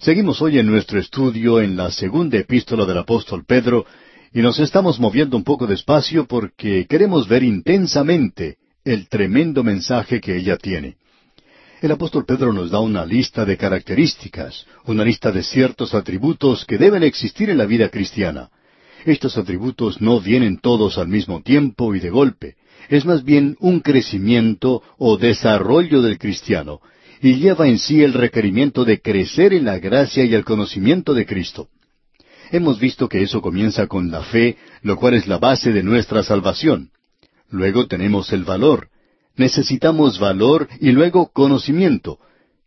Seguimos 0.00 0.40
hoy 0.40 0.58
en 0.58 0.66
nuestro 0.66 0.98
estudio 0.98 1.60
en 1.60 1.76
la 1.76 1.90
segunda 1.90 2.38
epístola 2.38 2.86
del 2.86 2.96
apóstol 2.96 3.44
Pedro 3.44 3.84
y 4.32 4.40
nos 4.40 4.58
estamos 4.58 4.98
moviendo 4.98 5.36
un 5.36 5.44
poco 5.44 5.66
despacio 5.66 6.24
porque 6.24 6.86
queremos 6.88 7.28
ver 7.28 7.42
intensamente 7.42 8.56
el 8.82 9.10
tremendo 9.10 9.62
mensaje 9.62 10.18
que 10.18 10.38
ella 10.38 10.56
tiene. 10.56 10.96
El 11.82 11.92
apóstol 11.92 12.24
Pedro 12.24 12.54
nos 12.54 12.70
da 12.70 12.80
una 12.80 13.04
lista 13.04 13.44
de 13.44 13.58
características, 13.58 14.64
una 14.86 15.04
lista 15.04 15.32
de 15.32 15.42
ciertos 15.42 15.92
atributos 15.92 16.64
que 16.64 16.78
deben 16.78 17.02
existir 17.02 17.50
en 17.50 17.58
la 17.58 17.66
vida 17.66 17.90
cristiana. 17.90 18.48
Estos 19.04 19.36
atributos 19.36 20.00
no 20.00 20.18
vienen 20.18 20.60
todos 20.60 20.96
al 20.96 21.08
mismo 21.08 21.42
tiempo 21.42 21.94
y 21.94 22.00
de 22.00 22.08
golpe. 22.08 22.54
Es 22.88 23.04
más 23.04 23.22
bien 23.22 23.54
un 23.60 23.80
crecimiento 23.80 24.82
o 24.96 25.18
desarrollo 25.18 26.00
del 26.00 26.16
cristiano, 26.16 26.80
y 27.20 27.36
lleva 27.36 27.68
en 27.68 27.78
sí 27.78 28.02
el 28.02 28.14
requerimiento 28.14 28.84
de 28.84 29.00
crecer 29.00 29.52
en 29.52 29.66
la 29.66 29.78
gracia 29.78 30.24
y 30.24 30.34
el 30.34 30.44
conocimiento 30.44 31.12
de 31.12 31.26
Cristo. 31.26 31.68
Hemos 32.50 32.80
visto 32.80 33.08
que 33.08 33.22
eso 33.22 33.42
comienza 33.42 33.86
con 33.86 34.10
la 34.10 34.22
fe, 34.22 34.56
lo 34.82 34.96
cual 34.96 35.14
es 35.14 35.26
la 35.26 35.38
base 35.38 35.72
de 35.72 35.82
nuestra 35.82 36.22
salvación. 36.22 36.90
Luego 37.50 37.86
tenemos 37.86 38.32
el 38.32 38.44
valor. 38.44 38.88
Necesitamos 39.36 40.18
valor 40.18 40.68
y 40.80 40.90
luego 40.90 41.30
conocimiento. 41.32 42.18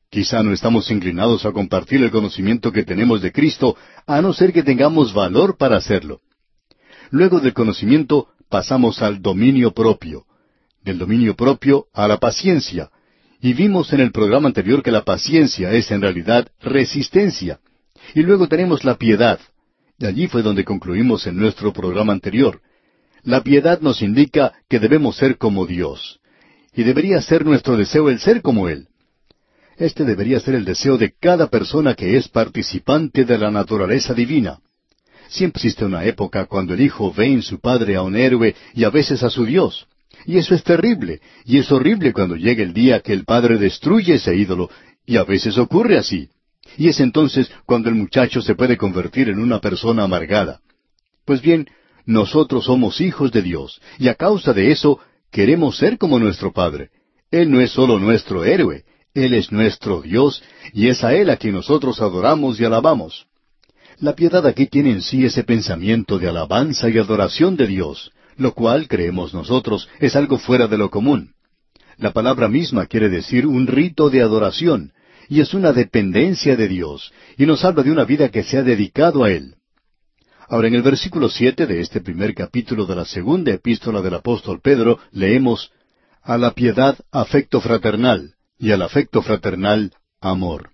Quizá 0.10 0.44
no 0.44 0.54
estamos 0.54 0.92
inclinados 0.92 1.46
a 1.46 1.52
compartir 1.52 2.04
el 2.04 2.12
conocimiento 2.12 2.72
que 2.72 2.84
tenemos 2.84 3.22
de 3.22 3.32
Cristo, 3.32 3.76
a 4.06 4.22
no 4.22 4.32
ser 4.34 4.54
que 4.54 4.64
tengamos 4.64 5.14
valor 5.14 5.58
para 5.58 5.78
hacerlo. 5.78 6.22
Luego 7.10 7.40
del 7.40 7.54
conocimiento 7.54 8.28
pasamos 8.50 9.02
al 9.02 9.22
dominio 9.22 9.74
propio. 9.74 10.26
Del 10.84 11.00
dominio 11.00 11.36
propio 11.36 11.88
a 11.94 12.08
la 12.08 12.20
paciencia, 12.20 12.90
y 13.44 13.52
vimos 13.52 13.92
en 13.92 14.00
el 14.00 14.14
programa 14.14 14.48
anterior 14.48 14.82
que 14.82 14.90
la 14.90 15.04
paciencia 15.04 15.74
es 15.74 15.92
en 15.92 16.02
realidad 16.02 16.48
resistencia. 16.62 17.60
Y 18.16 18.22
luego 18.22 18.48
tenemos 18.48 18.86
la 18.86 18.96
piedad. 18.96 19.38
Y 20.00 20.06
allí 20.06 20.28
fue 20.28 20.44
donde 20.44 20.64
concluimos 20.64 21.28
en 21.28 21.36
nuestro 21.36 21.74
programa 21.74 22.14
anterior. 22.14 22.62
La 23.22 23.44
piedad 23.44 23.82
nos 23.82 24.02
indica 24.02 24.54
que 24.70 24.80
debemos 24.80 25.18
ser 25.18 25.38
como 25.38 25.66
Dios. 25.66 26.22
Y 26.74 26.84
debería 26.84 27.22
ser 27.22 27.46
nuestro 27.46 27.76
deseo 27.76 28.10
el 28.10 28.20
ser 28.20 28.42
como 28.42 28.70
Él. 28.70 28.88
Este 29.76 30.06
debería 30.06 30.40
ser 30.40 30.56
el 30.56 30.64
deseo 30.64 30.98
de 30.98 31.12
cada 31.12 31.48
persona 31.48 31.96
que 31.96 32.16
es 32.16 32.30
participante 32.30 33.26
de 33.26 33.38
la 33.38 33.52
naturaleza 33.52 34.14
divina. 34.14 34.60
Siempre 35.28 35.60
existe 35.60 35.84
una 35.84 36.06
época 36.06 36.46
cuando 36.46 36.76
el 36.76 36.80
hijo 36.80 37.12
ve 37.12 37.26
en 37.26 37.42
su 37.42 37.60
padre 37.60 37.98
a 37.98 38.04
un 38.04 38.16
héroe 38.16 38.56
y 38.74 38.86
a 38.86 38.90
veces 38.90 39.22
a 39.22 39.30
su 39.30 39.44
Dios. 39.46 39.86
Y 40.26 40.38
eso 40.38 40.56
es 40.56 40.64
terrible, 40.64 41.20
y 41.46 41.58
es 41.58 41.72
horrible 41.72 42.14
cuando 42.14 42.36
llega 42.36 42.64
el 42.64 42.74
día 42.74 43.02
que 43.02 43.14
el 43.14 43.26
padre 43.26 43.58
destruye 43.58 44.16
ese 44.16 44.36
ídolo, 44.36 44.70
y 45.06 45.18
a 45.18 45.24
veces 45.24 45.58
ocurre 45.58 45.98
así. 45.98 46.30
Y 46.78 46.88
es 46.88 47.00
entonces 47.00 47.52
cuando 47.66 47.90
el 47.90 47.96
muchacho 47.96 48.42
se 48.42 48.56
puede 48.56 48.78
convertir 48.78 49.30
en 49.30 49.40
una 49.40 49.60
persona 49.60 50.04
amargada. 50.04 50.62
Pues 51.26 51.42
bien, 51.42 51.68
nosotros 52.06 52.66
somos 52.66 53.02
hijos 53.02 53.32
de 53.32 53.42
Dios, 53.42 53.82
y 54.00 54.08
a 54.08 54.16
causa 54.16 54.54
de 54.54 54.72
eso 54.72 55.00
queremos 55.32 55.78
ser 55.78 55.98
como 55.98 56.20
nuestro 56.20 56.52
Padre. 56.52 56.90
Él 57.32 57.52
no 57.52 57.60
es 57.60 57.72
solo 57.72 58.00
nuestro 58.00 58.46
héroe, 58.46 58.84
Él 59.14 59.34
es 59.34 59.52
nuestro 59.52 60.02
Dios, 60.02 60.44
y 60.74 60.88
es 60.88 61.04
a 61.04 61.14
Él 61.16 61.30
a 61.30 61.38
quien 61.38 61.56
nosotros 61.56 62.02
adoramos 62.02 62.60
y 62.60 62.66
alabamos. 62.66 63.26
La 64.00 64.16
piedad 64.16 64.46
aquí 64.46 64.68
tiene 64.68 64.92
en 64.92 65.02
sí 65.02 65.26
ese 65.26 65.44
pensamiento 65.44 66.20
de 66.20 66.28
alabanza 66.28 66.90
y 66.90 66.98
adoración 66.98 67.56
de 67.56 67.68
Dios, 67.68 68.12
lo 68.38 68.54
cual, 68.54 68.88
creemos 68.88 69.34
nosotros, 69.34 69.90
es 70.00 70.16
algo 70.16 70.38
fuera 70.38 70.68
de 70.68 70.78
lo 70.78 70.90
común. 70.90 71.34
La 71.98 72.12
palabra 72.12 72.48
misma 72.48 72.86
quiere 72.86 73.10
decir 73.10 73.46
un 73.46 73.68
rito 73.68 74.10
de 74.10 74.22
adoración, 74.22 74.94
y 75.30 75.42
es 75.42 75.54
una 75.54 75.74
dependencia 75.74 76.56
de 76.56 76.68
Dios, 76.68 77.14
y 77.38 77.46
nos 77.46 77.64
habla 77.64 77.84
de 77.84 77.92
una 77.92 78.04
vida 78.04 78.30
que 78.30 78.44
se 78.44 78.58
ha 78.58 78.64
dedicado 78.64 79.24
a 79.24 79.32
Él. 79.32 79.56
Ahora, 80.48 80.68
en 80.68 80.76
el 80.76 80.82
versículo 80.82 81.30
siete 81.30 81.66
de 81.66 81.82
este 81.82 82.02
primer 82.02 82.34
capítulo 82.36 82.86
de 82.86 82.96
la 82.96 83.06
segunda 83.06 83.52
epístola 83.52 84.02
del 84.02 84.16
apóstol 84.16 84.60
Pedro, 84.62 85.00
leemos 85.12 85.72
A 86.22 86.38
la 86.38 86.52
piedad 86.52 86.98
afecto 87.12 87.60
fraternal, 87.62 88.36
y 88.58 88.72
al 88.72 88.82
afecto 88.82 89.22
fraternal 89.22 89.92
amor. 90.22 90.70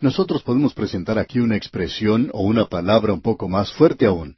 Nosotros 0.00 0.42
podemos 0.42 0.72
presentar 0.74 1.18
aquí 1.18 1.40
una 1.40 1.56
expresión 1.56 2.30
o 2.32 2.42
una 2.42 2.66
palabra 2.66 3.12
un 3.12 3.20
poco 3.20 3.48
más 3.48 3.72
fuerte 3.72 4.06
aún, 4.06 4.36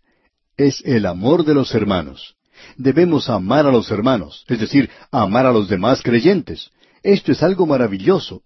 es 0.56 0.82
el 0.84 1.06
amor 1.06 1.44
de 1.44 1.54
los 1.54 1.74
hermanos. 1.74 2.36
Debemos 2.76 3.28
amar 3.28 3.66
a 3.66 3.72
los 3.72 3.90
hermanos, 3.90 4.44
es 4.48 4.60
decir, 4.60 4.90
amar 5.10 5.46
a 5.46 5.52
los 5.52 5.68
demás 5.68 6.02
creyentes. 6.02 6.70
Esto 7.02 7.32
es 7.32 7.42
algo 7.42 7.66
maravilloso. 7.66 8.42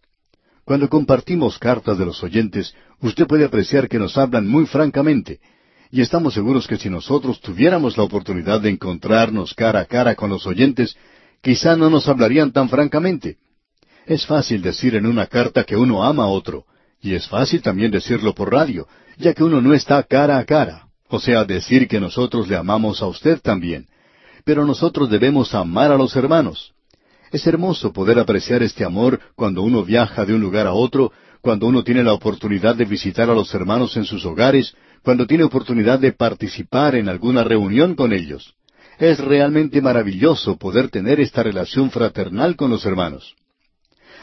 Cuando 0.65 0.89
compartimos 0.89 1.59
cartas 1.59 1.99
de 1.99 2.06
los 2.06 2.22
oyentes, 2.22 2.75
usted 3.00 3.27
puede 3.27 3.45
apreciar 3.45 3.89
que 3.89 3.99
nos 3.99 4.16
hablan 4.16 4.49
muy 4.49 4.66
francamente, 4.66 5.41
y 5.91 6.00
estamos 6.00 6.34
seguros 6.34 6.66
que 6.66 6.77
si 6.77 6.91
nosotros 6.91 7.41
tuviéramos 7.41 7.97
la 7.97 8.03
oportunidad 8.03 8.61
de 8.61 8.71
encontrarnos 8.71 9.55
cara 9.55 9.81
a 9.81 9.84
cara 9.84 10.15
con 10.16 10.31
los 10.31 10.47
oyentes, 10.47 10.97
quizá 11.41 11.77
no 11.77 11.89
nos 11.89 12.09
hablarían 12.09 12.50
tan 12.53 12.69
francamente. 12.69 13.37
Es 14.06 14.27
fácil 14.27 14.62
decir 14.62 14.97
en 14.97 15.06
una 15.06 15.27
carta 15.27 15.65
que 15.65 15.77
uno 15.77 16.03
ama 16.03 16.25
a 16.25 16.28
otro, 16.28 16.65
y 17.00 17.15
es 17.15 17.28
fácil 17.28 17.62
también 17.62 17.91
decirlo 17.91 18.34
por 18.34 18.53
radio, 18.53 18.89
ya 19.19 19.34
que 19.34 19.45
uno 19.45 19.61
no 19.61 19.75
está 19.75 20.03
cara 20.03 20.39
a 20.39 20.45
cara. 20.45 20.85
O 21.09 21.21
sea, 21.21 21.44
decir 21.44 21.87
que 21.89 22.00
nosotros 22.00 22.49
le 22.49 22.56
amamos 22.56 23.03
a 23.03 23.06
usted 23.06 23.41
también. 23.41 23.87
Pero 24.44 24.65
nosotros 24.65 25.11
debemos 25.11 25.55
amar 25.55 25.93
a 25.93 25.97
los 25.97 26.15
hermanos. 26.17 26.72
Es 27.33 27.47
hermoso 27.47 27.93
poder 27.93 28.19
apreciar 28.19 28.62
este 28.62 28.84
amor 28.84 29.21
cuando 29.34 29.62
uno 29.62 29.84
viaja 29.84 30.25
de 30.25 30.34
un 30.34 30.41
lugar 30.41 30.66
a 30.66 30.72
otro, 30.72 31.12
cuando 31.41 31.66
uno 31.66 31.83
tiene 31.84 32.03
la 32.03 32.12
oportunidad 32.12 32.77
de 32.77 32.84
visitar 32.84 33.31
a 33.31 33.34
los 33.34 33.53
hermanos 33.55 33.97
en 33.97 34.05
sus 34.05 34.25
hogares, 34.25 34.75
cuando 35.03 35.27
tiene 35.27 35.45
oportunidad 35.45 35.99
de 35.99 36.12
participar 36.12 36.97
en 36.97 37.09
alguna 37.09 37.45
reunión 37.45 37.95
con 37.95 38.12
ellos. 38.12 38.55
Es 38.99 39.19
realmente 39.19 39.81
maravilloso 39.83 40.56
poder 40.56 40.89
tener 40.89 41.21
esta 41.21 41.43
relación 41.43 41.91
fraternal 41.91 42.56
con 42.56 42.71
los 42.71 42.84
hermanos. 42.87 43.34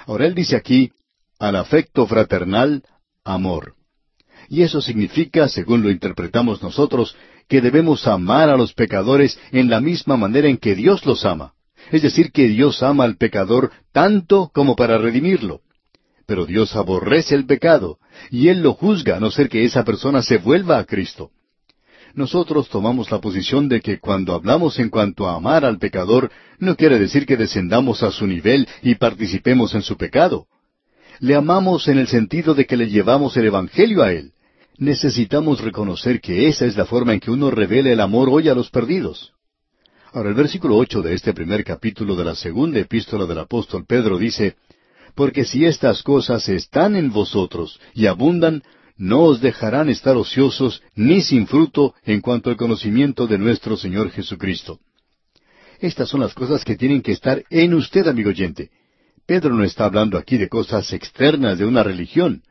Ahora 0.06 0.26
él 0.26 0.34
dice 0.34 0.56
aquí, 0.56 0.92
al 1.40 1.56
afecto 1.56 2.08
fraternal, 2.08 2.84
amor. 3.24 3.76
Y 4.50 4.62
eso 4.62 4.82
significa, 4.82 5.48
según 5.48 5.82
lo 5.82 5.90
interpretamos 5.90 6.62
nosotros, 6.62 7.16
que 7.48 7.62
debemos 7.62 8.08
amar 8.08 8.50
a 8.50 8.58
los 8.58 8.74
pecadores 8.74 9.40
en 9.52 9.70
la 9.70 9.80
misma 9.80 10.18
manera 10.18 10.48
en 10.48 10.58
que 10.58 10.76
Dios 10.76 11.06
los 11.06 11.26
ama. 11.26 11.54
Es 11.92 12.02
decir, 12.02 12.32
que 12.32 12.48
Dios 12.48 12.82
ama 12.82 13.04
al 13.04 13.18
pecador 13.18 13.72
tanto 13.92 14.50
como 14.54 14.76
para 14.76 14.98
redimirlo. 14.98 15.62
Pero 16.26 16.46
Dios 16.46 16.76
aborrece 16.76 17.36
el 17.36 17.46
pecado, 17.46 17.98
y 18.32 18.48
Él 18.48 18.62
lo 18.62 18.74
juzga 18.74 19.18
a 19.18 19.20
no 19.20 19.30
ser 19.30 19.50
que 19.50 19.66
esa 19.66 19.84
persona 19.84 20.22
se 20.22 20.38
vuelva 20.38 20.78
a 20.78 20.86
Cristo. 20.86 21.32
Nosotros 22.14 22.70
tomamos 22.70 23.12
la 23.12 23.20
posición 23.20 23.68
de 23.68 23.82
que 23.82 24.00
cuando 24.00 24.34
hablamos 24.34 24.80
en 24.80 24.90
cuanto 24.90 25.28
a 25.28 25.36
amar 25.36 25.66
al 25.66 25.80
pecador, 25.80 26.32
no 26.60 26.76
quiere 26.76 27.00
decir 27.00 27.26
que 27.26 27.38
descendamos 27.38 28.04
a 28.04 28.12
su 28.12 28.28
nivel 28.28 28.68
y 28.84 28.96
participemos 28.96 29.74
en 29.74 29.82
su 29.82 29.98
pecado. 29.98 30.46
Le 31.20 31.36
amamos 31.36 31.88
en 31.88 32.00
el 32.00 32.08
sentido 32.08 32.54
de 32.54 32.66
que 32.66 32.78
le 32.78 32.90
llevamos 32.90 33.38
el 33.38 33.46
Evangelio 33.46 34.04
a 34.04 34.12
Él. 34.12 34.32
Necesitamos 34.78 35.62
reconocer 35.62 36.20
que 36.20 36.48
esa 36.48 36.66
es 36.66 36.76
la 36.76 36.86
forma 36.86 37.14
en 37.14 37.20
que 37.20 37.32
uno 37.32 37.52
revela 37.52 37.92
el 37.92 38.00
amor 38.00 38.30
hoy 38.30 38.50
a 38.50 38.56
los 38.56 38.70
perdidos. 38.70 39.34
Ahora 40.12 40.30
el 40.30 40.36
versículo 40.36 40.78
ocho 40.78 41.02
de 41.02 41.14
este 41.14 41.34
primer 41.34 41.64
capítulo 41.64 42.16
de 42.16 42.26
la 42.26 42.36
segunda 42.36 42.80
epístola 42.80 43.26
del 43.26 43.40
apóstol 43.40 43.86
Pedro 43.88 44.18
dice, 44.18 44.56
Porque 45.16 45.46
si 45.46 45.66
estas 45.66 46.04
cosas 46.04 46.48
están 46.50 46.96
en 46.96 47.12
vosotros 47.12 47.80
y 47.94 48.08
abundan, 48.08 48.64
no 48.98 49.22
os 49.24 49.42
dejarán 49.42 49.90
estar 49.90 50.16
ociosos 50.16 50.82
ni 50.96 51.22
sin 51.22 51.48
fruto 51.48 51.96
en 52.04 52.22
cuanto 52.22 52.50
al 52.50 52.58
conocimiento 52.58 53.26
de 53.28 53.38
nuestro 53.38 53.76
Señor 53.76 54.12
Jesucristo. 54.12 54.80
Estas 55.80 56.10
son 56.10 56.22
las 56.22 56.34
cosas 56.34 56.64
que 56.64 56.76
tienen 56.76 57.02
que 57.02 57.12
estar 57.12 57.44
en 57.50 57.74
usted, 57.74 58.08
amigo 58.08 58.30
oyente. 58.30 58.70
Pedro 59.26 59.54
no 59.56 59.64
está 59.64 59.86
hablando 59.86 60.18
aquí 60.18 60.38
de 60.38 60.50
cosas 60.50 60.92
externas 60.94 61.58
de 61.58 61.66
una 61.66 61.84
religión. 61.84 62.44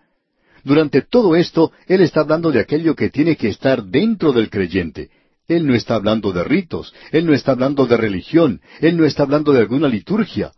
Durante 0.64 1.02
todo 1.02 1.36
esto, 1.36 1.72
él 1.86 2.00
está 2.00 2.20
hablando 2.20 2.50
de 2.50 2.60
aquello 2.60 2.94
que 2.94 3.10
tiene 3.10 3.36
que 3.36 3.48
estar 3.48 3.84
dentro 3.84 4.32
del 4.32 4.48
creyente. 4.48 5.10
Él 5.48 5.66
no 5.66 5.74
está 5.74 5.96
hablando 5.96 6.32
de 6.32 6.44
ritos, 6.44 6.94
él 7.10 7.26
no 7.26 7.34
está 7.34 7.52
hablando 7.52 7.86
de 7.86 7.96
religión, 7.96 8.60
él 8.80 8.96
no 8.96 9.04
está 9.04 9.24
hablando 9.24 9.52
de 9.52 9.60
alguna 9.60 9.88
liturgia. 9.88 10.52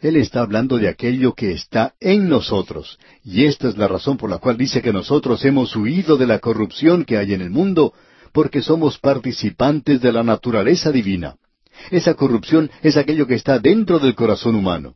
Él 0.00 0.16
está 0.16 0.42
hablando 0.42 0.76
de 0.76 0.88
aquello 0.88 1.32
que 1.32 1.52
está 1.52 1.94
en 1.98 2.28
nosotros. 2.28 2.98
Y 3.24 3.46
esta 3.46 3.68
es 3.68 3.78
la 3.78 3.88
razón 3.88 4.18
por 4.18 4.28
la 4.28 4.38
cual 4.38 4.58
dice 4.58 4.82
que 4.82 4.92
nosotros 4.92 5.44
hemos 5.44 5.74
huido 5.74 6.18
de 6.18 6.26
la 6.26 6.38
corrupción 6.38 7.04
que 7.04 7.16
hay 7.16 7.32
en 7.32 7.40
el 7.40 7.50
mundo, 7.50 7.94
porque 8.32 8.60
somos 8.60 8.98
participantes 8.98 10.02
de 10.02 10.12
la 10.12 10.22
naturaleza 10.22 10.92
divina. 10.92 11.36
Esa 11.90 12.14
corrupción 12.14 12.70
es 12.82 12.98
aquello 12.98 13.26
que 13.26 13.34
está 13.34 13.58
dentro 13.58 13.98
del 13.98 14.14
corazón 14.14 14.54
humano. 14.54 14.94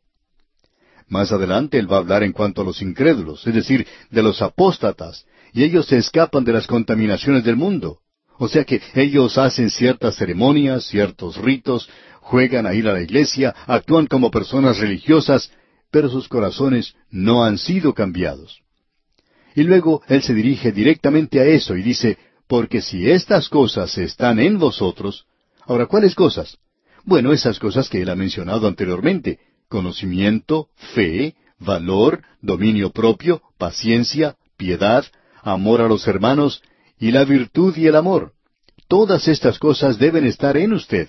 Más 1.11 1.33
adelante 1.33 1.77
él 1.77 1.93
va 1.93 1.97
a 1.97 2.01
hablar 2.01 2.23
en 2.23 2.33
cuanto 2.33 2.63
a 2.63 2.65
los 2.65 2.81
incrédulos, 2.81 3.45
es 3.45 3.53
decir, 3.53 3.85
de 4.11 4.23
los 4.23 4.41
apóstatas, 4.43 5.27
y 5.53 5.65
ellos 5.65 5.87
se 5.87 5.99
escapan 5.99 6.45
de 6.45 6.53
las 6.53 6.69
contaminaciones 6.69 7.43
del 7.43 7.57
mundo. 7.57 7.99
O 8.39 8.47
sea 8.47 8.65
que 8.65 8.81
ellos 8.95 9.37
hacen 9.37 9.71
ciertas 9.71 10.15
ceremonias, 10.15 10.85
ciertos 10.85 11.37
ritos, 11.37 11.91
juegan 12.21 12.65
a 12.65 12.75
ir 12.75 12.89
a 12.89 12.93
la 12.93 13.03
iglesia, 13.03 13.53
actúan 13.67 14.07
como 14.07 14.31
personas 14.31 14.79
religiosas, 14.79 15.51
pero 15.91 16.09
sus 16.09 16.29
corazones 16.29 16.95
no 17.11 17.45
han 17.45 17.59
sido 17.59 17.93
cambiados. 17.93 18.63
Y 19.57 19.65
luego 19.65 20.03
Él 20.07 20.23
se 20.23 20.33
dirige 20.33 20.71
directamente 20.71 21.41
a 21.41 21.45
eso 21.45 21.77
y 21.77 21.83
dice, 21.83 22.19
porque 22.47 22.81
si 22.81 23.11
estas 23.11 23.49
cosas 23.49 23.99
están 23.99 24.39
en 24.39 24.61
vosotros, 24.61 25.27
ahora, 25.67 25.87
¿cuáles 25.87 26.15
cosas? 26.15 26.57
Bueno, 27.05 27.33
esas 27.33 27.59
cosas 27.59 27.89
que 27.89 28.01
Él 28.01 28.11
ha 28.11 28.15
mencionado 28.15 28.69
anteriormente, 28.69 29.41
conocimiento, 29.71 30.69
fe, 30.95 31.37
valor, 31.59 32.23
dominio 32.43 32.91
propio, 32.91 33.41
paciencia, 33.57 34.37
piedad, 34.59 35.07
amor 35.43 35.81
a 35.81 35.89
los 35.89 36.07
hermanos, 36.07 36.63
y 36.99 37.13
la 37.13 37.25
virtud 37.25 37.75
y 37.79 37.87
el 37.87 37.97
amor. 37.97 38.33
Todas 38.89 39.29
estas 39.29 39.59
cosas 39.59 39.99
deben 39.99 40.27
estar 40.27 40.57
en 40.57 40.75
usted. 40.75 41.09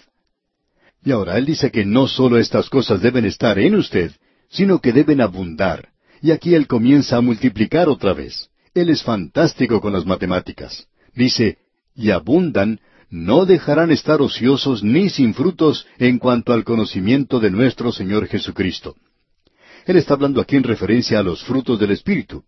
Y 1.04 1.12
ahora 1.12 1.38
Él 1.38 1.46
dice 1.46 1.72
que 1.72 1.84
no 1.84 2.08
solo 2.08 2.38
estas 2.38 2.70
cosas 2.70 3.02
deben 3.02 3.26
estar 3.26 3.58
en 3.58 3.76
usted, 3.76 4.12
sino 4.50 4.80
que 4.80 4.94
deben 4.94 5.20
abundar. 5.20 5.90
Y 6.22 6.30
aquí 6.30 6.54
Él 6.54 6.68
comienza 6.68 7.18
a 7.18 7.22
multiplicar 7.22 7.90
otra 7.90 8.14
vez. 8.14 8.50
Él 8.76 8.90
es 8.90 9.02
fantástico 9.02 9.82
con 9.82 9.92
las 9.92 10.06
matemáticas. 10.06 10.88
Dice, 11.16 11.58
y 11.96 12.12
abundan, 12.12 12.80
no 13.12 13.46
dejarán 13.46 13.92
estar 13.92 14.22
ociosos 14.22 14.84
ni 14.84 15.10
sin 15.10 15.34
frutos 15.34 15.86
en 16.00 16.18
cuanto 16.18 16.54
al 16.54 16.64
conocimiento 16.64 17.42
de 17.42 17.52
nuestro 17.52 17.92
Señor 17.92 18.26
Jesucristo. 18.28 18.96
Él 19.86 19.98
está 19.98 20.14
hablando 20.14 20.40
aquí 20.40 20.56
en 20.56 20.64
referencia 20.64 21.20
a 21.20 21.24
los 21.24 21.44
frutos 21.44 21.78
del 21.78 21.92
Espíritu. 21.92 22.44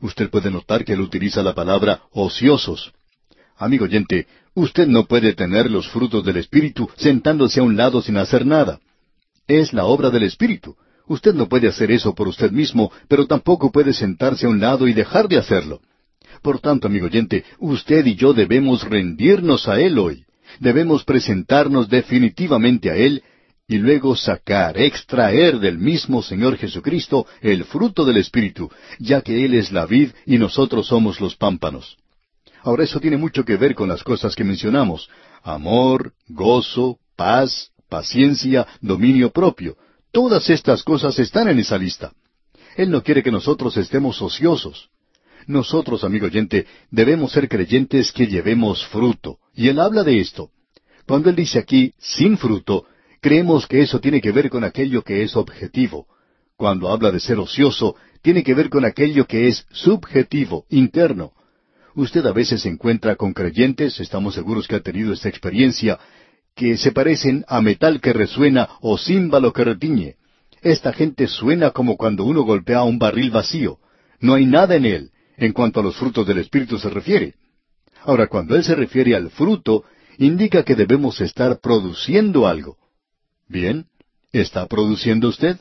Usted 0.00 0.30
puede 0.30 0.50
notar 0.50 0.84
que 0.84 0.94
él 0.94 1.00
utiliza 1.00 1.42
la 1.42 1.54
palabra 1.54 2.02
ociosos. 2.12 2.92
Amigo 3.58 3.84
oyente, 3.84 4.26
usted 4.54 4.86
no 4.86 5.04
puede 5.04 5.34
tener 5.34 5.70
los 5.70 5.86
frutos 5.88 6.24
del 6.24 6.38
Espíritu 6.38 6.88
sentándose 6.96 7.60
a 7.60 7.62
un 7.62 7.76
lado 7.76 8.00
sin 8.00 8.16
hacer 8.16 8.46
nada. 8.46 8.80
Es 9.46 9.74
la 9.74 9.84
obra 9.84 10.08
del 10.08 10.22
Espíritu. 10.22 10.76
Usted 11.08 11.34
no 11.34 11.46
puede 11.46 11.68
hacer 11.68 11.90
eso 11.90 12.14
por 12.14 12.26
usted 12.26 12.50
mismo, 12.50 12.90
pero 13.06 13.26
tampoco 13.26 13.70
puede 13.70 13.92
sentarse 13.92 14.46
a 14.46 14.48
un 14.48 14.60
lado 14.60 14.88
y 14.88 14.94
dejar 14.94 15.28
de 15.28 15.36
hacerlo. 15.36 15.80
Por 16.42 16.60
tanto, 16.60 16.86
amigo 16.86 17.06
oyente, 17.06 17.44
usted 17.58 18.04
y 18.06 18.14
yo 18.14 18.32
debemos 18.32 18.84
rendirnos 18.84 19.68
a 19.68 19.80
Él 19.80 19.98
hoy. 19.98 20.24
Debemos 20.60 21.04
presentarnos 21.04 21.88
definitivamente 21.88 22.90
a 22.90 22.96
Él 22.96 23.22
y 23.68 23.78
luego 23.78 24.14
sacar, 24.14 24.78
extraer 24.78 25.58
del 25.58 25.78
mismo 25.78 26.22
Señor 26.22 26.56
Jesucristo 26.56 27.26
el 27.40 27.64
fruto 27.64 28.04
del 28.04 28.18
Espíritu, 28.18 28.70
ya 28.98 29.22
que 29.22 29.44
Él 29.44 29.54
es 29.54 29.72
la 29.72 29.86
vid 29.86 30.10
y 30.24 30.38
nosotros 30.38 30.86
somos 30.86 31.20
los 31.20 31.34
pámpanos. 31.36 31.96
Ahora 32.62 32.84
eso 32.84 33.00
tiene 33.00 33.16
mucho 33.16 33.44
que 33.44 33.56
ver 33.56 33.74
con 33.74 33.88
las 33.88 34.02
cosas 34.02 34.34
que 34.34 34.44
mencionamos. 34.44 35.08
Amor, 35.42 36.12
gozo, 36.28 36.98
paz, 37.16 37.70
paciencia, 37.88 38.66
dominio 38.80 39.30
propio. 39.30 39.76
Todas 40.12 40.48
estas 40.50 40.82
cosas 40.82 41.18
están 41.18 41.48
en 41.48 41.58
esa 41.58 41.78
lista. 41.78 42.12
Él 42.76 42.90
no 42.90 43.02
quiere 43.02 43.22
que 43.22 43.30
nosotros 43.30 43.76
estemos 43.76 44.20
ociosos. 44.20 44.88
Nosotros, 45.46 46.04
amigo 46.04 46.26
oyente, 46.26 46.66
debemos 46.90 47.32
ser 47.32 47.48
creyentes 47.48 48.12
que 48.12 48.26
llevemos 48.26 48.84
fruto. 48.86 49.38
Y 49.54 49.68
Él 49.68 49.78
habla 49.78 50.02
de 50.02 50.20
esto. 50.20 50.50
Cuando 51.06 51.30
Él 51.30 51.36
dice 51.36 51.58
aquí, 51.58 51.94
sin 51.98 52.36
fruto, 52.36 52.86
Creemos 53.26 53.66
que 53.66 53.80
eso 53.80 54.00
tiene 54.00 54.20
que 54.20 54.30
ver 54.30 54.50
con 54.50 54.62
aquello 54.62 55.02
que 55.02 55.24
es 55.24 55.34
objetivo. 55.34 56.06
Cuando 56.56 56.90
habla 56.90 57.10
de 57.10 57.18
ser 57.18 57.40
ocioso, 57.40 57.96
tiene 58.22 58.44
que 58.44 58.54
ver 58.54 58.70
con 58.70 58.84
aquello 58.84 59.26
que 59.26 59.48
es 59.48 59.66
subjetivo, 59.72 60.64
interno. 60.70 61.32
Usted 61.96 62.24
a 62.24 62.32
veces 62.32 62.62
se 62.62 62.68
encuentra 62.68 63.16
con 63.16 63.32
creyentes, 63.32 63.98
estamos 63.98 64.34
seguros 64.34 64.68
que 64.68 64.76
ha 64.76 64.80
tenido 64.80 65.12
esta 65.12 65.28
experiencia, 65.28 65.98
que 66.54 66.76
se 66.76 66.92
parecen 66.92 67.44
a 67.48 67.60
metal 67.60 68.00
que 68.00 68.12
resuena 68.12 68.68
o 68.80 68.96
címbalo 68.96 69.52
que 69.52 69.64
retiñe. 69.64 70.14
Esta 70.62 70.92
gente 70.92 71.26
suena 71.26 71.70
como 71.70 71.96
cuando 71.96 72.24
uno 72.24 72.42
golpea 72.42 72.84
un 72.84 73.00
barril 73.00 73.32
vacío. 73.32 73.78
No 74.20 74.34
hay 74.34 74.46
nada 74.46 74.76
en 74.76 74.84
él, 74.84 75.10
en 75.36 75.52
cuanto 75.52 75.80
a 75.80 75.82
los 75.82 75.96
frutos 75.96 76.26
del 76.26 76.38
Espíritu 76.38 76.78
se 76.78 76.90
refiere. 76.90 77.34
Ahora, 78.02 78.26
cuando 78.28 78.54
Él 78.56 78.64
se 78.64 78.74
refiere 78.74 79.14
al 79.14 79.30
fruto, 79.30 79.84
indica 80.18 80.62
que 80.62 80.74
debemos 80.74 81.20
estar 81.20 81.58
produciendo 81.60 82.46
algo. 82.46 82.76
Bien, 83.48 83.86
¿está 84.32 84.66
produciendo 84.66 85.28
usted? 85.28 85.58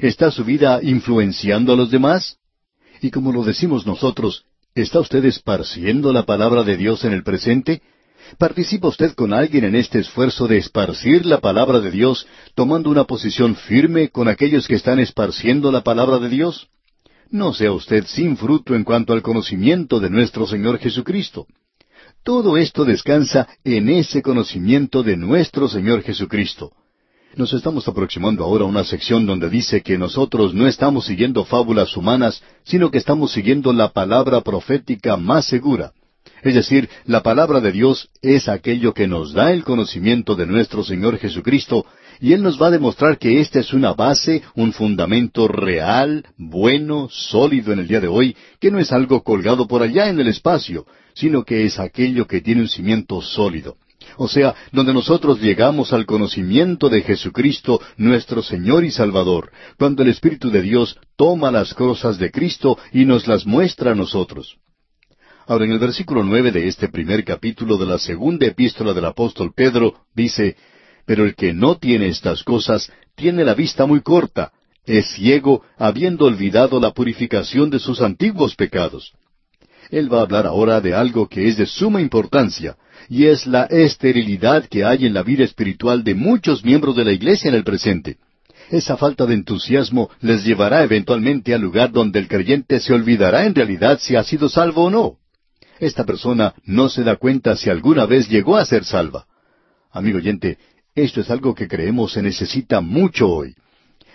¿Está 0.00 0.30
su 0.30 0.44
vida 0.44 0.80
influenciando 0.82 1.72
a 1.72 1.76
los 1.76 1.90
demás? 1.90 2.38
Y 3.00 3.10
como 3.10 3.32
lo 3.32 3.44
decimos 3.44 3.86
nosotros, 3.86 4.44
¿está 4.74 5.00
usted 5.00 5.24
esparciendo 5.24 6.12
la 6.12 6.24
palabra 6.24 6.62
de 6.62 6.76
Dios 6.76 7.04
en 7.04 7.12
el 7.12 7.22
presente? 7.22 7.82
¿Participa 8.36 8.88
usted 8.88 9.14
con 9.14 9.32
alguien 9.32 9.64
en 9.64 9.74
este 9.74 10.00
esfuerzo 10.00 10.46
de 10.46 10.58
esparcir 10.58 11.24
la 11.24 11.40
palabra 11.40 11.80
de 11.80 11.90
Dios, 11.90 12.26
tomando 12.54 12.90
una 12.90 13.04
posición 13.04 13.56
firme 13.56 14.10
con 14.10 14.28
aquellos 14.28 14.68
que 14.68 14.74
están 14.74 14.98
esparciendo 14.98 15.72
la 15.72 15.82
palabra 15.82 16.18
de 16.18 16.28
Dios? 16.28 16.68
No 17.30 17.52
sea 17.52 17.72
usted 17.72 18.06
sin 18.06 18.36
fruto 18.36 18.74
en 18.74 18.84
cuanto 18.84 19.12
al 19.12 19.20
conocimiento 19.20 20.00
de 20.00 20.08
nuestro 20.08 20.46
Señor 20.46 20.78
Jesucristo. 20.78 21.46
Todo 22.22 22.56
esto 22.56 22.84
descansa 22.84 23.48
en 23.64 23.90
ese 23.90 24.22
conocimiento 24.22 25.02
de 25.02 25.16
nuestro 25.16 25.68
Señor 25.68 26.02
Jesucristo. 26.02 26.72
Nos 27.36 27.52
estamos 27.52 27.86
aproximando 27.86 28.44
ahora 28.44 28.64
a 28.64 28.68
una 28.68 28.82
sección 28.82 29.26
donde 29.26 29.50
dice 29.50 29.82
que 29.82 29.98
nosotros 29.98 30.54
no 30.54 30.66
estamos 30.66 31.04
siguiendo 31.04 31.44
fábulas 31.44 31.94
humanas, 31.96 32.42
sino 32.64 32.90
que 32.90 32.98
estamos 32.98 33.32
siguiendo 33.32 33.72
la 33.74 33.92
palabra 33.92 34.40
profética 34.40 35.18
más 35.18 35.46
segura. 35.46 35.92
Es 36.42 36.54
decir, 36.54 36.88
la 37.04 37.22
palabra 37.22 37.60
de 37.60 37.72
Dios 37.72 38.08
es 38.22 38.48
aquello 38.48 38.94
que 38.94 39.06
nos 39.06 39.34
da 39.34 39.52
el 39.52 39.64
conocimiento 39.64 40.34
de 40.34 40.46
nuestro 40.46 40.82
Señor 40.82 41.18
Jesucristo, 41.18 41.84
y 42.20 42.32
Él 42.32 42.42
nos 42.42 42.60
va 42.60 42.68
a 42.68 42.72
demostrar 42.72 43.18
que 43.18 43.40
esta 43.40 43.60
es 43.60 43.72
una 43.72 43.92
base, 43.94 44.42
un 44.54 44.72
fundamento 44.72 45.48
real, 45.48 46.24
bueno, 46.36 47.08
sólido 47.10 47.72
en 47.72 47.80
el 47.80 47.88
día 47.88 48.00
de 48.00 48.08
hoy, 48.08 48.36
que 48.60 48.70
no 48.70 48.78
es 48.78 48.92
algo 48.92 49.22
colgado 49.22 49.66
por 49.66 49.82
allá 49.82 50.08
en 50.08 50.20
el 50.20 50.28
espacio, 50.28 50.86
sino 51.14 51.44
que 51.44 51.64
es 51.64 51.78
aquello 51.78 52.26
que 52.26 52.40
tiene 52.40 52.62
un 52.62 52.68
cimiento 52.68 53.20
sólido 53.20 53.76
o 54.16 54.28
sea, 54.28 54.54
donde 54.72 54.92
nosotros 54.92 55.40
llegamos 55.40 55.92
al 55.92 56.06
conocimiento 56.06 56.88
de 56.88 57.02
Jesucristo, 57.02 57.80
nuestro 57.96 58.42
Señor 58.42 58.84
y 58.84 58.90
Salvador, 58.90 59.52
cuando 59.78 60.02
el 60.02 60.08
Espíritu 60.08 60.50
de 60.50 60.62
Dios 60.62 60.98
toma 61.16 61.50
las 61.50 61.74
cosas 61.74 62.18
de 62.18 62.30
Cristo 62.30 62.78
y 62.92 63.04
nos 63.04 63.26
las 63.26 63.46
muestra 63.46 63.92
a 63.92 63.94
nosotros. 63.94 64.56
Ahora, 65.46 65.64
en 65.64 65.72
el 65.72 65.78
versículo 65.78 66.22
nueve 66.22 66.52
de 66.52 66.68
este 66.68 66.88
primer 66.88 67.24
capítulo 67.24 67.78
de 67.78 67.86
la 67.86 67.98
segunda 67.98 68.46
epístola 68.46 68.92
del 68.92 69.06
apóstol 69.06 69.52
Pedro, 69.54 69.94
dice, 70.14 70.56
Pero 71.08 71.24
el 71.24 71.34
que 71.34 71.54
no 71.54 71.78
tiene 71.78 72.08
estas 72.08 72.44
cosas 72.44 72.92
tiene 73.16 73.42
la 73.42 73.54
vista 73.54 73.86
muy 73.86 74.02
corta, 74.02 74.52
es 74.84 75.06
ciego, 75.12 75.62
habiendo 75.78 76.26
olvidado 76.26 76.78
la 76.80 76.90
purificación 76.90 77.70
de 77.70 77.78
sus 77.78 78.02
antiguos 78.02 78.54
pecados. 78.54 79.14
Él 79.90 80.12
va 80.12 80.18
a 80.18 80.22
hablar 80.24 80.46
ahora 80.46 80.82
de 80.82 80.92
algo 80.92 81.26
que 81.26 81.48
es 81.48 81.56
de 81.56 81.64
suma 81.64 82.02
importancia, 82.02 82.76
y 83.08 83.24
es 83.24 83.46
la 83.46 83.64
esterilidad 83.64 84.66
que 84.68 84.84
hay 84.84 85.06
en 85.06 85.14
la 85.14 85.22
vida 85.22 85.44
espiritual 85.44 86.04
de 86.04 86.14
muchos 86.14 86.62
miembros 86.62 86.94
de 86.94 87.06
la 87.06 87.12
Iglesia 87.12 87.48
en 87.48 87.54
el 87.54 87.64
presente. 87.64 88.18
Esa 88.70 88.98
falta 88.98 89.24
de 89.24 89.32
entusiasmo 89.32 90.10
les 90.20 90.44
llevará 90.44 90.82
eventualmente 90.82 91.54
al 91.54 91.62
lugar 91.62 91.90
donde 91.90 92.18
el 92.18 92.28
creyente 92.28 92.80
se 92.80 92.92
olvidará 92.92 93.46
en 93.46 93.54
realidad 93.54 93.98
si 93.98 94.14
ha 94.14 94.24
sido 94.24 94.50
salvo 94.50 94.84
o 94.84 94.90
no. 94.90 95.16
Esta 95.80 96.04
persona 96.04 96.52
no 96.66 96.90
se 96.90 97.02
da 97.02 97.16
cuenta 97.16 97.56
si 97.56 97.70
alguna 97.70 98.04
vez 98.04 98.28
llegó 98.28 98.58
a 98.58 98.66
ser 98.66 98.84
salva. 98.84 99.24
Amigo 99.90 100.18
oyente, 100.18 100.58
esto 101.02 101.20
es 101.20 101.30
algo 101.30 101.54
que 101.54 101.68
creemos 101.68 102.12
se 102.12 102.22
necesita 102.22 102.80
mucho 102.80 103.28
hoy. 103.28 103.54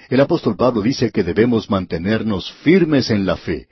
El 0.10 0.20
apóstol 0.20 0.56
Pablo 0.56 0.82
dice 0.82 1.12
que 1.12 1.24
debemos 1.24 1.70
mantenernos 1.70 2.52
firmes 2.64 3.10
en 3.10 3.26
la 3.26 3.38
fe. 3.38 3.68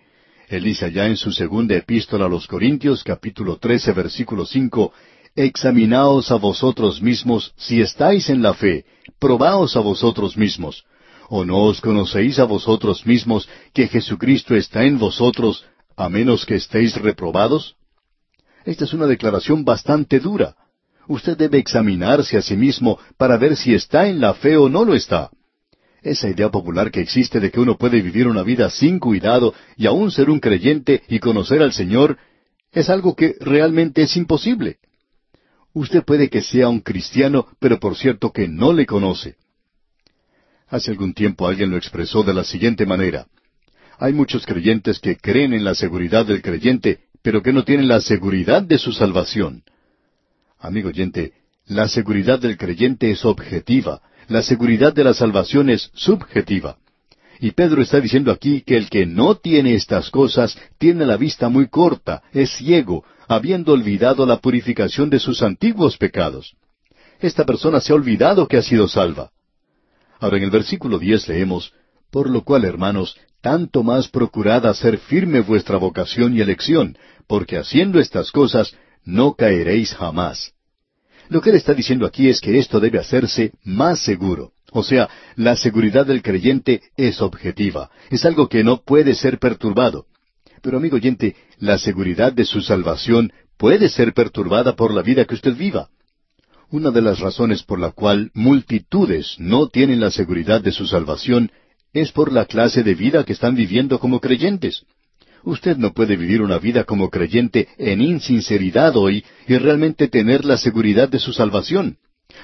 Él 0.47 0.63
dice 0.63 0.85
allá 0.85 1.07
en 1.07 1.17
su 1.17 1.31
segunda 1.31 1.75
epístola 1.75 2.25
a 2.25 2.29
los 2.29 2.47
Corintios, 2.47 3.03
capítulo 3.03 3.57
trece, 3.57 3.91
versículo 3.93 4.45
cinco, 4.45 4.93
Examinaos 5.35 6.29
a 6.29 6.35
vosotros 6.35 7.01
mismos 7.01 7.53
si 7.55 7.79
estáis 7.79 8.29
en 8.29 8.41
la 8.41 8.53
fe, 8.53 8.85
probaos 9.17 9.77
a 9.77 9.79
vosotros 9.79 10.35
mismos. 10.35 10.83
¿O 11.29 11.45
no 11.45 11.63
os 11.63 11.79
conocéis 11.79 12.37
a 12.39 12.43
vosotros 12.43 13.05
mismos 13.05 13.47
que 13.73 13.87
Jesucristo 13.87 14.55
está 14.55 14.83
en 14.83 14.99
vosotros, 14.99 15.65
a 15.95 16.09
menos 16.09 16.45
que 16.45 16.55
estéis 16.55 16.95
reprobados? 16.95 17.75
Esta 18.65 18.83
es 18.83 18.93
una 18.93 19.07
declaración 19.07 19.63
bastante 19.63 20.19
dura. 20.19 20.55
Usted 21.07 21.37
debe 21.37 21.57
examinarse 21.57 22.37
a 22.37 22.41
sí 22.41 22.55
mismo 22.55 22.99
para 23.17 23.37
ver 23.37 23.55
si 23.55 23.73
está 23.73 24.07
en 24.07 24.19
la 24.21 24.33
fe 24.33 24.57
o 24.57 24.69
no 24.69 24.85
lo 24.85 24.93
está. 24.93 25.29
Esa 26.01 26.29
idea 26.29 26.49
popular 26.49 26.89
que 26.89 27.01
existe 27.01 27.39
de 27.39 27.51
que 27.51 27.59
uno 27.59 27.77
puede 27.77 28.01
vivir 28.01 28.27
una 28.27 28.43
vida 28.43 28.69
sin 28.69 28.99
cuidado 28.99 29.53
y 29.77 29.85
aún 29.85 30.11
ser 30.11 30.29
un 30.29 30.39
creyente 30.39 31.03
y 31.07 31.19
conocer 31.19 31.61
al 31.61 31.73
Señor 31.73 32.17
es 32.71 32.89
algo 32.89 33.15
que 33.15 33.35
realmente 33.39 34.01
es 34.01 34.15
imposible. 34.17 34.77
Usted 35.73 36.03
puede 36.03 36.29
que 36.29 36.41
sea 36.41 36.69
un 36.69 36.81
cristiano, 36.81 37.47
pero 37.59 37.79
por 37.79 37.95
cierto 37.95 38.31
que 38.31 38.47
no 38.47 38.73
le 38.73 38.85
conoce. 38.85 39.35
Hace 40.67 40.91
algún 40.91 41.13
tiempo 41.13 41.47
alguien 41.47 41.69
lo 41.69 41.77
expresó 41.77 42.23
de 42.23 42.33
la 42.33 42.43
siguiente 42.43 42.85
manera. 42.85 43.27
Hay 43.99 44.13
muchos 44.13 44.45
creyentes 44.45 44.99
que 44.99 45.17
creen 45.17 45.53
en 45.53 45.63
la 45.63 45.75
seguridad 45.75 46.25
del 46.25 46.41
creyente, 46.41 47.01
pero 47.21 47.43
que 47.43 47.53
no 47.53 47.63
tienen 47.63 47.87
la 47.87 48.01
seguridad 48.01 48.63
de 48.63 48.79
su 48.79 48.91
salvación. 48.91 49.63
Amigo 50.61 50.89
oyente, 50.89 51.33
la 51.65 51.87
seguridad 51.87 52.39
del 52.39 52.55
creyente 52.55 53.09
es 53.09 53.25
objetiva, 53.25 54.01
la 54.27 54.43
seguridad 54.43 54.93
de 54.93 55.03
la 55.03 55.15
salvación 55.15 55.71
es 55.71 55.89
subjetiva. 55.95 56.77
Y 57.39 57.51
Pedro 57.51 57.81
está 57.81 57.99
diciendo 57.99 58.31
aquí 58.31 58.61
que 58.61 58.77
el 58.77 58.87
que 58.87 59.07
no 59.07 59.35
tiene 59.35 59.73
estas 59.73 60.11
cosas 60.11 60.55
tiene 60.77 61.07
la 61.07 61.17
vista 61.17 61.49
muy 61.49 61.67
corta, 61.67 62.21
es 62.31 62.51
ciego, 62.51 63.03
habiendo 63.27 63.73
olvidado 63.73 64.27
la 64.27 64.37
purificación 64.37 65.09
de 65.09 65.17
sus 65.17 65.41
antiguos 65.41 65.97
pecados. 65.97 66.53
Esta 67.19 67.43
persona 67.43 67.79
se 67.79 67.91
ha 67.91 67.95
olvidado 67.95 68.47
que 68.47 68.57
ha 68.57 68.61
sido 68.61 68.87
salva. 68.87 69.31
Ahora 70.19 70.37
en 70.37 70.43
el 70.43 70.51
versículo 70.51 70.99
diez 70.99 71.27
leemos, 71.27 71.73
Por 72.11 72.29
lo 72.29 72.43
cual, 72.43 72.65
hermanos, 72.65 73.17
tanto 73.41 73.81
más 73.81 74.09
procurad 74.09 74.67
hacer 74.67 74.99
firme 74.99 75.39
vuestra 75.39 75.77
vocación 75.77 76.37
y 76.37 76.41
elección, 76.41 76.95
porque 77.25 77.57
haciendo 77.57 77.99
estas 77.99 78.31
cosas 78.31 78.75
no 79.05 79.33
caeréis 79.33 79.93
jamás. 79.93 80.53
Lo 81.29 81.41
que 81.41 81.49
él 81.51 81.55
está 81.55 81.73
diciendo 81.73 82.05
aquí 82.05 82.27
es 82.29 82.41
que 82.41 82.57
esto 82.57 82.79
debe 82.79 82.99
hacerse 82.99 83.53
más 83.63 83.99
seguro. 83.99 84.51
O 84.71 84.83
sea, 84.83 85.09
la 85.35 85.55
seguridad 85.55 86.05
del 86.05 86.21
creyente 86.21 86.81
es 86.95 87.21
objetiva, 87.21 87.89
es 88.09 88.25
algo 88.25 88.47
que 88.47 88.63
no 88.63 88.81
puede 88.83 89.15
ser 89.15 89.37
perturbado. 89.37 90.05
Pero 90.61 90.77
amigo 90.77 90.95
oyente, 90.95 91.35
la 91.57 91.77
seguridad 91.77 92.31
de 92.31 92.45
su 92.45 92.61
salvación 92.61 93.33
puede 93.57 93.89
ser 93.89 94.13
perturbada 94.13 94.75
por 94.75 94.93
la 94.93 95.01
vida 95.01 95.25
que 95.25 95.35
usted 95.35 95.55
viva. 95.55 95.89
Una 96.69 96.89
de 96.89 97.01
las 97.01 97.19
razones 97.19 97.63
por 97.63 97.79
la 97.79 97.91
cual 97.91 98.31
multitudes 98.33 99.35
no 99.39 99.67
tienen 99.67 99.99
la 99.99 100.09
seguridad 100.09 100.61
de 100.61 100.71
su 100.71 100.87
salvación 100.87 101.51
es 101.93 102.11
por 102.11 102.31
la 102.31 102.45
clase 102.45 102.81
de 102.83 102.95
vida 102.95 103.25
que 103.25 103.33
están 103.33 103.55
viviendo 103.55 103.99
como 103.99 104.21
creyentes. 104.21 104.85
Usted 105.43 105.77
no 105.77 105.93
puede 105.93 106.15
vivir 106.15 106.41
una 106.41 106.59
vida 106.59 106.83
como 106.83 107.09
creyente 107.09 107.67
en 107.77 108.01
insinceridad 108.01 108.95
hoy 108.95 109.23
y 109.47 109.57
realmente 109.57 110.07
tener 110.07 110.45
la 110.45 110.57
seguridad 110.57 111.09
de 111.09 111.19
su 111.19 111.33
salvación. 111.33 111.97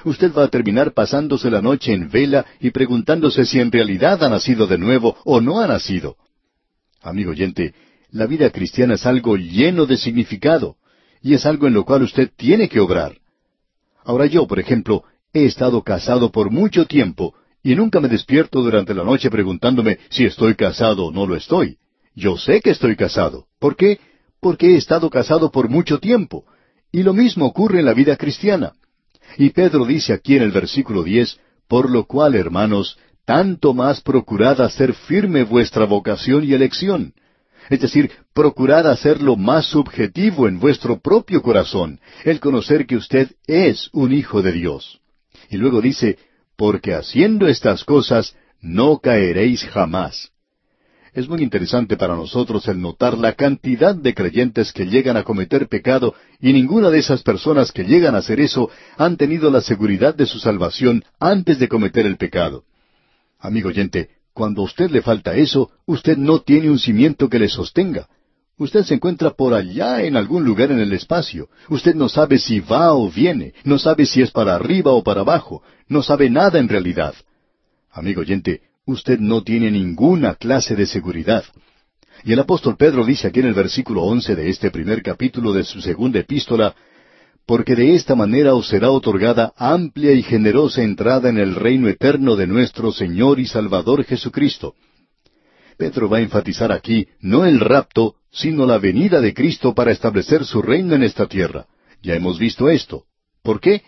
Usted 0.04 0.32
va 0.32 0.44
a 0.44 0.48
terminar 0.48 0.92
pasándose 0.92 1.50
la 1.50 1.62
noche 1.62 1.92
en 1.92 2.10
vela 2.10 2.44
y 2.60 2.70
preguntándose 2.70 3.44
si 3.46 3.60
en 3.60 3.72
realidad 3.72 4.22
ha 4.22 4.28
nacido 4.28 4.66
de 4.66 4.78
nuevo 4.78 5.16
o 5.24 5.40
no 5.40 5.60
ha 5.60 5.66
nacido. 5.66 6.16
Amigo 7.00 7.30
oyente, 7.30 7.74
la 8.10 8.26
vida 8.26 8.50
cristiana 8.50 8.94
es 8.94 9.06
algo 9.06 9.36
lleno 9.36 9.86
de 9.86 9.96
significado 9.96 10.76
y 11.22 11.34
es 11.34 11.46
algo 11.46 11.66
en 11.66 11.74
lo 11.74 11.84
cual 11.84 12.02
usted 12.02 12.30
tiene 12.36 12.68
que 12.68 12.80
obrar. 12.80 13.16
Ahora 14.04 14.26
yo, 14.26 14.46
por 14.46 14.58
ejemplo, 14.58 15.04
he 15.32 15.44
estado 15.44 15.82
casado 15.82 16.30
por 16.30 16.50
mucho 16.50 16.86
tiempo 16.86 17.34
y 17.62 17.74
nunca 17.74 18.00
me 18.00 18.08
despierto 18.08 18.62
durante 18.62 18.94
la 18.94 19.04
noche 19.04 19.30
preguntándome 19.30 19.98
si 20.10 20.24
estoy 20.24 20.54
casado 20.54 21.06
o 21.06 21.12
no 21.12 21.26
lo 21.26 21.36
estoy. 21.36 21.78
Yo 22.18 22.36
sé 22.36 22.60
que 22.60 22.70
estoy 22.70 22.96
casado. 22.96 23.46
¿Por 23.60 23.76
qué? 23.76 24.00
Porque 24.40 24.74
he 24.74 24.76
estado 24.76 25.08
casado 25.08 25.52
por 25.52 25.68
mucho 25.68 26.00
tiempo. 26.00 26.44
Y 26.90 27.04
lo 27.04 27.14
mismo 27.14 27.46
ocurre 27.46 27.78
en 27.78 27.86
la 27.86 27.94
vida 27.94 28.16
cristiana. 28.16 28.72
Y 29.36 29.50
Pedro 29.50 29.84
dice 29.84 30.12
aquí 30.14 30.34
en 30.34 30.42
el 30.42 30.50
versículo 30.50 31.04
diez, 31.04 31.38
por 31.68 31.88
lo 31.88 32.06
cual, 32.06 32.34
hermanos, 32.34 32.98
tanto 33.24 33.72
más 33.72 34.00
procurad 34.00 34.60
hacer 34.60 34.94
firme 34.94 35.44
vuestra 35.44 35.84
vocación 35.84 36.42
y 36.42 36.54
elección. 36.54 37.14
Es 37.70 37.80
decir, 37.82 38.10
procurad 38.34 38.90
hacerlo 38.90 39.36
más 39.36 39.66
subjetivo 39.66 40.48
en 40.48 40.58
vuestro 40.58 40.98
propio 40.98 41.40
corazón, 41.40 42.00
el 42.24 42.40
conocer 42.40 42.86
que 42.86 42.96
usted 42.96 43.30
es 43.46 43.90
un 43.92 44.12
hijo 44.12 44.42
de 44.42 44.50
Dios. 44.50 45.00
Y 45.50 45.56
luego 45.56 45.80
dice, 45.80 46.18
porque 46.56 46.94
haciendo 46.94 47.46
estas 47.46 47.84
cosas 47.84 48.34
no 48.60 48.98
caeréis 48.98 49.64
jamás. 49.66 50.32
Es 51.18 51.28
muy 51.28 51.42
interesante 51.42 51.96
para 51.96 52.14
nosotros 52.14 52.68
el 52.68 52.80
notar 52.80 53.18
la 53.18 53.32
cantidad 53.32 53.92
de 53.92 54.14
creyentes 54.14 54.72
que 54.72 54.86
llegan 54.86 55.16
a 55.16 55.24
cometer 55.24 55.66
pecado 55.66 56.14
y 56.40 56.52
ninguna 56.52 56.90
de 56.90 57.00
esas 57.00 57.24
personas 57.24 57.72
que 57.72 57.82
llegan 57.82 58.14
a 58.14 58.18
hacer 58.18 58.38
eso 58.38 58.70
han 58.96 59.16
tenido 59.16 59.50
la 59.50 59.60
seguridad 59.60 60.14
de 60.14 60.26
su 60.26 60.38
salvación 60.38 61.02
antes 61.18 61.58
de 61.58 61.66
cometer 61.66 62.06
el 62.06 62.18
pecado. 62.18 62.62
Amigo 63.40 63.70
oyente, 63.70 64.10
cuando 64.32 64.62
a 64.62 64.66
usted 64.66 64.92
le 64.92 65.02
falta 65.02 65.34
eso, 65.34 65.72
usted 65.86 66.16
no 66.16 66.38
tiene 66.42 66.70
un 66.70 66.78
cimiento 66.78 67.28
que 67.28 67.40
le 67.40 67.48
sostenga. 67.48 68.06
Usted 68.56 68.84
se 68.84 68.94
encuentra 68.94 69.30
por 69.30 69.54
allá 69.54 70.04
en 70.04 70.16
algún 70.16 70.44
lugar 70.44 70.70
en 70.70 70.78
el 70.78 70.92
espacio. 70.92 71.48
Usted 71.68 71.96
no 71.96 72.08
sabe 72.08 72.38
si 72.38 72.60
va 72.60 72.94
o 72.94 73.10
viene, 73.10 73.54
no 73.64 73.80
sabe 73.80 74.06
si 74.06 74.22
es 74.22 74.30
para 74.30 74.54
arriba 74.54 74.92
o 74.92 75.02
para 75.02 75.22
abajo, 75.22 75.64
no 75.88 76.00
sabe 76.00 76.30
nada 76.30 76.60
en 76.60 76.68
realidad. 76.68 77.14
Amigo 77.90 78.20
oyente, 78.20 78.67
usted 78.88 79.18
no 79.20 79.42
tiene 79.42 79.70
ninguna 79.70 80.34
clase 80.34 80.74
de 80.74 80.86
seguridad. 80.86 81.44
Y 82.24 82.32
el 82.32 82.40
apóstol 82.40 82.76
Pedro 82.76 83.04
dice 83.04 83.28
aquí 83.28 83.40
en 83.40 83.46
el 83.46 83.54
versículo 83.54 84.02
once 84.02 84.34
de 84.34 84.48
este 84.48 84.70
primer 84.70 85.02
capítulo 85.02 85.52
de 85.52 85.62
su 85.62 85.80
segunda 85.80 86.18
epístola, 86.20 86.74
porque 87.46 87.76
de 87.76 87.94
esta 87.94 88.14
manera 88.14 88.54
os 88.54 88.68
será 88.68 88.90
otorgada 88.90 89.52
amplia 89.56 90.12
y 90.12 90.22
generosa 90.22 90.82
entrada 90.82 91.28
en 91.28 91.38
el 91.38 91.54
reino 91.54 91.88
eterno 91.88 92.34
de 92.34 92.46
nuestro 92.46 92.90
Señor 92.90 93.38
y 93.38 93.46
Salvador 93.46 94.04
Jesucristo. 94.04 94.74
Pedro 95.76 96.08
va 96.08 96.16
a 96.16 96.22
enfatizar 96.22 96.72
aquí 96.72 97.06
no 97.20 97.44
el 97.44 97.60
rapto, 97.60 98.16
sino 98.32 98.66
la 98.66 98.78
venida 98.78 99.20
de 99.20 99.32
Cristo 99.34 99.74
para 99.74 99.92
establecer 99.92 100.44
su 100.44 100.60
reino 100.62 100.94
en 100.94 101.02
esta 101.02 101.26
tierra. 101.26 101.66
Ya 102.02 102.14
hemos 102.14 102.38
visto 102.38 102.68
esto. 102.68 103.04
¿Por 103.42 103.60
qué? 103.60 103.82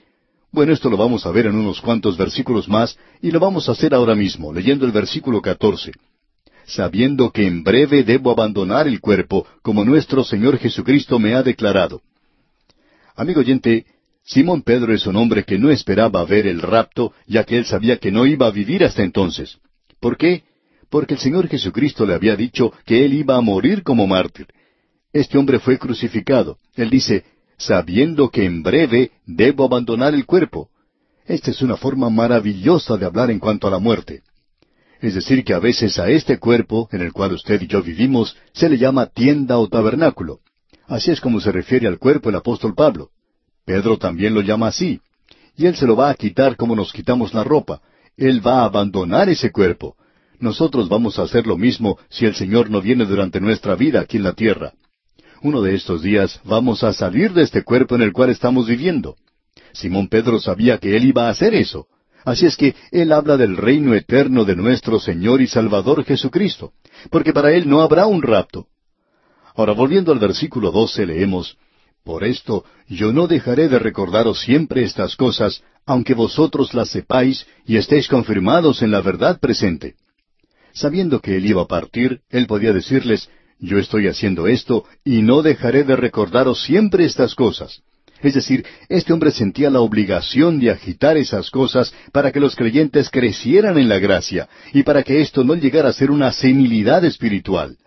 Bueno, 0.52 0.72
esto 0.72 0.90
lo 0.90 0.96
vamos 0.96 1.26
a 1.26 1.30
ver 1.30 1.46
en 1.46 1.54
unos 1.54 1.80
cuantos 1.80 2.16
versículos 2.16 2.68
más 2.68 2.98
y 3.22 3.30
lo 3.30 3.38
vamos 3.38 3.68
a 3.68 3.72
hacer 3.72 3.94
ahora 3.94 4.16
mismo, 4.16 4.52
leyendo 4.52 4.84
el 4.84 4.90
versículo 4.90 5.40
14. 5.40 5.92
Sabiendo 6.66 7.30
que 7.30 7.46
en 7.46 7.62
breve 7.62 8.02
debo 8.02 8.32
abandonar 8.32 8.88
el 8.88 9.00
cuerpo, 9.00 9.46
como 9.62 9.84
nuestro 9.84 10.24
Señor 10.24 10.58
Jesucristo 10.58 11.20
me 11.20 11.34
ha 11.34 11.42
declarado. 11.44 12.02
Amigo 13.14 13.40
oyente, 13.40 13.86
Simón 14.24 14.62
Pedro 14.62 14.92
es 14.92 15.06
un 15.06 15.16
hombre 15.16 15.44
que 15.44 15.58
no 15.58 15.70
esperaba 15.70 16.24
ver 16.24 16.48
el 16.48 16.60
rapto, 16.60 17.12
ya 17.26 17.44
que 17.44 17.56
él 17.56 17.64
sabía 17.64 17.98
que 17.98 18.10
no 18.10 18.26
iba 18.26 18.46
a 18.46 18.50
vivir 18.50 18.84
hasta 18.84 19.02
entonces. 19.02 19.58
¿Por 20.00 20.16
qué? 20.16 20.42
Porque 20.88 21.14
el 21.14 21.20
Señor 21.20 21.48
Jesucristo 21.48 22.04
le 22.04 22.14
había 22.14 22.34
dicho 22.34 22.72
que 22.84 23.04
él 23.04 23.14
iba 23.14 23.36
a 23.36 23.40
morir 23.40 23.84
como 23.84 24.06
mártir. 24.08 24.48
Este 25.12 25.38
hombre 25.38 25.60
fue 25.60 25.78
crucificado. 25.78 26.58
Él 26.74 26.90
dice, 26.90 27.24
sabiendo 27.60 28.30
que 28.30 28.44
en 28.44 28.62
breve 28.62 29.12
debo 29.26 29.64
abandonar 29.64 30.14
el 30.14 30.24
cuerpo. 30.24 30.70
Esta 31.26 31.50
es 31.50 31.60
una 31.60 31.76
forma 31.76 32.08
maravillosa 32.08 32.96
de 32.96 33.04
hablar 33.04 33.30
en 33.30 33.38
cuanto 33.38 33.68
a 33.68 33.70
la 33.70 33.78
muerte. 33.78 34.22
Es 35.00 35.14
decir, 35.14 35.44
que 35.44 35.54
a 35.54 35.58
veces 35.58 35.98
a 35.98 36.08
este 36.08 36.38
cuerpo, 36.38 36.88
en 36.90 37.02
el 37.02 37.12
cual 37.12 37.32
usted 37.32 37.60
y 37.60 37.66
yo 37.66 37.82
vivimos, 37.82 38.36
se 38.52 38.68
le 38.68 38.78
llama 38.78 39.06
tienda 39.06 39.58
o 39.58 39.68
tabernáculo. 39.68 40.40
Así 40.86 41.10
es 41.10 41.20
como 41.20 41.40
se 41.40 41.52
refiere 41.52 41.86
al 41.86 41.98
cuerpo 41.98 42.30
el 42.30 42.36
apóstol 42.36 42.74
Pablo. 42.74 43.10
Pedro 43.64 43.98
también 43.98 44.34
lo 44.34 44.40
llama 44.40 44.68
así. 44.68 45.00
Y 45.56 45.66
él 45.66 45.76
se 45.76 45.86
lo 45.86 45.96
va 45.96 46.10
a 46.10 46.14
quitar 46.14 46.56
como 46.56 46.74
nos 46.74 46.92
quitamos 46.92 47.34
la 47.34 47.44
ropa. 47.44 47.82
Él 48.16 48.44
va 48.44 48.62
a 48.62 48.64
abandonar 48.64 49.28
ese 49.28 49.52
cuerpo. 49.52 49.96
Nosotros 50.38 50.88
vamos 50.88 51.18
a 51.18 51.22
hacer 51.22 51.46
lo 51.46 51.58
mismo 51.58 51.98
si 52.08 52.24
el 52.24 52.34
Señor 52.34 52.70
no 52.70 52.80
viene 52.80 53.04
durante 53.04 53.40
nuestra 53.40 53.74
vida 53.76 54.00
aquí 54.00 54.16
en 54.16 54.24
la 54.24 54.32
tierra. 54.32 54.72
Uno 55.42 55.62
de 55.62 55.74
estos 55.74 56.02
días 56.02 56.38
vamos 56.44 56.84
a 56.84 56.92
salir 56.92 57.32
de 57.32 57.42
este 57.42 57.62
cuerpo 57.62 57.94
en 57.94 58.02
el 58.02 58.12
cual 58.12 58.28
estamos 58.28 58.66
viviendo. 58.68 59.16
Simón 59.72 60.08
Pedro 60.08 60.38
sabía 60.38 60.76
que 60.76 60.96
él 60.96 61.06
iba 61.06 61.26
a 61.26 61.30
hacer 61.30 61.54
eso. 61.54 61.86
Así 62.26 62.44
es 62.44 62.56
que 62.58 62.74
él 62.90 63.10
habla 63.10 63.38
del 63.38 63.56
reino 63.56 63.94
eterno 63.94 64.44
de 64.44 64.54
nuestro 64.54 65.00
Señor 65.00 65.40
y 65.40 65.46
Salvador 65.46 66.04
Jesucristo, 66.04 66.72
porque 67.10 67.32
para 67.32 67.52
él 67.52 67.66
no 67.66 67.80
habrá 67.80 68.06
un 68.06 68.20
rapto. 68.20 68.66
Ahora, 69.54 69.72
volviendo 69.72 70.12
al 70.12 70.18
versículo 70.18 70.70
12, 70.70 71.06
leemos, 71.06 71.56
Por 72.04 72.24
esto 72.24 72.64
yo 72.86 73.10
no 73.10 73.26
dejaré 73.26 73.68
de 73.68 73.78
recordaros 73.78 74.40
siempre 74.40 74.82
estas 74.82 75.16
cosas, 75.16 75.62
aunque 75.86 76.12
vosotros 76.12 76.74
las 76.74 76.90
sepáis 76.90 77.46
y 77.64 77.78
estéis 77.78 78.08
confirmados 78.08 78.82
en 78.82 78.90
la 78.90 79.00
verdad 79.00 79.40
presente. 79.40 79.94
Sabiendo 80.72 81.20
que 81.20 81.36
él 81.38 81.46
iba 81.46 81.62
a 81.62 81.66
partir, 81.66 82.20
él 82.28 82.46
podía 82.46 82.74
decirles, 82.74 83.30
yo 83.60 83.78
estoy 83.78 84.08
haciendo 84.08 84.46
esto 84.46 84.84
y 85.04 85.22
no 85.22 85.42
dejaré 85.42 85.84
de 85.84 85.96
recordaros 85.96 86.62
siempre 86.62 87.04
estas 87.04 87.34
cosas. 87.34 87.82
Es 88.22 88.34
decir, 88.34 88.64
este 88.88 89.12
hombre 89.12 89.30
sentía 89.30 89.70
la 89.70 89.80
obligación 89.80 90.60
de 90.60 90.70
agitar 90.70 91.16
esas 91.16 91.50
cosas 91.50 91.94
para 92.12 92.32
que 92.32 92.40
los 92.40 92.54
creyentes 92.54 93.10
crecieran 93.10 93.78
en 93.78 93.88
la 93.88 93.98
gracia 93.98 94.48
y 94.72 94.82
para 94.82 95.02
que 95.02 95.20
esto 95.20 95.42
no 95.42 95.54
llegara 95.54 95.88
a 95.88 95.94
ser 95.94 96.10
una 96.10 96.30
senilidad 96.32 97.04
espiritual. 97.04 97.78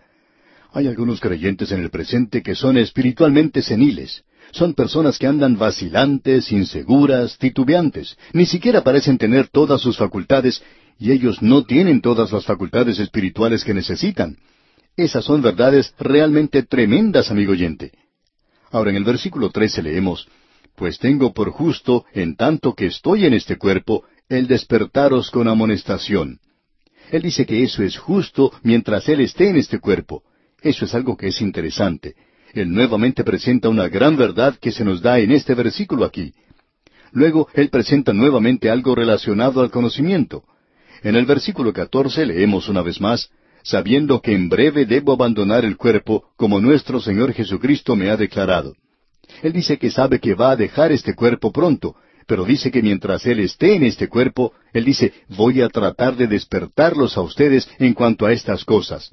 Hay 0.72 0.88
algunos 0.88 1.20
creyentes 1.20 1.70
en 1.70 1.82
el 1.82 1.90
presente 1.90 2.42
que 2.42 2.56
son 2.56 2.76
espiritualmente 2.76 3.62
seniles. 3.62 4.24
Son 4.50 4.74
personas 4.74 5.18
que 5.18 5.28
andan 5.28 5.56
vacilantes, 5.56 6.50
inseguras, 6.50 7.38
titubeantes. 7.38 8.16
Ni 8.32 8.44
siquiera 8.44 8.82
parecen 8.82 9.18
tener 9.18 9.48
todas 9.48 9.80
sus 9.80 9.96
facultades 9.96 10.62
y 10.98 11.12
ellos 11.12 11.42
no 11.42 11.64
tienen 11.64 12.00
todas 12.00 12.32
las 12.32 12.44
facultades 12.44 12.98
espirituales 12.98 13.64
que 13.64 13.72
necesitan. 13.72 14.36
Esas 14.96 15.24
son 15.24 15.42
verdades 15.42 15.92
realmente 15.98 16.62
tremendas, 16.62 17.30
amigo 17.30 17.52
oyente. 17.52 17.92
Ahora 18.70 18.90
en 18.90 18.96
el 18.96 19.04
versículo 19.04 19.50
13 19.50 19.82
leemos, 19.82 20.28
Pues 20.76 20.98
tengo 20.98 21.32
por 21.32 21.50
justo, 21.50 22.04
en 22.12 22.36
tanto 22.36 22.74
que 22.74 22.86
estoy 22.86 23.26
en 23.26 23.34
este 23.34 23.56
cuerpo, 23.56 24.04
el 24.28 24.46
despertaros 24.46 25.30
con 25.30 25.48
amonestación. 25.48 26.38
Él 27.10 27.22
dice 27.22 27.44
que 27.44 27.62
eso 27.62 27.82
es 27.82 27.98
justo 27.98 28.52
mientras 28.62 29.08
Él 29.08 29.20
esté 29.20 29.48
en 29.48 29.56
este 29.56 29.78
cuerpo. 29.78 30.22
Eso 30.62 30.84
es 30.84 30.94
algo 30.94 31.16
que 31.16 31.28
es 31.28 31.40
interesante. 31.40 32.14
Él 32.54 32.72
nuevamente 32.72 33.24
presenta 33.24 33.68
una 33.68 33.88
gran 33.88 34.16
verdad 34.16 34.56
que 34.60 34.70
se 34.72 34.84
nos 34.84 35.02
da 35.02 35.18
en 35.18 35.32
este 35.32 35.54
versículo 35.54 36.04
aquí. 36.04 36.32
Luego 37.12 37.48
Él 37.54 37.68
presenta 37.68 38.12
nuevamente 38.12 38.70
algo 38.70 38.94
relacionado 38.94 39.60
al 39.60 39.70
conocimiento. 39.70 40.44
En 41.02 41.16
el 41.16 41.26
versículo 41.26 41.72
catorce 41.72 42.24
leemos 42.24 42.68
una 42.68 42.82
vez 42.82 43.00
más, 43.00 43.30
sabiendo 43.64 44.20
que 44.20 44.32
en 44.32 44.48
breve 44.48 44.84
debo 44.84 45.14
abandonar 45.14 45.64
el 45.64 45.76
cuerpo, 45.76 46.24
como 46.36 46.60
nuestro 46.60 47.00
Señor 47.00 47.32
Jesucristo 47.32 47.96
me 47.96 48.10
ha 48.10 48.16
declarado. 48.16 48.74
Él 49.42 49.52
dice 49.52 49.78
que 49.78 49.90
sabe 49.90 50.20
que 50.20 50.34
va 50.34 50.52
a 50.52 50.56
dejar 50.56 50.92
este 50.92 51.14
cuerpo 51.14 51.50
pronto, 51.50 51.96
pero 52.26 52.44
dice 52.44 52.70
que 52.70 52.82
mientras 52.82 53.24
Él 53.26 53.40
esté 53.40 53.74
en 53.74 53.82
este 53.82 54.08
cuerpo, 54.08 54.52
Él 54.72 54.84
dice, 54.84 55.12
voy 55.28 55.62
a 55.62 55.68
tratar 55.68 56.14
de 56.16 56.26
despertarlos 56.26 57.16
a 57.16 57.22
ustedes 57.22 57.68
en 57.78 57.94
cuanto 57.94 58.26
a 58.26 58.32
estas 58.32 58.64
cosas. 58.64 59.10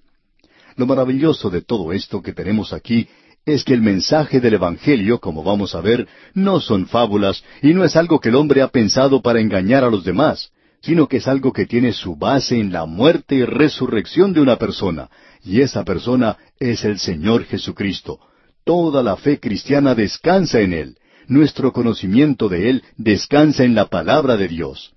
Lo 0.76 0.86
maravilloso 0.86 1.50
de 1.50 1.62
todo 1.62 1.94
esto 1.94 2.22
que 2.22 2.34
tenemos 2.34 2.74
aquí 2.74 3.08
es 3.46 3.64
que 3.64 3.74
el 3.74 3.82
mensaje 3.82 4.40
del 4.40 4.56
Evangelio, 4.56 5.20
como 5.20 5.44
vamos 5.44 5.76
a 5.76 5.82
ver, 5.82 6.08
no 6.34 6.60
son 6.60 6.88
fábulas 6.88 7.44
y 7.62 7.74
no 7.74 7.84
es 7.84 7.96
algo 7.96 8.20
que 8.20 8.30
el 8.30 8.36
hombre 8.36 8.62
ha 8.62 8.68
pensado 8.68 9.22
para 9.22 9.40
engañar 9.40 9.84
a 9.84 9.90
los 9.90 10.04
demás, 10.04 10.52
sino 10.82 11.08
que 11.08 11.18
es 11.18 11.28
algo 11.28 11.54
que 11.54 11.66
tiene 11.66 11.94
su 11.94 12.16
base 12.16 12.60
en 12.60 12.72
la 12.72 12.86
muerte 12.86 13.36
y 13.36 13.46
resurrección 13.46 14.34
de 14.34 14.42
una 14.42 14.58
persona, 14.58 15.10
y 15.44 15.62
esa 15.62 15.84
persona 15.84 16.38
es 16.60 16.84
el 16.84 17.00
Señor 17.00 17.46
Jesucristo. 17.46 18.20
Toda 18.64 19.04
la 19.04 19.16
fe 19.16 19.40
cristiana 19.40 19.96
descansa 19.96 20.60
en 20.60 20.74
Él. 20.74 20.98
Nuestro 21.28 21.72
conocimiento 21.72 22.50
de 22.50 22.70
Él 22.70 22.84
descansa 22.98 23.64
en 23.64 23.76
la 23.76 23.86
palabra 23.86 24.38
de 24.38 24.48
Dios. 24.48 24.94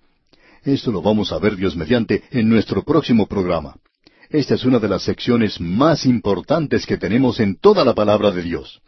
Esto 0.64 0.90
lo 0.90 1.02
vamos 1.02 1.32
a 1.32 1.38
ver 1.38 1.56
Dios 1.56 1.76
mediante 1.76 2.24
en 2.30 2.48
nuestro 2.48 2.82
próximo 2.82 3.26
programa. 3.26 3.76
Esta 4.30 4.54
es 4.54 4.64
una 4.64 4.78
de 4.78 4.88
las 4.88 5.02
secciones 5.02 5.60
más 5.60 6.06
importantes 6.06 6.86
que 6.86 6.96
tenemos 6.96 7.40
en 7.40 7.56
toda 7.56 7.84
la 7.84 7.94
palabra 7.94 8.30
de 8.30 8.42
Dios. 8.42 8.80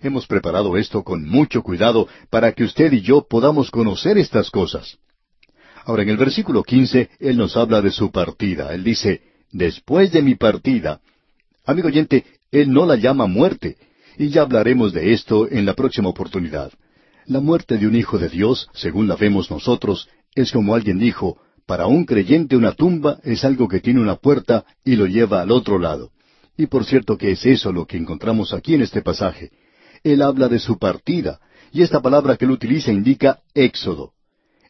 Hemos 0.00 0.26
preparado 0.26 0.76
esto 0.76 1.02
con 1.02 1.28
mucho 1.28 1.62
cuidado 1.62 2.08
para 2.30 2.52
que 2.52 2.64
usted 2.64 2.92
y 2.92 3.02
yo 3.02 3.26
podamos 3.28 3.70
conocer 3.70 4.16
estas 4.16 4.50
cosas. 4.50 4.98
Ahora, 5.88 6.02
en 6.02 6.10
el 6.10 6.18
versículo 6.18 6.62
quince, 6.62 7.08
Él 7.18 7.38
nos 7.38 7.56
habla 7.56 7.80
de 7.80 7.90
su 7.90 8.10
partida. 8.10 8.74
Él 8.74 8.84
dice, 8.84 9.22
después 9.50 10.12
de 10.12 10.20
mi 10.20 10.34
partida. 10.34 11.00
Amigo 11.64 11.88
oyente, 11.88 12.26
Él 12.50 12.70
no 12.70 12.84
la 12.84 12.96
llama 12.96 13.26
muerte, 13.26 13.78
y 14.18 14.28
ya 14.28 14.42
hablaremos 14.42 14.92
de 14.92 15.14
esto 15.14 15.50
en 15.50 15.64
la 15.64 15.72
próxima 15.72 16.10
oportunidad. 16.10 16.70
La 17.24 17.40
muerte 17.40 17.78
de 17.78 17.86
un 17.86 17.96
hijo 17.96 18.18
de 18.18 18.28
Dios, 18.28 18.68
según 18.74 19.08
la 19.08 19.16
vemos 19.16 19.50
nosotros, 19.50 20.10
es 20.34 20.52
como 20.52 20.74
alguien 20.74 20.98
dijo, 20.98 21.38
para 21.64 21.86
un 21.86 22.04
creyente 22.04 22.54
una 22.54 22.72
tumba 22.72 23.18
es 23.24 23.42
algo 23.46 23.66
que 23.66 23.80
tiene 23.80 24.02
una 24.02 24.16
puerta 24.16 24.66
y 24.84 24.94
lo 24.94 25.06
lleva 25.06 25.40
al 25.40 25.50
otro 25.50 25.78
lado. 25.78 26.10
Y 26.58 26.66
por 26.66 26.84
cierto 26.84 27.16
que 27.16 27.30
es 27.30 27.46
eso 27.46 27.72
lo 27.72 27.86
que 27.86 27.96
encontramos 27.96 28.52
aquí 28.52 28.74
en 28.74 28.82
este 28.82 29.00
pasaje. 29.00 29.52
Él 30.04 30.20
habla 30.20 30.48
de 30.48 30.58
su 30.58 30.78
partida, 30.78 31.40
y 31.72 31.80
esta 31.80 32.02
palabra 32.02 32.36
que 32.36 32.44
él 32.44 32.50
utiliza 32.50 32.92
indica 32.92 33.40
éxodo. 33.54 34.12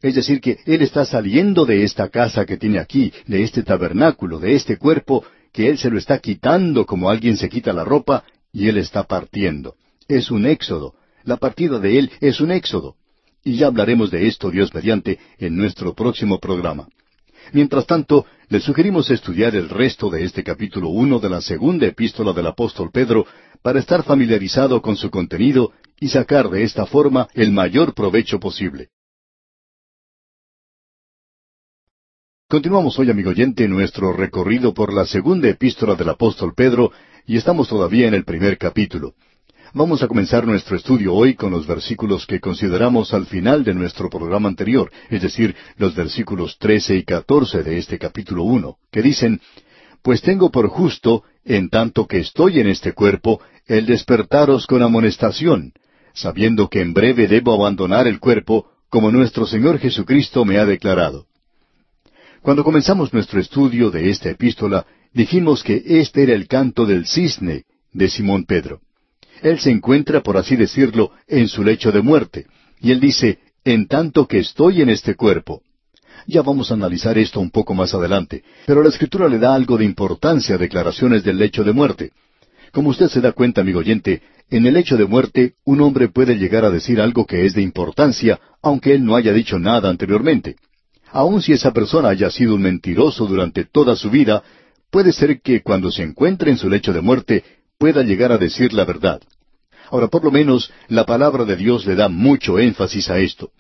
Es 0.01 0.15
decir, 0.15 0.41
que 0.41 0.59
Él 0.67 0.83
está 0.83 1.05
saliendo 1.05 1.67
de 1.67 1.83
esta 1.83 2.09
casa 2.09 2.47
que 2.47 2.57
tiene 2.57 2.79
aquí, 2.79 3.13
de 3.27 3.43
este 3.43 3.63
tabernáculo, 3.63 4.39
de 4.39 4.55
este 4.55 4.77
cuerpo, 4.77 5.25
que 5.53 5.69
Él 5.69 5.79
se 5.79 5.91
lo 5.91 5.99
está 5.99 6.19
quitando 6.19 6.87
como 6.87 7.11
alguien 7.11 7.37
se 7.37 7.49
quita 7.49 7.73
la 7.73 7.85
ropa, 7.85 8.25
y 8.53 8.69
Él 8.69 8.79
está 8.79 9.05
partiendo. 9.05 9.75
Es 10.07 10.31
un 10.31 10.47
éxodo. 10.47 10.95
La 11.25 11.37
partida 11.37 11.79
de 11.79 11.99
Él 11.99 12.11
es 12.21 12.41
un 12.41 12.53
éxodo. 12.53 12.97
Y 13.45 13.57
ya 13.57 13.67
hablaremos 13.67 14.11
de 14.11 14.27
esto, 14.27 14.51
Dios 14.51 14.73
mediante, 14.73 15.19
en 15.39 15.57
nuestro 15.57 15.95
próximo 15.95 16.39
programa. 16.39 16.89
Mientras 17.53 17.87
tanto, 17.87 18.27
le 18.49 18.61
sugerimos 18.61 19.11
estudiar 19.11 19.55
el 19.57 19.69
resto 19.69 20.11
de 20.11 20.25
este 20.25 20.45
capítulo 20.45 20.89
uno 20.89 21.19
de 21.19 21.29
la 21.29 21.41
segunda 21.41 21.87
epístola 21.87 22.33
del 22.33 22.47
apóstol 22.47 22.91
Pedro 22.93 23.27
para 23.63 23.79
estar 23.79 24.03
familiarizado 24.05 24.81
con 24.81 24.97
su 24.97 25.11
contenido 25.11 25.73
y 26.01 26.09
sacar 26.09 26.49
de 26.49 26.63
esta 26.63 26.87
forma 26.87 27.29
el 27.35 27.53
mayor 27.53 27.95
provecho 27.95 28.39
posible. 28.39 28.91
Continuamos 32.51 32.99
hoy, 32.99 33.11
amigo 33.11 33.29
oyente, 33.29 33.69
nuestro 33.69 34.11
recorrido 34.15 34.73
por 34.73 34.95
la 34.95 35.05
segunda 35.05 35.51
epístola 35.51 35.97
del 35.97 36.09
apóstol 36.09 36.55
Pedro 36.57 36.93
y 37.27 37.37
estamos 37.37 37.69
todavía 37.69 38.09
en 38.09 38.15
el 38.15 38.25
primer 38.25 38.57
capítulo. 38.57 39.13
Vamos 39.75 40.03
a 40.03 40.09
comenzar 40.09 40.47
nuestro 40.47 40.75
estudio 40.75 41.13
hoy 41.13 41.35
con 41.35 41.51
los 41.51 41.67
versículos 41.67 42.27
que 42.27 42.41
consideramos 42.41 43.13
al 43.13 43.27
final 43.27 43.65
de 43.65 43.75
nuestro 43.75 44.09
programa 44.09 44.49
anterior, 44.49 44.91
es 45.11 45.21
decir, 45.21 45.55
los 45.77 45.95
versículos 45.95 46.57
trece 46.57 46.97
y 46.97 47.05
catorce 47.05 47.63
de 47.63 47.77
este 47.77 47.99
capítulo 47.99 48.45
uno, 48.45 48.79
que 48.91 49.03
dicen 49.03 49.43
Pues 50.01 50.23
tengo 50.23 50.51
por 50.51 50.69
justo, 50.69 51.25
en 51.45 51.69
tanto 51.69 52.07
que 52.07 52.21
estoy 52.21 52.61
en 52.61 52.69
este 52.69 52.95
cuerpo, 52.95 53.43
el 53.67 53.85
despertaros 53.85 54.67
con 54.67 54.83
amonestación, 54.83 55.75
sabiendo 56.15 56.71
que 56.71 56.81
en 56.81 56.95
breve 56.95 57.29
debo 57.29 57.53
abandonar 57.53 58.07
el 58.07 58.21
cuerpo, 58.21 58.71
como 58.89 59.13
nuestro 59.13 59.47
Señor 59.47 59.79
Jesucristo 59.79 60.47
me 60.47 60.57
ha 60.57 60.65
declarado. 60.65 61.27
Cuando 62.43 62.65
comenzamos 62.65 63.13
nuestro 63.13 63.41
estudio 63.41 63.91
de 63.91 64.11
esta 64.11 64.31
epístola, 64.31 64.87
dijimos 65.13 65.63
que 65.63 65.83
este 65.85 66.23
era 66.23 66.35
el 66.35 66.47
canto 66.47 66.87
del 66.87 67.07
cisne 67.07 67.65
de 67.93 68.09
Simón 68.09 68.45
Pedro. 68.45 68.81
Él 69.43 69.59
se 69.59 69.71
encuentra, 69.71 70.23
por 70.23 70.37
así 70.37 70.57
decirlo, 70.57 71.13
en 71.27 71.49
su 71.49 71.63
lecho 71.65 71.93
de 71.93 72.03
muerte. 72.03 72.47
Y 72.81 72.93
él 72.93 73.01
dice, 73.01 73.39
en 73.65 73.87
tanto 73.87 74.27
que 74.27 74.39
estoy 74.39 74.83
en 74.83 74.89
este 74.89 75.15
cuerpo. 75.15 75.63
Ya 76.27 76.43
vamos 76.43 76.71
a 76.71 76.75
analizar 76.75 77.19
esto 77.19 77.41
un 77.41 77.51
poco 77.51 77.75
más 77.75 77.95
adelante, 77.95 78.43
pero 78.67 78.83
la 78.83 78.89
Escritura 78.89 79.29
le 79.29 79.39
da 79.39 79.55
algo 79.55 79.79
de 79.79 79.85
importancia 79.85 80.55
a 80.55 80.59
declaraciones 80.59 81.25
del 81.25 81.39
lecho 81.39 81.65
de 81.65 81.73
muerte. 81.73 82.13
Como 82.73 82.91
usted 82.91 83.09
se 83.09 83.21
da 83.21 83.33
cuenta, 83.33 83.63
amigo 83.63 83.79
oyente, 83.79 84.23
en 84.51 84.67
el 84.67 84.75
lecho 84.75 84.97
de 84.97 85.07
muerte 85.07 85.55
un 85.65 85.81
hombre 85.81 86.09
puede 86.09 86.37
llegar 86.37 86.65
a 86.65 86.71
decir 86.71 87.01
algo 87.01 87.27
que 87.27 87.47
es 87.47 87.55
de 87.55 87.63
importancia, 87.63 88.41
aunque 88.63 88.95
él 88.95 89.05
no 89.05 89.17
haya 89.17 89.33
dicho 89.33 89.59
nada 89.59 89.89
anteriormente. 89.89 90.57
Aun 91.13 91.43
si 91.43 91.53
esa 91.53 91.73
persona 91.73 92.11
haya 92.11 92.31
sido 92.31 92.55
un 92.55 92.63
mentiroso 92.63 93.27
durante 93.27 93.65
toda 93.65 93.97
su 93.97 94.11
vida, 94.11 94.43
puede 94.91 95.13
ser 95.13 95.41
que 95.41 95.63
cuando 95.63 95.91
se 95.91 96.03
encuentre 96.03 96.51
en 96.51 96.59
su 96.59 96.69
lecho 96.69 96.93
de 96.93 97.01
muerte 97.01 97.45
pueda 97.79 98.03
llegar 98.03 98.33
a 98.33 98.39
decir 98.39 98.73
la 98.73 98.85
verdad. 98.85 99.21
Ahora, 99.91 100.09
por 100.09 100.25
lo 100.25 100.31
menos, 100.31 100.71
la 100.89 101.05
palabra 101.05 101.45
de 101.45 101.57
Dios 101.57 101.87
le 101.87 101.95
da 101.95 102.09
mucho 102.09 102.59
énfasis 102.59 103.09
a 103.09 103.19
esto. 103.19 103.51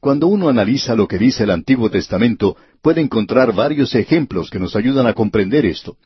Cuando 0.00 0.28
uno 0.28 0.48
analiza 0.48 0.94
lo 0.94 1.08
que 1.08 1.18
dice 1.18 1.42
el 1.42 1.50
Antiguo 1.50 1.90
Testamento, 1.90 2.56
puede 2.80 3.00
encontrar 3.00 3.52
varios 3.52 3.94
ejemplos 3.94 4.48
que 4.48 4.60
nos 4.60 4.76
ayudan 4.76 5.06
a 5.06 5.12
comprender 5.12 5.66
esto. 5.66 5.96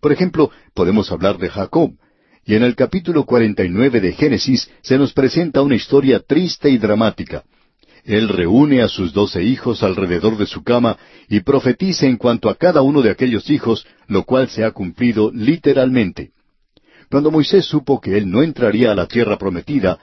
Por 0.00 0.12
ejemplo, 0.12 0.50
podemos 0.72 1.10
hablar 1.10 1.36
de 1.36 1.50
Jacob, 1.50 1.92
y 2.44 2.54
en 2.54 2.62
el 2.62 2.74
capítulo 2.74 3.24
49 3.24 4.00
de 4.00 4.12
Génesis 4.12 4.70
se 4.82 4.96
nos 4.96 5.12
presenta 5.12 5.62
una 5.62 5.74
historia 5.74 6.20
triste 6.20 6.70
y 6.70 6.78
dramática. 6.78 7.44
Él 8.04 8.28
reúne 8.28 8.82
a 8.82 8.88
sus 8.88 9.12
doce 9.12 9.42
hijos 9.42 9.82
alrededor 9.82 10.36
de 10.36 10.46
su 10.46 10.62
cama 10.62 10.96
y 11.28 11.40
profetiza 11.40 12.06
en 12.06 12.16
cuanto 12.16 12.48
a 12.48 12.54
cada 12.54 12.82
uno 12.82 13.02
de 13.02 13.10
aquellos 13.10 13.50
hijos, 13.50 13.86
lo 14.08 14.24
cual 14.24 14.48
se 14.48 14.64
ha 14.64 14.70
cumplido 14.70 15.30
literalmente. 15.32 16.30
Cuando 17.10 17.30
Moisés 17.30 17.64
supo 17.64 18.00
que 18.00 18.16
él 18.16 18.30
no 18.30 18.42
entraría 18.42 18.92
a 18.92 18.94
la 18.94 19.06
tierra 19.06 19.36
prometida, 19.36 19.98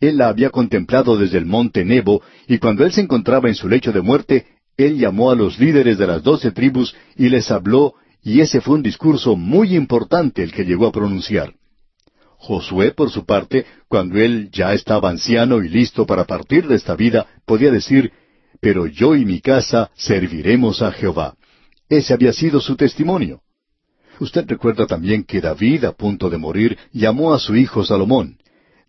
él 0.00 0.18
la 0.18 0.28
había 0.28 0.50
contemplado 0.50 1.16
desde 1.16 1.38
el 1.38 1.46
monte 1.46 1.84
Nebo, 1.84 2.22
y 2.46 2.58
cuando 2.58 2.84
él 2.84 2.92
se 2.92 3.00
encontraba 3.00 3.48
en 3.48 3.54
su 3.54 3.68
lecho 3.68 3.92
de 3.92 4.02
muerte, 4.02 4.46
él 4.76 4.98
llamó 4.98 5.30
a 5.30 5.36
los 5.36 5.58
líderes 5.58 5.98
de 5.98 6.06
las 6.06 6.22
doce 6.22 6.50
tribus 6.50 6.94
y 7.16 7.28
les 7.28 7.50
habló, 7.50 7.94
y 8.22 8.40
ese 8.40 8.60
fue 8.60 8.76
un 8.76 8.82
discurso 8.82 9.36
muy 9.36 9.76
importante 9.76 10.42
el 10.42 10.52
que 10.52 10.64
llegó 10.64 10.86
a 10.86 10.92
pronunciar. 10.92 11.54
Josué, 12.46 12.92
por 12.92 13.10
su 13.10 13.24
parte, 13.24 13.64
cuando 13.88 14.18
él 14.18 14.50
ya 14.52 14.74
estaba 14.74 15.08
anciano 15.08 15.64
y 15.64 15.68
listo 15.70 16.04
para 16.04 16.24
partir 16.24 16.68
de 16.68 16.74
esta 16.74 16.94
vida, 16.94 17.26
podía 17.46 17.70
decir, 17.70 18.12
Pero 18.60 18.86
yo 18.86 19.16
y 19.16 19.24
mi 19.24 19.40
casa 19.40 19.90
serviremos 19.94 20.82
a 20.82 20.92
Jehová. 20.92 21.36
Ese 21.88 22.12
había 22.12 22.34
sido 22.34 22.60
su 22.60 22.76
testimonio. 22.76 23.40
Usted 24.20 24.44
recuerda 24.46 24.86
también 24.86 25.24
que 25.24 25.40
David, 25.40 25.84
a 25.84 25.92
punto 25.92 26.28
de 26.28 26.36
morir, 26.36 26.76
llamó 26.92 27.32
a 27.32 27.38
su 27.38 27.56
hijo 27.56 27.82
Salomón. 27.82 28.36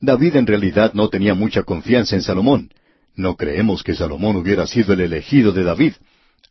David 0.02 0.36
en 0.36 0.48
realidad 0.48 0.92
no 0.94 1.08
tenía 1.08 1.34
mucha 1.34 1.64
confianza 1.64 2.16
en 2.18 2.24
Salomón. 2.24 2.70
No 3.16 3.38
creemos 3.38 3.84
que 3.84 3.96
Salomón 3.96 4.36
hubiera 4.36 4.68
sido 4.68 4.92
el 4.92 5.00
elegido 5.00 5.54
de 5.54 5.64
David. 5.64 5.94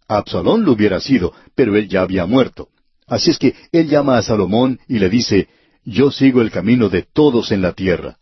Absalón 0.09 0.65
lo 0.65 0.73
hubiera 0.73 1.01
sido, 1.01 1.35
pero 1.55 1.77
él 1.77 1.87
ya 1.87 2.01
había 2.01 2.25
muerto. 2.25 2.69
Así 3.07 3.31
es 3.31 3.39
que 3.39 3.55
él 3.73 3.89
llama 3.89 4.17
a 4.17 4.23
Salomón 4.23 4.81
y 4.89 4.99
le 4.99 5.11
dice, 5.11 5.49
Yo 5.85 6.11
sigo 6.11 6.41
el 6.41 6.51
camino 6.51 6.89
de 6.89 7.03
todos 7.03 7.53
en 7.53 7.61
la 7.61 7.73
tierra. 7.73 8.17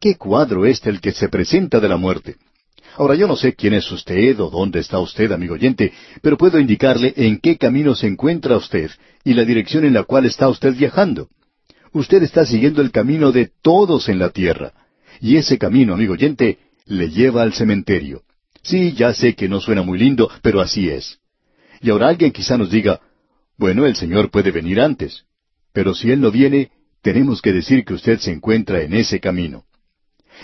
¿Qué 0.00 0.16
cuadro 0.16 0.66
es 0.66 0.84
el 0.86 1.00
que 1.00 1.12
se 1.12 1.28
presenta 1.28 1.78
de 1.78 1.88
la 1.88 1.96
muerte? 1.96 2.36
Ahora 2.96 3.14
yo 3.14 3.28
no 3.28 3.36
sé 3.36 3.54
quién 3.54 3.74
es 3.74 3.90
usted 3.92 4.40
o 4.40 4.50
dónde 4.50 4.80
está 4.80 4.98
usted, 4.98 5.30
amigo 5.30 5.54
oyente, 5.54 5.92
pero 6.20 6.36
puedo 6.36 6.58
indicarle 6.58 7.14
en 7.16 7.38
qué 7.38 7.56
camino 7.56 7.94
se 7.94 8.08
encuentra 8.08 8.56
usted 8.56 8.90
y 9.24 9.34
la 9.34 9.44
dirección 9.44 9.84
en 9.84 9.94
la 9.94 10.02
cual 10.02 10.26
está 10.26 10.48
usted 10.48 10.74
viajando. 10.74 11.28
Usted 11.92 12.22
está 12.22 12.44
siguiendo 12.44 12.82
el 12.82 12.90
camino 12.90 13.30
de 13.30 13.50
todos 13.62 14.08
en 14.08 14.18
la 14.18 14.30
tierra. 14.30 14.72
Y 15.20 15.36
ese 15.36 15.58
camino, 15.58 15.94
amigo 15.94 16.14
oyente, 16.14 16.58
le 16.86 17.10
lleva 17.10 17.42
al 17.42 17.52
cementerio. 17.52 18.22
Sí, 18.62 18.92
ya 18.92 19.14
sé 19.14 19.34
que 19.34 19.48
no 19.48 19.60
suena 19.60 19.82
muy 19.82 19.98
lindo, 19.98 20.30
pero 20.42 20.60
así 20.60 20.88
es. 20.88 21.18
Y 21.80 21.90
ahora 21.90 22.08
alguien 22.08 22.32
quizá 22.32 22.58
nos 22.58 22.70
diga, 22.70 23.00
bueno, 23.56 23.86
el 23.86 23.96
Señor 23.96 24.30
puede 24.30 24.50
venir 24.50 24.80
antes. 24.80 25.24
Pero 25.72 25.94
si 25.94 26.10
Él 26.10 26.20
no 26.20 26.30
viene, 26.30 26.70
tenemos 27.02 27.40
que 27.40 27.52
decir 27.52 27.84
que 27.84 27.94
usted 27.94 28.18
se 28.18 28.32
encuentra 28.32 28.82
en 28.82 28.94
ese 28.94 29.20
camino. 29.20 29.64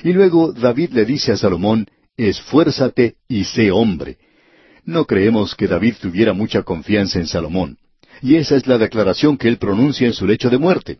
Y 0.03 0.13
luego 0.13 0.53
David 0.53 0.91
le 0.93 1.05
dice 1.05 1.33
a 1.33 1.37
Salomón, 1.37 1.87
esfuérzate 2.17 3.17
y 3.29 3.45
sé 3.45 3.71
hombre. 3.71 4.19
No 4.85 5.05
creemos 5.05 5.55
que 5.55 5.67
David 5.67 5.95
tuviera 6.01 6.33
mucha 6.33 6.63
confianza 6.63 7.19
en 7.19 7.27
Salomón. 7.27 7.79
Y 8.23 8.37
esa 8.37 8.57
es 8.57 8.67
la 8.67 8.79
declaración 8.79 9.37
que 9.37 9.49
él 9.49 9.59
pronuncia 9.59 10.07
en 10.07 10.13
su 10.13 10.27
lecho 10.27 10.49
de 10.49 10.59
muerte. 10.59 10.99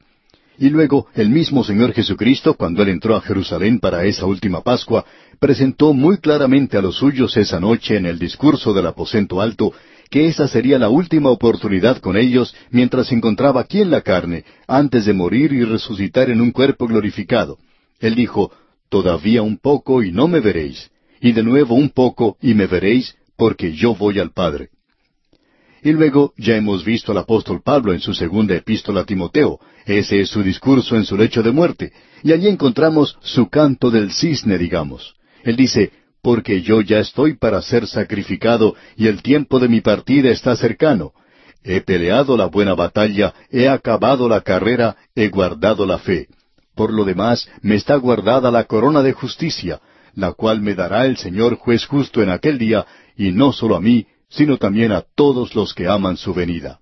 Y 0.59 0.71
luego 0.71 1.07
el 1.15 1.29
mismo 1.29 1.65
Señor 1.65 1.93
Jesucristo, 1.93 2.55
cuando 2.55 2.83
él 2.83 2.89
entró 2.89 3.15
a 3.15 3.21
Jerusalén 3.21 3.79
para 3.79 4.05
esa 4.05 4.25
última 4.25 4.63
Pascua, 4.63 5.05
presentó 5.39 5.93
muy 5.93 6.19
claramente 6.19 6.79
a 6.79 6.83
los 6.83 6.97
suyos 6.97 7.37
esa 7.37 7.61
noche 7.61 7.97
en 7.97 8.07
el 8.07 8.19
discurso 8.19 8.73
del 8.73 8.87
aposento 8.87 9.41
alto 9.41 9.73
que 10.11 10.27
esa 10.27 10.49
sería 10.49 10.79
la 10.79 10.89
última 10.89 11.31
oportunidad 11.31 11.99
con 11.99 12.17
ellos 12.17 12.55
mientras 12.71 13.09
se 13.09 13.15
encontraba 13.15 13.61
aquí 13.61 13.81
en 13.81 13.91
la 13.91 14.03
carne, 14.03 14.45
antes 14.67 15.07
de 15.07 15.13
morir 15.13 15.53
y 15.53 15.65
resucitar 15.65 16.31
en 16.31 16.41
un 16.41 16.53
cuerpo 16.53 16.87
glorificado. 16.87 17.59
Él 18.01 18.15
dijo, 18.15 18.53
Todavía 18.89 19.43
un 19.43 19.59
poco 19.59 20.03
y 20.03 20.13
no 20.13 20.29
me 20.29 20.41
veréis, 20.41 20.91
y 21.21 21.33
de 21.33 21.43
nuevo 21.43 21.75
un 21.75 21.91
poco 21.91 22.37
y 22.41 22.55
me 22.55 22.67
veréis, 22.67 23.17
porque 23.37 23.73
yo 23.73 23.95
voy 23.95 24.21
al 24.21 24.31
Padre. 24.31 24.71
Y 25.83 25.93
luego 25.93 26.33
ya 26.37 26.57
hemos 26.57 26.85
visto 26.85 27.13
al 27.13 27.19
apóstol 27.19 27.63
Pablo 27.63 27.93
en 27.93 28.01
su 28.01 28.15
segunda 28.15 28.55
epístola 28.55 29.03
a 29.03 29.05
Timoteo. 29.05 29.61
Ese 29.85 30.21
es 30.21 30.31
su 30.31 30.43
discurso 30.43 30.97
en 30.97 31.05
su 31.05 31.17
lecho 31.17 31.43
de 31.43 31.53
muerte. 31.53 31.93
Y 32.23 32.33
allí 32.33 32.49
encontramos 32.49 33.19
su 33.21 33.49
canto 33.49 33.91
del 33.91 34.11
cisne, 34.11 34.59
digamos. 34.59 35.15
Él 35.45 35.55
dice, 35.55 35.93
porque 36.27 36.61
yo 36.61 36.81
ya 36.81 36.99
estoy 36.99 37.37
para 37.37 37.63
ser 37.63 37.87
sacrificado 37.87 38.75
y 38.97 39.07
el 39.07 39.23
tiempo 39.23 39.61
de 39.61 39.69
mi 39.69 39.81
partida 39.81 40.31
está 40.31 40.57
cercano. 40.57 41.13
He 41.63 41.83
peleado 41.83 42.37
la 42.37 42.47
buena 42.47 42.75
batalla, 42.75 43.33
he 43.49 43.69
acabado 43.69 44.29
la 44.29 44.41
carrera, 44.41 44.97
he 45.15 45.29
guardado 45.29 45.87
la 45.87 45.99
fe. 45.99 46.27
Por 46.75 46.93
lo 46.93 47.05
demás, 47.05 47.49
me 47.63 47.77
está 47.77 47.95
guardada 47.95 48.51
la 48.51 48.65
corona 48.65 49.05
de 49.05 49.13
justicia, 49.13 49.81
la 50.17 50.33
cual 50.33 50.61
me 50.61 50.75
dará 50.75 51.07
el 51.07 51.17
Señor 51.17 51.59
juez 51.59 51.87
justo 51.87 52.21
en 52.25 52.31
aquel 52.31 52.59
día, 52.59 52.85
y 53.17 53.31
no 53.31 53.53
solo 53.53 53.77
a 53.77 53.81
mí, 53.81 54.09
sino 54.29 54.57
también 54.57 54.91
a 54.91 55.05
todos 55.15 55.55
los 55.55 55.75
que 55.75 55.87
aman 55.87 56.17
su 56.17 56.35
venida. 56.35 56.81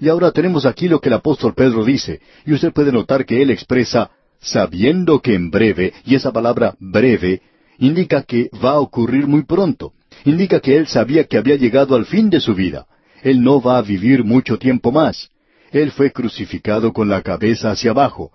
Y 0.00 0.08
ahora 0.08 0.32
tenemos 0.32 0.66
aquí 0.66 0.88
lo 0.88 1.00
que 1.00 1.08
el 1.08 1.14
apóstol 1.14 1.54
Pedro 1.54 1.84
dice, 1.84 2.20
y 2.44 2.52
usted 2.52 2.72
puede 2.72 2.90
notar 2.90 3.24
que 3.24 3.42
él 3.42 3.50
expresa, 3.50 4.10
sabiendo 4.40 5.20
que 5.20 5.36
en 5.36 5.52
breve, 5.52 5.92
y 6.04 6.16
esa 6.16 6.32
palabra 6.32 6.74
breve, 6.80 7.42
indica 7.80 8.22
que 8.22 8.50
va 8.62 8.72
a 8.72 8.80
ocurrir 8.80 9.26
muy 9.26 9.42
pronto. 9.42 9.92
Indica 10.24 10.60
que 10.60 10.76
él 10.76 10.86
sabía 10.86 11.24
que 11.24 11.38
había 11.38 11.56
llegado 11.56 11.96
al 11.96 12.04
fin 12.04 12.30
de 12.30 12.40
su 12.40 12.54
vida. 12.54 12.86
Él 13.22 13.42
no 13.42 13.60
va 13.60 13.78
a 13.78 13.82
vivir 13.82 14.22
mucho 14.22 14.58
tiempo 14.58 14.92
más. 14.92 15.30
Él 15.72 15.90
fue 15.90 16.12
crucificado 16.12 16.92
con 16.92 17.08
la 17.08 17.22
cabeza 17.22 17.70
hacia 17.70 17.90
abajo. 17.90 18.32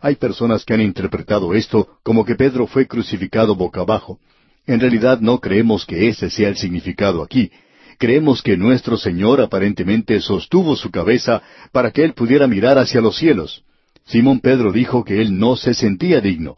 Hay 0.00 0.16
personas 0.16 0.64
que 0.64 0.74
han 0.74 0.80
interpretado 0.80 1.54
esto 1.54 1.88
como 2.02 2.24
que 2.24 2.34
Pedro 2.34 2.66
fue 2.66 2.86
crucificado 2.86 3.54
boca 3.54 3.80
abajo. 3.80 4.18
En 4.66 4.80
realidad 4.80 5.20
no 5.20 5.38
creemos 5.38 5.86
que 5.86 6.08
ese 6.08 6.28
sea 6.28 6.48
el 6.48 6.56
significado 6.56 7.22
aquí. 7.22 7.50
Creemos 7.98 8.42
que 8.42 8.56
nuestro 8.56 8.96
Señor 8.96 9.40
aparentemente 9.40 10.20
sostuvo 10.20 10.76
su 10.76 10.90
cabeza 10.90 11.42
para 11.72 11.90
que 11.90 12.04
él 12.04 12.14
pudiera 12.14 12.46
mirar 12.46 12.78
hacia 12.78 13.00
los 13.00 13.16
cielos. 13.16 13.62
Simón 14.06 14.40
Pedro 14.40 14.72
dijo 14.72 15.04
que 15.04 15.20
él 15.20 15.38
no 15.38 15.56
se 15.56 15.74
sentía 15.74 16.20
digno. 16.20 16.56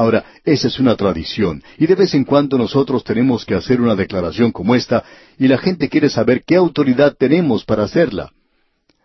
Ahora, 0.00 0.24
esa 0.46 0.68
es 0.68 0.80
una 0.80 0.96
tradición, 0.96 1.62
y 1.76 1.86
de 1.86 1.94
vez 1.94 2.14
en 2.14 2.24
cuando 2.24 2.56
nosotros 2.56 3.04
tenemos 3.04 3.44
que 3.44 3.54
hacer 3.54 3.82
una 3.82 3.94
declaración 3.94 4.50
como 4.50 4.74
esta, 4.74 5.04
y 5.38 5.46
la 5.46 5.58
gente 5.58 5.90
quiere 5.90 6.08
saber 6.08 6.42
qué 6.42 6.56
autoridad 6.56 7.14
tenemos 7.18 7.66
para 7.66 7.82
hacerla. 7.82 8.32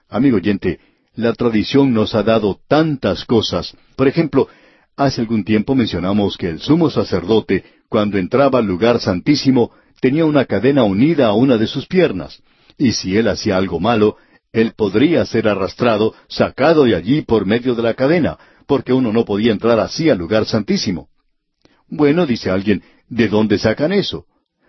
Amigo 0.08 0.38
oyente, 0.38 0.80
la 1.14 1.34
tradición 1.34 1.94
nos 1.94 2.16
ha 2.16 2.24
dado 2.24 2.62
tantas 2.70 3.26
cosas. 3.26 3.76
Por 3.98 4.08
ejemplo, 4.08 4.48
hace 4.96 5.20
algún 5.20 5.44
tiempo 5.44 5.76
mencionamos 5.76 6.38
que 6.38 6.48
el 6.48 6.62
sumo 6.62 6.90
sacerdote, 6.90 7.66
cuando 7.90 8.18
entraba 8.18 8.60
al 8.60 8.66
lugar 8.66 9.02
santísimo, 9.02 9.72
tenía 10.00 10.24
una 10.24 10.46
cadena 10.46 10.86
unida 10.86 11.28
a 11.28 11.34
una 11.34 11.58
de 11.58 11.68
sus 11.68 11.88
piernas, 11.88 12.42
y 12.78 12.94
si 12.94 13.18
él 13.18 13.28
hacía 13.28 13.58
algo 13.58 13.82
malo, 13.82 14.16
él 14.54 14.72
podría 14.78 15.26
ser 15.26 15.50
arrastrado, 15.50 16.14
sacado 16.30 16.86
de 16.86 16.96
allí 16.96 17.22
por 17.24 17.46
medio 17.46 17.76
de 17.76 17.84
la 17.84 17.96
cadena, 17.96 18.38
porque 18.68 18.94
uno 18.94 19.12
no 19.12 19.26
podía 19.26 19.52
entrar 19.52 19.80
así 19.80 20.10
al 20.10 20.18
lugar 20.18 20.46
santísimo. 20.46 21.10
Bueno, 21.88 22.26
dice 22.26 22.50
alguien, 22.50 22.84
¿de 23.10 23.28
dónde 23.28 23.58
sacan 23.58 23.94
eso? 23.94 24.26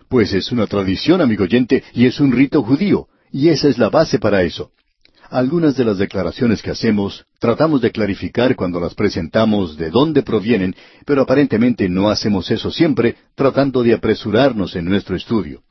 Pues 0.08 0.32
es 0.32 0.52
una 0.52 0.66
tradición, 0.66 1.20
amigo 1.20 1.44
oyente, 1.44 1.82
y 1.92 2.06
es 2.06 2.20
un 2.20 2.32
rito 2.32 2.62
judío, 2.62 3.08
y 3.32 3.48
esa 3.48 3.68
es 3.68 3.78
la 3.78 3.88
base 3.88 4.18
para 4.18 4.42
eso. 4.42 4.70
Algunas 5.30 5.76
de 5.76 5.84
las 5.84 5.98
declaraciones 5.98 6.62
que 6.62 6.70
hacemos 6.70 7.26
tratamos 7.40 7.80
de 7.80 7.90
clarificar 7.90 8.54
cuando 8.54 8.78
las 8.78 8.94
presentamos 8.94 9.76
de 9.76 9.90
dónde 9.90 10.22
provienen, 10.22 10.76
pero 11.04 11.22
aparentemente 11.22 11.88
no 11.88 12.10
hacemos 12.10 12.50
eso 12.50 12.70
siempre, 12.70 13.16
tratando 13.34 13.82
de 13.82 13.94
apresurarnos 13.94 14.76
en 14.76 14.84
nuestro 14.84 15.16
estudio. 15.16 15.62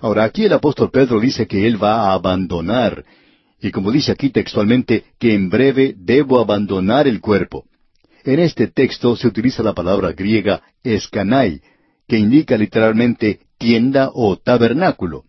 Ahora, 0.00 0.24
aquí 0.24 0.44
el 0.44 0.52
apóstol 0.52 0.90
Pedro 0.90 1.20
dice 1.20 1.46
que 1.46 1.66
él 1.66 1.82
va 1.82 2.02
a 2.02 2.12
abandonar 2.12 3.04
y 3.66 3.72
como 3.72 3.90
dice 3.90 4.12
aquí 4.12 4.30
textualmente, 4.30 5.04
que 5.18 5.34
en 5.34 5.48
breve 5.48 5.94
debo 5.96 6.40
abandonar 6.40 7.06
el 7.06 7.20
cuerpo. 7.20 7.64
En 8.24 8.40
este 8.40 8.68
texto 8.68 9.16
se 9.16 9.26
utiliza 9.26 9.62
la 9.62 9.74
palabra 9.74 10.12
griega 10.12 10.62
escanai, 10.82 11.60
que 12.06 12.18
indica 12.18 12.56
literalmente 12.56 13.40
tienda 13.58 14.10
o 14.12 14.36
tabernáculo. 14.36 15.24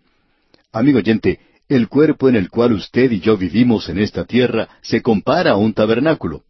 Amigo 0.72 1.00
oyente, 1.00 1.40
el 1.68 1.88
cuerpo 1.88 2.30
en 2.30 2.36
el 2.36 2.50
cual 2.50 2.74
usted 2.74 3.12
y 3.12 3.20
yo 3.20 3.38
vivimos 3.38 3.90
en 3.90 4.00
esta 4.00 4.26
tierra 4.26 4.70
se 4.82 5.02
compara 5.02 5.52
a 5.52 5.58
un 5.58 5.74
tabernáculo. 5.74 6.44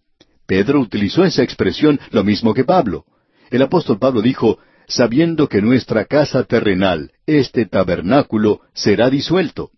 Pedro 0.46 0.80
utilizó 0.80 1.26
esa 1.26 1.44
expresión 1.44 2.00
lo 2.12 2.24
mismo 2.24 2.54
que 2.54 2.64
Pablo. 2.64 3.06
El 3.50 3.62
apóstol 3.62 3.98
Pablo 3.98 4.22
dijo, 4.22 4.60
sabiendo 4.88 5.48
que 5.48 5.62
nuestra 5.62 6.06
casa 6.06 6.44
terrenal, 6.44 7.12
este 7.26 7.66
tabernáculo, 7.66 8.62
será 8.74 9.10
disuelto. 9.10 9.72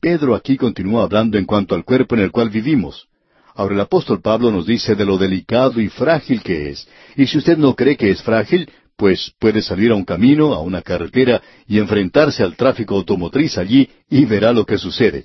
Pedro 0.00 0.34
aquí 0.34 0.56
continúa 0.56 1.02
hablando 1.04 1.36
en 1.36 1.44
cuanto 1.44 1.74
al 1.74 1.84
cuerpo 1.84 2.14
en 2.14 2.22
el 2.22 2.30
cual 2.30 2.48
vivimos. 2.48 3.06
Ahora 3.54 3.74
el 3.74 3.80
apóstol 3.80 4.22
Pablo 4.22 4.50
nos 4.50 4.66
dice 4.66 4.94
de 4.94 5.04
lo 5.04 5.18
delicado 5.18 5.80
y 5.80 5.88
frágil 5.88 6.42
que 6.42 6.70
es. 6.70 6.88
Y 7.16 7.26
si 7.26 7.36
usted 7.36 7.58
no 7.58 7.74
cree 7.76 7.96
que 7.96 8.10
es 8.10 8.22
frágil, 8.22 8.70
pues 8.96 9.32
puede 9.38 9.60
salir 9.60 9.90
a 9.90 9.94
un 9.94 10.04
camino, 10.04 10.54
a 10.54 10.60
una 10.60 10.80
carretera, 10.80 11.42
y 11.66 11.78
enfrentarse 11.78 12.42
al 12.42 12.56
tráfico 12.56 12.94
automotriz 12.94 13.58
allí 13.58 13.90
y 14.08 14.24
verá 14.24 14.52
lo 14.52 14.64
que 14.64 14.78
sucede. 14.78 15.24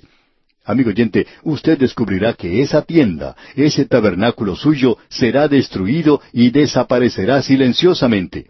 Amigo 0.64 0.90
oyente, 0.90 1.26
usted 1.44 1.78
descubrirá 1.78 2.34
que 2.34 2.60
esa 2.60 2.82
tienda, 2.82 3.36
ese 3.54 3.86
tabernáculo 3.86 4.56
suyo, 4.56 4.98
será 5.08 5.48
destruido 5.48 6.20
y 6.32 6.50
desaparecerá 6.50 7.40
silenciosamente. 7.40 8.46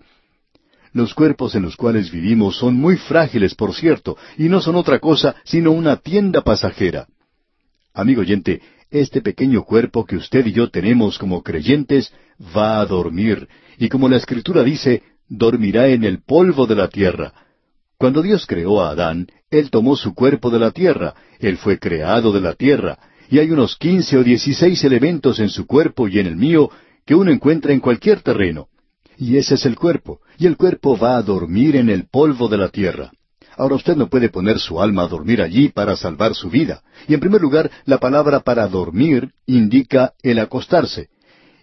Los 0.96 1.12
cuerpos 1.12 1.54
en 1.54 1.60
los 1.60 1.76
cuales 1.76 2.10
vivimos 2.10 2.56
son 2.56 2.74
muy 2.74 2.96
frágiles, 2.96 3.54
por 3.54 3.74
cierto, 3.74 4.16
y 4.38 4.48
no 4.48 4.62
son 4.62 4.76
otra 4.76 4.98
cosa 4.98 5.36
sino 5.44 5.70
una 5.72 5.96
tienda 5.96 6.40
pasajera. 6.40 7.06
Amigo 7.92 8.22
oyente, 8.22 8.62
este 8.90 9.20
pequeño 9.20 9.64
cuerpo 9.64 10.06
que 10.06 10.16
usted 10.16 10.46
y 10.46 10.52
yo 10.52 10.70
tenemos 10.70 11.18
como 11.18 11.42
creyentes 11.42 12.14
va 12.56 12.80
a 12.80 12.86
dormir, 12.86 13.46
y 13.76 13.90
como 13.90 14.08
la 14.08 14.16
Escritura 14.16 14.62
dice, 14.62 15.02
dormirá 15.28 15.88
en 15.88 16.02
el 16.02 16.22
polvo 16.22 16.66
de 16.66 16.76
la 16.76 16.88
tierra. 16.88 17.34
Cuando 17.98 18.22
Dios 18.22 18.46
creó 18.46 18.80
a 18.80 18.88
Adán, 18.92 19.26
Él 19.50 19.68
tomó 19.68 19.96
su 19.96 20.14
cuerpo 20.14 20.48
de 20.48 20.60
la 20.60 20.70
tierra, 20.70 21.12
Él 21.40 21.58
fue 21.58 21.78
creado 21.78 22.32
de 22.32 22.40
la 22.40 22.54
tierra, 22.54 22.98
y 23.28 23.38
hay 23.38 23.50
unos 23.50 23.76
quince 23.76 24.16
o 24.16 24.24
dieciséis 24.24 24.82
elementos 24.82 25.40
en 25.40 25.50
su 25.50 25.66
cuerpo 25.66 26.08
y 26.08 26.20
en 26.20 26.26
el 26.26 26.36
mío 26.36 26.70
que 27.04 27.14
uno 27.14 27.30
encuentra 27.30 27.74
en 27.74 27.80
cualquier 27.80 28.22
terreno. 28.22 28.68
Y 29.18 29.36
ese 29.36 29.54
es 29.54 29.66
el 29.66 29.76
cuerpo. 29.76 30.20
Y 30.38 30.46
el 30.46 30.56
cuerpo 30.56 30.96
va 30.96 31.16
a 31.16 31.22
dormir 31.22 31.76
en 31.76 31.88
el 31.88 32.06
polvo 32.08 32.48
de 32.48 32.58
la 32.58 32.68
tierra. 32.68 33.10
Ahora 33.56 33.76
usted 33.76 33.96
no 33.96 34.08
puede 34.08 34.28
poner 34.28 34.58
su 34.58 34.80
alma 34.80 35.02
a 35.02 35.08
dormir 35.08 35.40
allí 35.40 35.70
para 35.70 35.96
salvar 35.96 36.34
su 36.34 36.50
vida. 36.50 36.82
Y 37.08 37.14
en 37.14 37.20
primer 37.20 37.40
lugar, 37.40 37.70
la 37.86 37.98
palabra 37.98 38.40
para 38.40 38.68
dormir 38.68 39.30
indica 39.46 40.12
el 40.22 40.38
acostarse. 40.38 41.08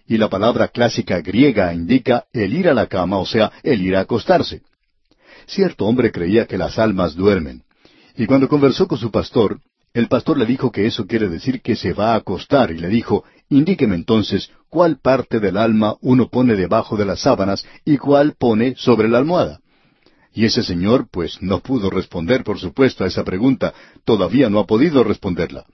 Y 0.06 0.18
la 0.18 0.28
palabra 0.28 0.68
clásica 0.68 1.20
griega 1.20 1.72
indica 1.72 2.24
el 2.32 2.52
ir 2.52 2.68
a 2.68 2.74
la 2.74 2.88
cama, 2.88 3.18
o 3.18 3.26
sea, 3.26 3.52
el 3.62 3.80
ir 3.82 3.96
a 3.96 4.00
acostarse. 4.00 4.62
Cierto 5.46 5.86
hombre 5.86 6.10
creía 6.10 6.46
que 6.46 6.58
las 6.58 6.78
almas 6.78 7.14
duermen. 7.14 7.62
Y 8.16 8.26
cuando 8.26 8.48
conversó 8.48 8.88
con 8.88 8.98
su 8.98 9.10
pastor, 9.10 9.60
el 9.94 10.08
pastor 10.08 10.36
le 10.36 10.44
dijo 10.44 10.72
que 10.72 10.86
eso 10.86 11.06
quiere 11.06 11.28
decir 11.28 11.62
que 11.62 11.76
se 11.76 11.92
va 11.92 12.12
a 12.12 12.16
acostar 12.16 12.72
y 12.72 12.78
le 12.78 12.88
dijo, 12.88 13.24
indíqueme 13.48 13.94
entonces 13.94 14.50
cuál 14.68 14.98
parte 14.98 15.38
del 15.38 15.56
alma 15.56 15.94
uno 16.00 16.28
pone 16.28 16.56
debajo 16.56 16.96
de 16.96 17.04
las 17.04 17.20
sábanas 17.20 17.64
y 17.84 17.96
cuál 17.96 18.34
pone 18.36 18.74
sobre 18.76 19.08
la 19.08 19.18
almohada. 19.18 19.60
Y 20.32 20.46
ese 20.46 20.64
señor, 20.64 21.06
pues, 21.08 21.40
no 21.40 21.60
pudo 21.60 21.90
responder, 21.90 22.42
por 22.42 22.58
supuesto, 22.58 23.04
a 23.04 23.06
esa 23.06 23.22
pregunta. 23.22 23.72
Todavía 24.04 24.50
no 24.50 24.58
ha 24.58 24.66
podido 24.66 25.04
responderla. 25.04 25.64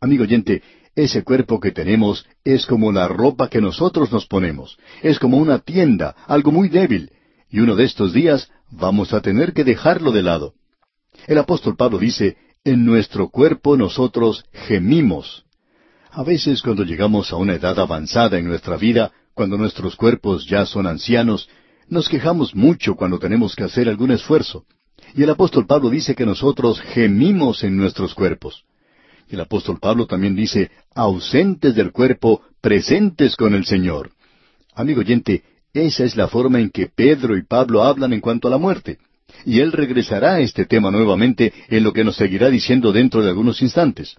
Amigo 0.00 0.22
oyente, 0.22 0.62
ese 0.96 1.22
cuerpo 1.22 1.60
que 1.60 1.70
tenemos 1.70 2.24
es 2.44 2.64
como 2.64 2.90
la 2.90 3.06
ropa 3.06 3.50
que 3.50 3.60
nosotros 3.60 4.10
nos 4.10 4.24
ponemos. 4.24 4.78
Es 5.02 5.18
como 5.18 5.36
una 5.36 5.58
tienda, 5.58 6.16
algo 6.26 6.52
muy 6.52 6.70
débil. 6.70 7.12
Y 7.50 7.60
uno 7.60 7.76
de 7.76 7.84
estos 7.84 8.14
días 8.14 8.50
vamos 8.70 9.12
a 9.12 9.20
tener 9.20 9.52
que 9.52 9.64
dejarlo 9.64 10.10
de 10.10 10.22
lado. 10.22 10.54
El 11.26 11.36
apóstol 11.36 11.76
Pablo 11.76 11.98
dice, 11.98 12.38
en 12.64 12.84
nuestro 12.84 13.28
cuerpo 13.28 13.76
nosotros 13.76 14.44
gemimos. 14.52 15.44
A 16.10 16.22
veces 16.22 16.62
cuando 16.62 16.84
llegamos 16.84 17.32
a 17.32 17.36
una 17.36 17.54
edad 17.54 17.78
avanzada 17.78 18.38
en 18.38 18.46
nuestra 18.46 18.76
vida, 18.76 19.12
cuando 19.34 19.56
nuestros 19.56 19.96
cuerpos 19.96 20.46
ya 20.46 20.66
son 20.66 20.86
ancianos, 20.86 21.48
nos 21.88 22.08
quejamos 22.08 22.54
mucho 22.54 22.96
cuando 22.96 23.18
tenemos 23.18 23.54
que 23.54 23.64
hacer 23.64 23.88
algún 23.88 24.10
esfuerzo. 24.10 24.64
Y 25.14 25.22
el 25.22 25.30
apóstol 25.30 25.66
Pablo 25.66 25.90
dice 25.90 26.14
que 26.14 26.26
nosotros 26.26 26.80
gemimos 26.80 27.64
en 27.64 27.76
nuestros 27.76 28.14
cuerpos. 28.14 28.64
El 29.28 29.40
apóstol 29.40 29.78
Pablo 29.80 30.06
también 30.06 30.34
dice, 30.34 30.70
ausentes 30.94 31.74
del 31.74 31.92
cuerpo, 31.92 32.42
presentes 32.60 33.36
con 33.36 33.54
el 33.54 33.64
Señor. 33.64 34.10
Amigo 34.74 35.00
oyente, 35.00 35.42
esa 35.72 36.04
es 36.04 36.16
la 36.16 36.28
forma 36.28 36.60
en 36.60 36.70
que 36.70 36.86
Pedro 36.86 37.36
y 37.36 37.42
Pablo 37.42 37.82
hablan 37.82 38.12
en 38.12 38.20
cuanto 38.20 38.48
a 38.48 38.50
la 38.50 38.58
muerte. 38.58 38.98
Y 39.44 39.60
él 39.60 39.72
regresará 39.72 40.34
a 40.34 40.40
este 40.40 40.64
tema 40.64 40.90
nuevamente 40.90 41.52
en 41.68 41.84
lo 41.84 41.92
que 41.92 42.04
nos 42.04 42.16
seguirá 42.16 42.50
diciendo 42.50 42.92
dentro 42.92 43.22
de 43.22 43.28
algunos 43.28 43.62
instantes. 43.62 44.16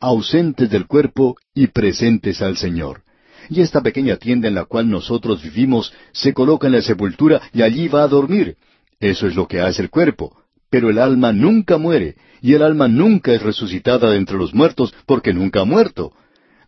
Ausentes 0.00 0.70
del 0.70 0.86
cuerpo 0.86 1.36
y 1.54 1.68
presentes 1.68 2.42
al 2.42 2.56
Señor. 2.56 3.02
Y 3.50 3.60
esta 3.60 3.82
pequeña 3.82 4.16
tienda 4.16 4.48
en 4.48 4.54
la 4.54 4.64
cual 4.64 4.88
nosotros 4.88 5.42
vivimos 5.42 5.92
se 6.12 6.32
coloca 6.32 6.66
en 6.66 6.74
la 6.74 6.82
sepultura 6.82 7.42
y 7.52 7.62
allí 7.62 7.88
va 7.88 8.02
a 8.02 8.08
dormir. 8.08 8.56
Eso 9.00 9.26
es 9.26 9.34
lo 9.34 9.46
que 9.46 9.60
hace 9.60 9.82
el 9.82 9.90
cuerpo. 9.90 10.36
Pero 10.70 10.90
el 10.90 10.98
alma 10.98 11.32
nunca 11.32 11.78
muere, 11.78 12.16
y 12.40 12.54
el 12.54 12.62
alma 12.62 12.88
nunca 12.88 13.32
es 13.32 13.42
resucitada 13.42 14.10
de 14.10 14.16
entre 14.16 14.36
los 14.36 14.54
muertos 14.54 14.94
porque 15.06 15.32
nunca 15.32 15.60
ha 15.60 15.64
muerto. 15.64 16.12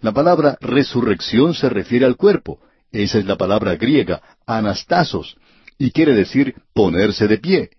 La 0.00 0.12
palabra 0.12 0.56
resurrección 0.60 1.54
se 1.54 1.68
refiere 1.68 2.06
al 2.06 2.16
cuerpo. 2.16 2.60
Esa 2.92 3.18
es 3.18 3.26
la 3.26 3.36
palabra 3.36 3.76
griega, 3.76 4.22
anastasos, 4.46 5.36
y 5.78 5.90
quiere 5.90 6.14
decir 6.14 6.54
ponerse 6.72 7.28
de 7.28 7.38
pie. 7.38 7.70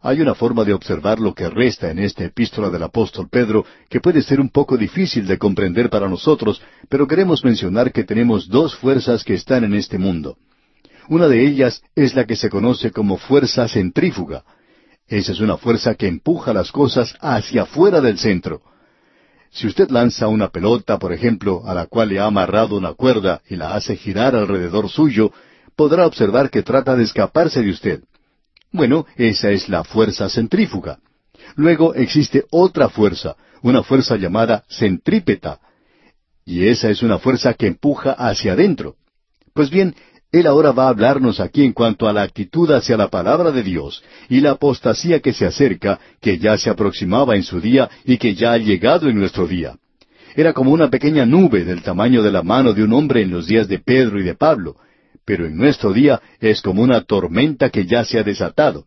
Hay 0.00 0.20
una 0.20 0.34
forma 0.34 0.64
de 0.64 0.72
observar 0.72 1.18
lo 1.18 1.34
que 1.34 1.48
resta 1.50 1.90
en 1.90 1.98
esta 1.98 2.24
epístola 2.24 2.70
del 2.70 2.84
apóstol 2.84 3.28
Pedro 3.28 3.64
que 3.88 4.00
puede 4.00 4.22
ser 4.22 4.40
un 4.40 4.48
poco 4.48 4.76
difícil 4.76 5.26
de 5.26 5.38
comprender 5.38 5.90
para 5.90 6.08
nosotros, 6.08 6.62
pero 6.88 7.08
queremos 7.08 7.44
mencionar 7.44 7.92
que 7.92 8.04
tenemos 8.04 8.48
dos 8.48 8.76
fuerzas 8.76 9.24
que 9.24 9.34
están 9.34 9.64
en 9.64 9.74
este 9.74 9.98
mundo. 9.98 10.36
Una 11.08 11.26
de 11.26 11.44
ellas 11.44 11.82
es 11.96 12.14
la 12.14 12.26
que 12.26 12.36
se 12.36 12.48
conoce 12.48 12.92
como 12.92 13.16
fuerza 13.16 13.66
centrífuga. 13.66 14.44
Esa 15.08 15.32
es 15.32 15.40
una 15.40 15.56
fuerza 15.56 15.94
que 15.94 16.06
empuja 16.06 16.52
las 16.52 16.70
cosas 16.70 17.16
hacia 17.20 17.62
afuera 17.62 18.00
del 18.00 18.18
centro. 18.18 18.62
Si 19.50 19.66
usted 19.66 19.90
lanza 19.90 20.28
una 20.28 20.50
pelota, 20.50 20.98
por 20.98 21.12
ejemplo, 21.12 21.62
a 21.64 21.74
la 21.74 21.86
cual 21.86 22.10
le 22.10 22.20
ha 22.20 22.26
amarrado 22.26 22.76
una 22.76 22.92
cuerda 22.92 23.40
y 23.48 23.56
la 23.56 23.74
hace 23.74 23.96
girar 23.96 24.36
alrededor 24.36 24.90
suyo, 24.90 25.32
podrá 25.78 26.08
observar 26.08 26.50
que 26.50 26.64
trata 26.64 26.96
de 26.96 27.04
escaparse 27.04 27.62
de 27.62 27.70
usted. 27.70 28.00
Bueno, 28.72 29.06
esa 29.16 29.52
es 29.52 29.68
la 29.68 29.84
fuerza 29.84 30.28
centrífuga. 30.28 30.98
Luego 31.54 31.94
existe 31.94 32.46
otra 32.50 32.88
fuerza, 32.88 33.36
una 33.62 33.84
fuerza 33.84 34.16
llamada 34.16 34.64
centrípeta, 34.68 35.60
y 36.44 36.66
esa 36.66 36.90
es 36.90 37.00
una 37.04 37.18
fuerza 37.18 37.54
que 37.54 37.68
empuja 37.68 38.10
hacia 38.10 38.54
adentro. 38.54 38.96
Pues 39.54 39.70
bien, 39.70 39.94
él 40.32 40.48
ahora 40.48 40.72
va 40.72 40.86
a 40.86 40.88
hablarnos 40.88 41.38
aquí 41.38 41.62
en 41.62 41.72
cuanto 41.72 42.08
a 42.08 42.12
la 42.12 42.22
actitud 42.22 42.68
hacia 42.72 42.96
la 42.96 43.08
palabra 43.08 43.52
de 43.52 43.62
Dios 43.62 44.02
y 44.28 44.40
la 44.40 44.52
apostasía 44.52 45.20
que 45.20 45.32
se 45.32 45.46
acerca, 45.46 46.00
que 46.20 46.38
ya 46.38 46.58
se 46.58 46.70
aproximaba 46.70 47.36
en 47.36 47.44
su 47.44 47.60
día 47.60 47.88
y 48.04 48.18
que 48.18 48.34
ya 48.34 48.52
ha 48.52 48.58
llegado 48.58 49.08
en 49.08 49.16
nuestro 49.16 49.46
día. 49.46 49.76
Era 50.34 50.52
como 50.52 50.72
una 50.72 50.90
pequeña 50.90 51.24
nube 51.24 51.64
del 51.64 51.82
tamaño 51.82 52.20
de 52.24 52.32
la 52.32 52.42
mano 52.42 52.72
de 52.72 52.82
un 52.82 52.92
hombre 52.92 53.22
en 53.22 53.30
los 53.30 53.46
días 53.46 53.68
de 53.68 53.78
Pedro 53.78 54.20
y 54.20 54.24
de 54.24 54.34
Pablo, 54.34 54.76
pero 55.28 55.44
en 55.44 55.58
nuestro 55.58 55.92
día 55.92 56.22
es 56.40 56.62
como 56.62 56.80
una 56.80 57.02
tormenta 57.02 57.68
que 57.68 57.84
ya 57.84 58.02
se 58.02 58.18
ha 58.18 58.22
desatado. 58.22 58.86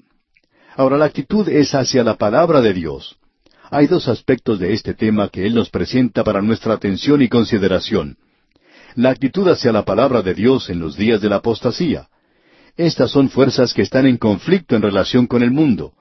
Ahora 0.76 0.98
la 0.98 1.06
actitud 1.06 1.48
es 1.48 1.76
hacia 1.76 2.04
la 2.04 2.16
palabra 2.16 2.62
de 2.62 2.74
Dios. 2.74 3.16
Hay 3.70 3.86
dos 3.86 4.08
aspectos 4.08 4.58
de 4.58 4.74
este 4.74 4.96
tema 4.96 5.30
que 5.30 5.46
Él 5.46 5.54
nos 5.54 5.70
presenta 5.70 6.24
para 6.24 6.42
nuestra 6.42 6.74
atención 6.74 7.22
y 7.22 7.30
consideración. 7.30 8.18
La 8.96 9.12
actitud 9.12 9.48
hacia 9.50 9.72
la 9.72 9.86
palabra 9.86 10.24
de 10.24 10.34
Dios 10.34 10.72
en 10.72 10.80
los 10.80 10.98
días 10.98 11.22
de 11.22 11.30
la 11.30 11.36
apostasía. 11.36 12.08
Estas 12.76 13.12
son 13.12 13.30
fuerzas 13.30 13.76
que 13.76 13.84
están 13.84 14.08
en 14.08 14.18
conflicto 14.18 14.76
en 14.76 14.82
relación 14.82 15.28
con 15.28 15.44
el 15.44 15.52
mundo. 15.52 15.94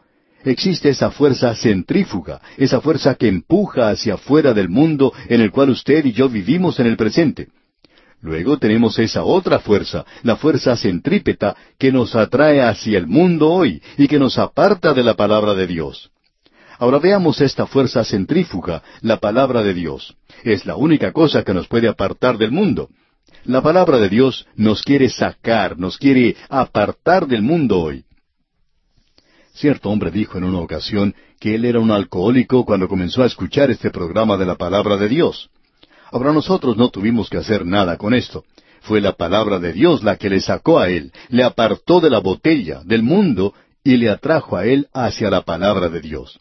Existe 0.43 0.89
esa 0.89 1.11
fuerza 1.11 1.55
centrífuga, 1.55 2.41
esa 2.57 2.81
fuerza 2.81 3.15
que 3.15 3.29
empuja 3.29 3.91
hacia 3.91 4.15
afuera 4.15 4.55
del 4.55 4.71
mundo 4.71 5.13
en 5.29 5.43
el 5.43 5.51
cual 5.51 5.69
usted 5.69 6.03
y 6.07 6.13
yo 6.13 6.31
vivimos 6.31 6.81
en 6.81 6.87
el 6.87 6.97
presente. 6.97 7.49
Luego 8.23 8.59
tenemos 8.59 8.99
esa 8.99 9.25
otra 9.25 9.61
fuerza, 9.61 10.05
la 10.23 10.37
fuerza 10.37 10.77
centrípeta, 10.77 11.57
que 11.79 11.91
nos 11.91 12.15
atrae 12.15 12.61
hacia 12.61 12.99
el 12.99 13.07
mundo 13.07 13.51
hoy 13.51 13.83
y 13.97 14.09
que 14.09 14.19
nos 14.19 14.39
aparta 14.39 14.93
de 14.93 15.03
la 15.03 15.15
palabra 15.15 15.55
de 15.55 15.67
Dios. 15.67 16.11
Ahora 16.79 16.99
veamos 16.99 17.41
esta 17.41 17.67
fuerza 17.67 18.05
centrífuga, 18.05 18.83
la 19.01 19.19
palabra 19.19 19.63
de 19.63 19.75
Dios. 19.75 20.17
Es 20.45 20.67
la 20.67 20.77
única 20.77 21.13
cosa 21.13 21.45
que 21.45 21.55
nos 21.55 21.67
puede 21.69 21.89
apartar 21.89 22.39
del 22.39 22.53
mundo. 22.53 22.89
La 23.45 23.63
palabra 23.63 23.99
de 23.99 24.09
Dios 24.09 24.47
nos 24.55 24.83
quiere 24.83 25.09
sacar, 25.09 25.79
nos 25.79 25.97
quiere 25.97 26.37
apartar 26.49 27.27
del 27.27 27.43
mundo 27.43 27.81
hoy. 27.81 28.05
Cierto 29.55 29.91
hombre 29.91 30.11
dijo 30.11 30.39
en 30.39 30.45
una 30.45 30.61
ocasión 30.61 31.15
que 31.39 31.55
él 31.55 31.65
era 31.65 31.81
un 31.81 31.91
alcohólico 31.91 32.65
cuando 32.65 32.89
comenzó 32.89 33.23
a 33.23 33.27
escuchar 33.27 33.71
este 33.71 33.91
programa 33.91 34.37
de 34.37 34.47
la 34.47 34.57
palabra 34.57 34.97
de 34.97 35.09
Dios. 35.09 35.51
Ahora 36.11 36.33
nosotros 36.33 36.77
no 36.77 36.91
tuvimos 36.91 37.31
que 37.31 37.39
hacer 37.39 37.65
nada 37.65 37.97
con 37.97 38.15
esto. 38.15 38.45
Fue 38.83 39.01
la 39.01 39.13
palabra 39.13 39.59
de 39.59 39.73
Dios 39.73 40.03
la 40.03 40.17
que 40.17 40.31
le 40.31 40.41
sacó 40.41 40.79
a 40.79 40.89
él, 40.89 41.13
le 41.29 41.45
apartó 41.45 42.01
de 42.01 42.11
la 42.11 42.19
botella, 42.19 42.83
del 42.85 43.03
mundo, 43.03 43.55
y 43.85 43.97
le 43.97 44.11
atrajo 44.11 44.57
a 44.57 44.67
él 44.67 44.89
hacia 44.93 45.31
la 45.31 45.43
palabra 45.43 45.89
de 45.89 46.01
Dios. 46.01 46.41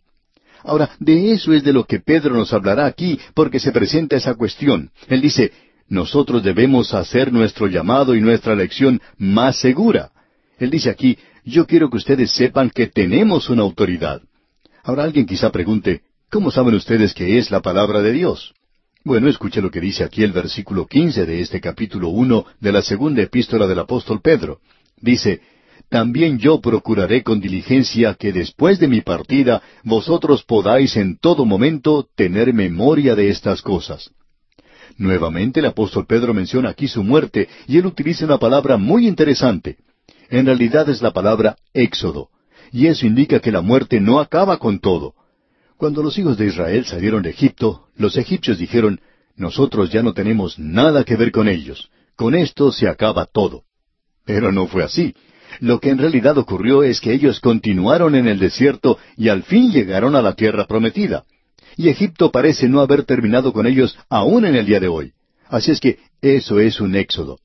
Ahora, 0.64 0.90
de 1.00 1.32
eso 1.32 1.54
es 1.54 1.64
de 1.64 1.74
lo 1.74 1.86
que 1.86 2.00
Pedro 2.00 2.36
nos 2.36 2.52
hablará 2.54 2.86
aquí, 2.86 3.20
porque 3.34 3.60
se 3.60 3.72
presenta 3.72 4.18
esa 4.18 4.36
cuestión. 4.36 4.92
Él 5.08 5.22
dice, 5.22 5.52
nosotros 5.88 6.44
debemos 6.44 6.94
hacer 6.94 7.32
nuestro 7.32 7.68
llamado 7.68 8.16
y 8.16 8.22
nuestra 8.22 8.54
elección 8.54 9.02
más 9.18 9.58
segura. 9.60 10.12
Él 10.58 10.70
dice 10.70 10.90
aquí, 10.90 11.18
yo 11.46 11.66
quiero 11.66 11.90
que 11.90 11.98
ustedes 11.98 12.32
sepan 12.32 12.70
que 12.70 12.88
tenemos 12.88 13.50
una 13.50 13.64
autoridad. 13.64 14.22
Ahora 14.84 15.04
alguien 15.04 15.26
quizá 15.26 15.52
pregunte, 15.52 16.02
¿cómo 16.30 16.52
saben 16.52 16.76
ustedes 16.76 17.14
que 17.14 17.38
es 17.38 17.52
la 17.52 17.62
palabra 17.62 18.02
de 18.02 18.12
Dios? 18.12 18.54
Bueno, 19.04 19.30
escuche 19.30 19.62
lo 19.62 19.72
que 19.72 19.80
dice 19.80 20.04
aquí 20.04 20.24
el 20.24 20.34
versículo 20.34 20.86
quince 20.86 21.26
de 21.26 21.40
este 21.40 21.62
capítulo 21.62 22.10
uno 22.10 22.46
de 22.60 22.74
la 22.74 22.82
segunda 22.82 23.22
epístola 23.22 23.66
del 23.66 23.80
apóstol 23.80 24.20
Pedro. 24.22 24.60
Dice, 24.98 25.40
También 25.88 26.38
yo 26.38 26.60
procuraré 26.60 27.24
con 27.24 27.40
diligencia 27.40 28.16
que 28.16 28.34
después 28.34 28.78
de 28.78 28.90
mi 28.90 29.00
partida 29.00 29.62
vosotros 29.84 30.44
podáis 30.44 30.98
en 30.98 31.18
todo 31.18 31.46
momento 31.46 32.10
tener 32.14 32.54
memoria 32.54 33.16
de 33.16 33.30
estas 33.30 33.62
cosas. 33.62 34.12
Nuevamente 34.98 35.62
el 35.62 35.68
apóstol 35.68 36.06
Pedro 36.06 36.34
menciona 36.34 36.70
aquí 36.70 36.90
su 36.90 37.02
muerte 37.02 37.48
y 37.68 37.78
él 37.78 37.86
utiliza 37.86 38.26
una 38.26 38.38
palabra 38.38 38.76
muy 38.76 39.08
interesante. 39.08 39.78
En 40.30 40.46
realidad 40.46 40.90
es 40.90 41.02
la 41.02 41.12
palabra 41.12 41.56
éxodo. 41.74 42.30
Y 42.74 42.88
eso 42.88 43.08
indica 43.08 43.40
que 43.40 43.52
la 43.52 43.62
muerte 43.62 44.02
no 44.02 44.20
acaba 44.20 44.58
con 44.58 44.80
todo. 44.80 45.16
Cuando 45.80 46.04
los 46.04 46.18
hijos 46.18 46.38
de 46.38 46.48
Israel 46.48 46.84
salieron 46.84 47.24
de 47.24 47.30
Egipto, 47.30 47.86
los 47.96 48.18
egipcios 48.18 48.58
dijeron, 48.58 49.00
nosotros 49.38 49.90
ya 49.90 50.04
no 50.04 50.14
tenemos 50.14 50.60
nada 50.60 51.06
que 51.06 51.16
ver 51.16 51.32
con 51.32 51.48
ellos. 51.48 51.90
Con 52.18 52.36
esto 52.36 52.74
se 52.74 52.90
acaba 52.90 53.26
todo. 53.26 53.64
Pero 54.26 54.52
no 54.52 54.68
fue 54.68 54.84
así. 54.84 55.16
Lo 55.62 55.80
que 55.80 55.92
en 55.92 55.98
realidad 55.98 56.38
ocurrió 56.38 56.84
es 56.84 57.00
que 57.00 57.14
ellos 57.14 57.40
continuaron 57.40 58.16
en 58.16 58.28
el 58.28 58.40
desierto 58.40 58.98
y 59.16 59.30
al 59.30 59.44
fin 59.44 59.72
llegaron 59.72 60.18
a 60.18 60.22
la 60.22 60.34
tierra 60.34 60.68
prometida. 60.68 61.24
Y 61.78 61.88
Egipto 61.88 62.30
parece 62.30 62.68
no 62.68 62.82
haber 62.82 63.06
terminado 63.06 63.54
con 63.54 63.66
ellos 63.66 63.98
aún 64.10 64.44
en 64.44 64.56
el 64.56 64.66
día 64.66 64.82
de 64.82 64.90
hoy. 64.90 65.14
Así 65.48 65.72
es 65.72 65.80
que 65.80 65.98
eso 66.22 66.60
es 66.60 66.82
un 66.82 66.94
éxodo. 66.98 67.40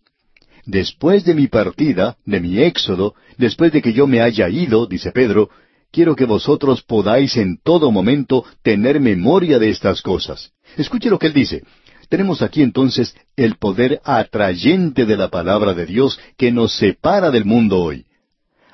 Después 0.67 1.25
de 1.25 1.35
mi 1.35 1.47
partida, 1.47 2.17
de 2.27 2.41
mi 2.41 2.59
éxodo, 2.59 3.15
después 3.39 3.71
de 3.71 3.81
que 3.81 3.93
yo 3.93 4.09
me 4.09 4.23
haya 4.23 4.49
ido, 4.49 4.87
dice 4.87 5.13
Pedro, 5.13 5.51
quiero 5.95 6.17
que 6.17 6.25
vosotros 6.25 6.83
podáis 6.83 7.37
en 7.37 7.59
todo 7.63 7.93
momento 7.93 8.45
tener 8.63 8.99
memoria 8.99 9.61
de 9.61 9.71
estas 9.71 10.03
cosas. 10.03 10.51
Escuche 10.77 11.09
lo 11.09 11.21
que 11.21 11.29
él 11.29 11.33
dice. 11.33 11.63
Tenemos 12.09 12.43
aquí 12.43 12.63
entonces 12.63 13.15
el 13.37 13.57
poder 13.57 14.01
atrayente 14.05 15.07
de 15.07 15.17
la 15.17 15.29
palabra 15.29 15.73
de 15.73 15.87
Dios 15.87 16.19
que 16.37 16.51
nos 16.51 16.77
separa 16.77 17.31
del 17.31 17.45
mundo 17.45 17.79
hoy. 17.81 18.07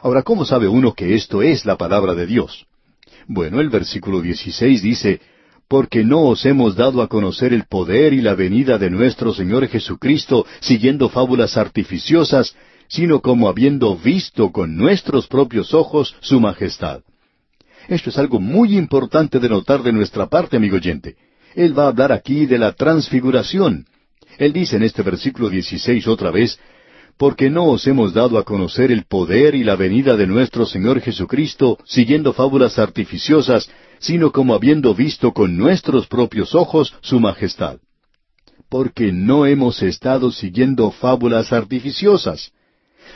Ahora, 0.01 0.23
¿cómo 0.23 0.47
sabe 0.47 0.67
uno 0.67 0.95
que 0.95 1.15
esto 1.15 1.43
es 1.43 1.67
la 1.67 1.77
palabra 1.77 2.15
de 2.15 2.27
Dios? 2.27 2.67
Bueno, 3.29 3.61
el 3.61 3.69
versículo 3.69 4.23
16 4.23 4.83
dice, 4.83 5.21
Porque 5.69 6.03
no 6.03 6.23
os 6.23 6.47
hemos 6.47 6.75
dado 6.75 7.03
a 7.03 7.09
conocer 7.09 7.53
el 7.53 7.65
poder 7.65 8.15
y 8.15 8.23
la 8.23 8.35
venida 8.35 8.79
de 8.79 8.89
nuestro 8.89 9.35
Señor 9.35 9.69
Jesucristo 9.69 10.47
siguiendo 10.61 11.11
fábulas 11.11 11.59
artificiosas, 11.59 12.57
sino 12.89 13.21
como 13.21 13.49
habiendo 13.49 13.95
visto 13.95 14.51
con 14.51 14.75
nuestros 14.75 15.29
propios 15.29 15.75
ojos 15.75 16.17
su 16.21 16.41
majestad. 16.41 17.03
Esto 17.91 18.11
es 18.11 18.19
algo 18.19 18.39
muy 18.39 18.79
importante 18.79 19.41
de 19.41 19.49
notar 19.49 19.83
de 19.83 19.93
nuestra 19.93 20.29
parte, 20.29 20.57
amigo 20.57 20.77
oyente. 20.77 21.17
Él 21.57 21.77
va 21.77 21.87
a 21.87 21.89
hablar 21.89 22.13
aquí 22.13 22.47
de 22.47 22.57
la 22.57 22.71
transfiguración. 22.71 23.85
Él 24.39 24.53
dice 24.53 24.77
en 24.77 24.85
este 24.85 25.03
versículo 25.03 25.51
16 25.51 26.07
otra 26.07 26.31
vez, 26.31 26.57
porque 27.19 27.51
no 27.51 27.65
os 27.65 27.85
hemos 27.89 28.15
dado 28.15 28.39
a 28.39 28.45
conocer 28.45 28.93
el 28.93 29.07
poder 29.07 29.57
y 29.57 29.65
la 29.65 29.75
venida 29.75 30.17
de 30.17 30.29
nuestro 30.29 30.67
Señor 30.67 31.01
Jesucristo 31.01 31.79
siguiendo 31.85 32.33
fábulas 32.33 32.79
artificiosas, 32.79 33.69
sino 33.99 34.31
como 34.31 34.55
habiendo 34.55 34.95
visto 34.95 35.33
con 35.33 35.57
nuestros 35.57 36.07
propios 36.07 36.55
ojos 36.55 36.95
su 37.01 37.19
majestad. 37.19 37.79
Porque 38.69 39.11
no 39.11 39.47
hemos 39.47 39.83
estado 39.83 40.31
siguiendo 40.31 40.93
fábulas 40.93 41.53
artificiosas. 41.53 42.53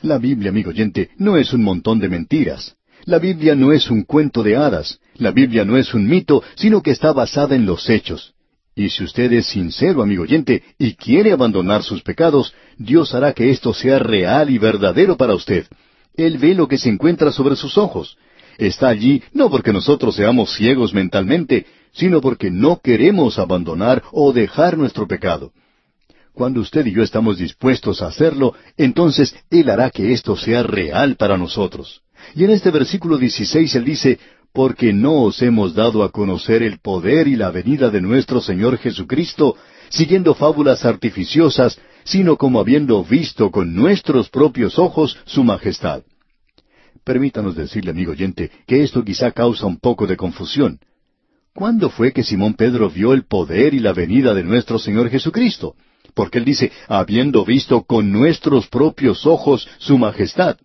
La 0.02 0.18
Biblia, 0.18 0.50
amigo 0.50 0.70
oyente, 0.70 1.10
no 1.16 1.36
es 1.36 1.52
un 1.52 1.62
montón 1.62 2.00
de 2.00 2.08
mentiras. 2.08 2.74
La 3.06 3.18
Biblia 3.18 3.54
no 3.54 3.72
es 3.72 3.90
un 3.90 4.02
cuento 4.04 4.42
de 4.42 4.56
hadas, 4.56 4.98
la 5.16 5.30
Biblia 5.30 5.64
no 5.64 5.76
es 5.76 5.92
un 5.92 6.06
mito, 6.06 6.42
sino 6.54 6.82
que 6.82 6.90
está 6.90 7.12
basada 7.12 7.54
en 7.54 7.66
los 7.66 7.90
hechos. 7.90 8.32
Y 8.74 8.88
si 8.88 9.04
usted 9.04 9.30
es 9.32 9.46
sincero, 9.46 10.02
amigo 10.02 10.22
oyente, 10.22 10.62
y 10.78 10.94
quiere 10.94 11.32
abandonar 11.32 11.82
sus 11.82 12.02
pecados, 12.02 12.54
Dios 12.78 13.14
hará 13.14 13.32
que 13.34 13.50
esto 13.50 13.74
sea 13.74 13.98
real 13.98 14.48
y 14.50 14.58
verdadero 14.58 15.16
para 15.16 15.34
usted. 15.34 15.66
Él 16.16 16.38
ve 16.38 16.54
lo 16.54 16.66
que 16.66 16.78
se 16.78 16.88
encuentra 16.88 17.30
sobre 17.30 17.56
sus 17.56 17.76
ojos. 17.76 18.16
Está 18.56 18.88
allí 18.88 19.22
no 19.32 19.50
porque 19.50 19.72
nosotros 19.72 20.16
seamos 20.16 20.54
ciegos 20.54 20.94
mentalmente, 20.94 21.66
sino 21.92 22.20
porque 22.20 22.50
no 22.50 22.80
queremos 22.80 23.38
abandonar 23.38 24.02
o 24.12 24.32
dejar 24.32 24.78
nuestro 24.78 25.06
pecado. 25.06 25.52
Cuando 26.32 26.60
usted 26.60 26.86
y 26.86 26.92
yo 26.92 27.02
estamos 27.02 27.38
dispuestos 27.38 28.00
a 28.00 28.06
hacerlo, 28.06 28.54
entonces 28.76 29.36
Él 29.50 29.70
hará 29.70 29.90
que 29.90 30.12
esto 30.12 30.36
sea 30.36 30.62
real 30.62 31.16
para 31.16 31.36
nosotros. 31.36 32.03
Y 32.34 32.44
en 32.44 32.50
este 32.50 32.70
versículo 32.70 33.18
16 33.18 33.74
Él 33.74 33.84
dice, 33.84 34.18
porque 34.52 34.92
no 34.92 35.22
os 35.22 35.42
hemos 35.42 35.74
dado 35.74 36.04
a 36.04 36.12
conocer 36.12 36.62
el 36.62 36.78
poder 36.78 37.26
y 37.26 37.34
la 37.34 37.50
venida 37.50 37.90
de 37.90 38.00
nuestro 38.00 38.40
Señor 38.40 38.78
Jesucristo, 38.78 39.56
siguiendo 39.88 40.34
fábulas 40.34 40.84
artificiosas, 40.84 41.78
sino 42.04 42.36
como 42.36 42.60
habiendo 42.60 43.02
visto 43.02 43.50
con 43.50 43.74
nuestros 43.74 44.30
propios 44.30 44.78
ojos 44.78 45.18
su 45.24 45.42
majestad. 45.42 46.02
Permítanos 47.02 47.56
decirle, 47.56 47.90
amigo 47.90 48.12
oyente, 48.12 48.50
que 48.66 48.82
esto 48.82 49.04
quizá 49.04 49.32
causa 49.32 49.66
un 49.66 49.78
poco 49.78 50.06
de 50.06 50.16
confusión. 50.16 50.78
¿Cuándo 51.54 51.90
fue 51.90 52.12
que 52.12 52.22
Simón 52.22 52.54
Pedro 52.54 52.88
vio 52.88 53.12
el 53.12 53.26
poder 53.26 53.74
y 53.74 53.80
la 53.80 53.92
venida 53.92 54.34
de 54.34 54.44
nuestro 54.44 54.78
Señor 54.78 55.10
Jesucristo? 55.10 55.74
Porque 56.14 56.38
él 56.38 56.44
dice, 56.44 56.70
habiendo 56.88 57.44
visto 57.44 57.82
con 57.82 58.12
nuestros 58.12 58.68
propios 58.68 59.26
ojos 59.26 59.68
su 59.78 59.98
majestad. 59.98 60.56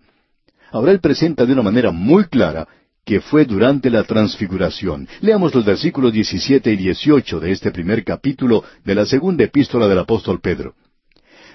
Ahora 0.72 0.92
él 0.92 1.00
presenta 1.00 1.46
de 1.46 1.54
una 1.54 1.62
manera 1.62 1.92
muy 1.92 2.26
clara 2.26 2.68
que 3.06 3.22
fue 3.22 3.46
durante 3.46 3.90
la 3.90 4.04
transfiguración. 4.04 5.08
Leamos 5.22 5.54
los 5.56 5.66
versículos 5.66 6.14
17 6.14 6.72
y 6.72 6.76
18 6.76 7.40
de 7.40 7.52
este 7.52 7.72
primer 7.72 8.04
capítulo 8.04 8.64
de 8.86 8.94
la 8.94 9.06
segunda 9.06 9.44
epístola 9.44 9.88
del 9.88 10.00
apóstol 10.00 10.40
Pedro. 10.42 10.76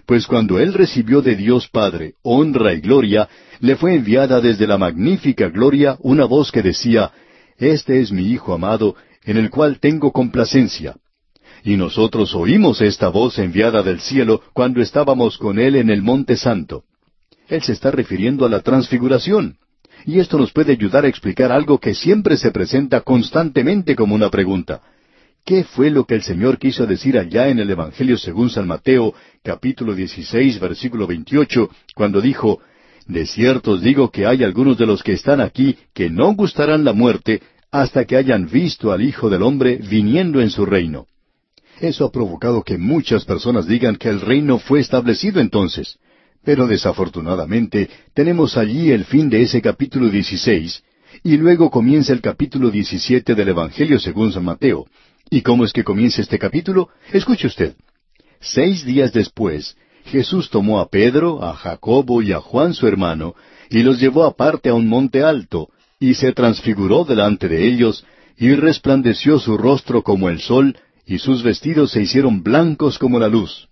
Pues 0.06 0.26
cuando 0.26 0.58
él 0.58 0.74
recibió 0.74 1.22
de 1.22 1.36
Dios 1.36 1.68
Padre 1.68 2.14
honra 2.22 2.74
y 2.74 2.80
gloria, 2.80 3.28
le 3.60 3.76
fue 3.76 3.94
enviada 3.94 4.40
desde 4.40 4.66
la 4.66 4.78
magnífica 4.78 5.48
gloria 5.48 5.96
una 6.00 6.24
voz 6.24 6.50
que 6.50 6.62
decía, 6.62 7.12
Este 7.56 8.00
es 8.00 8.12
mi 8.12 8.26
Hijo 8.26 8.52
amado, 8.52 8.96
en 9.24 9.36
el 9.36 9.48
cual 9.48 9.78
tengo 9.78 10.12
complacencia. 10.12 10.96
Y 11.62 11.76
nosotros 11.76 12.34
oímos 12.34 12.82
esta 12.82 13.08
voz 13.08 13.38
enviada 13.38 13.82
del 13.82 14.00
cielo 14.00 14.42
cuando 14.52 14.82
estábamos 14.82 15.38
con 15.38 15.58
Él 15.58 15.76
en 15.76 15.88
el 15.88 16.02
Monte 16.02 16.36
Santo. 16.36 16.84
Él 17.48 17.62
se 17.62 17.72
está 17.72 17.90
refiriendo 17.90 18.46
a 18.46 18.48
la 18.48 18.60
transfiguración. 18.60 19.56
Y 20.06 20.18
esto 20.18 20.38
nos 20.38 20.52
puede 20.52 20.72
ayudar 20.72 21.04
a 21.04 21.08
explicar 21.08 21.52
algo 21.52 21.78
que 21.78 21.94
siempre 21.94 22.36
se 22.36 22.50
presenta 22.50 23.00
constantemente 23.00 23.96
como 23.96 24.14
una 24.14 24.30
pregunta. 24.30 24.82
¿Qué 25.44 25.64
fue 25.64 25.90
lo 25.90 26.04
que 26.04 26.14
el 26.14 26.22
Señor 26.22 26.58
quiso 26.58 26.86
decir 26.86 27.18
allá 27.18 27.48
en 27.48 27.58
el 27.58 27.68
Evangelio 27.68 28.16
según 28.16 28.48
San 28.48 28.66
Mateo, 28.66 29.14
capítulo 29.42 29.94
16, 29.94 30.58
versículo 30.58 31.06
28, 31.06 31.68
cuando 31.94 32.20
dijo, 32.22 32.60
De 33.06 33.26
cierto 33.26 33.72
os 33.72 33.82
digo 33.82 34.10
que 34.10 34.26
hay 34.26 34.42
algunos 34.42 34.78
de 34.78 34.86
los 34.86 35.02
que 35.02 35.12
están 35.12 35.42
aquí 35.42 35.76
que 35.92 36.08
no 36.08 36.34
gustarán 36.34 36.84
la 36.84 36.94
muerte 36.94 37.42
hasta 37.70 38.06
que 38.06 38.16
hayan 38.16 38.48
visto 38.48 38.90
al 38.90 39.02
Hijo 39.02 39.28
del 39.28 39.42
Hombre 39.42 39.76
viniendo 39.76 40.40
en 40.40 40.48
su 40.48 40.64
reino. 40.64 41.06
Eso 41.80 42.06
ha 42.06 42.12
provocado 42.12 42.62
que 42.62 42.78
muchas 42.78 43.24
personas 43.24 43.66
digan 43.66 43.96
que 43.96 44.08
el 44.08 44.20
reino 44.20 44.58
fue 44.58 44.80
establecido 44.80 45.40
entonces. 45.40 45.98
Pero 46.44 46.66
desafortunadamente 46.66 47.88
tenemos 48.12 48.56
allí 48.56 48.90
el 48.90 49.04
fin 49.04 49.30
de 49.30 49.42
ese 49.42 49.62
capítulo 49.62 50.08
16 50.08 50.82
y 51.22 51.36
luego 51.36 51.70
comienza 51.70 52.12
el 52.12 52.20
capítulo 52.20 52.70
17 52.70 53.34
del 53.34 53.48
Evangelio 53.48 53.98
según 53.98 54.32
San 54.32 54.44
Mateo. 54.44 54.86
¿Y 55.30 55.42
cómo 55.42 55.64
es 55.64 55.72
que 55.72 55.84
comienza 55.84 56.20
este 56.20 56.38
capítulo? 56.38 56.88
Escuche 57.12 57.46
usted. 57.46 57.74
Seis 58.40 58.84
días 58.84 59.12
después, 59.12 59.76
Jesús 60.04 60.50
tomó 60.50 60.80
a 60.80 60.88
Pedro, 60.88 61.42
a 61.42 61.54
Jacobo 61.54 62.20
y 62.20 62.32
a 62.32 62.40
Juan 62.40 62.74
su 62.74 62.86
hermano, 62.86 63.34
y 63.70 63.82
los 63.82 63.98
llevó 63.98 64.24
aparte 64.24 64.68
a 64.68 64.74
un 64.74 64.86
monte 64.86 65.22
alto, 65.22 65.70
y 65.98 66.14
se 66.14 66.32
transfiguró 66.32 67.04
delante 67.04 67.48
de 67.48 67.66
ellos, 67.66 68.04
y 68.36 68.54
resplandeció 68.54 69.38
su 69.38 69.56
rostro 69.56 70.02
como 70.02 70.28
el 70.28 70.40
sol, 70.40 70.76
y 71.06 71.18
sus 71.18 71.42
vestidos 71.42 71.92
se 71.92 72.02
hicieron 72.02 72.42
blancos 72.42 72.98
como 72.98 73.18
la 73.18 73.28
luz. 73.28 73.68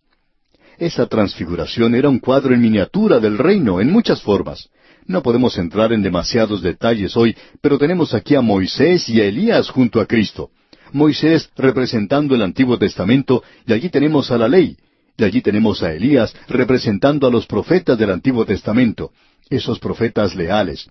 Esa 0.82 1.06
transfiguración 1.06 1.94
era 1.94 2.08
un 2.08 2.18
cuadro 2.18 2.52
en 2.52 2.60
miniatura 2.60 3.20
del 3.20 3.38
reino 3.38 3.80
en 3.80 3.92
muchas 3.92 4.20
formas. 4.20 4.68
No 5.06 5.22
podemos 5.22 5.56
entrar 5.56 5.92
en 5.92 6.02
demasiados 6.02 6.60
detalles 6.60 7.16
hoy, 7.16 7.36
pero 7.60 7.78
tenemos 7.78 8.14
aquí 8.14 8.34
a 8.34 8.40
Moisés 8.40 9.08
y 9.08 9.20
a 9.20 9.26
Elías 9.26 9.70
junto 9.70 10.00
a 10.00 10.06
Cristo. 10.06 10.50
Moisés 10.90 11.50
representando 11.54 12.34
el 12.34 12.42
Antiguo 12.42 12.78
Testamento, 12.78 13.44
y 13.64 13.72
allí 13.72 13.90
tenemos 13.90 14.32
a 14.32 14.38
la 14.38 14.48
ley, 14.48 14.76
y 15.16 15.22
allí 15.22 15.40
tenemos 15.40 15.84
a 15.84 15.92
Elías 15.92 16.34
representando 16.48 17.28
a 17.28 17.30
los 17.30 17.46
profetas 17.46 17.96
del 17.96 18.10
Antiguo 18.10 18.44
Testamento, 18.44 19.12
esos 19.50 19.78
profetas 19.78 20.34
leales. 20.34 20.90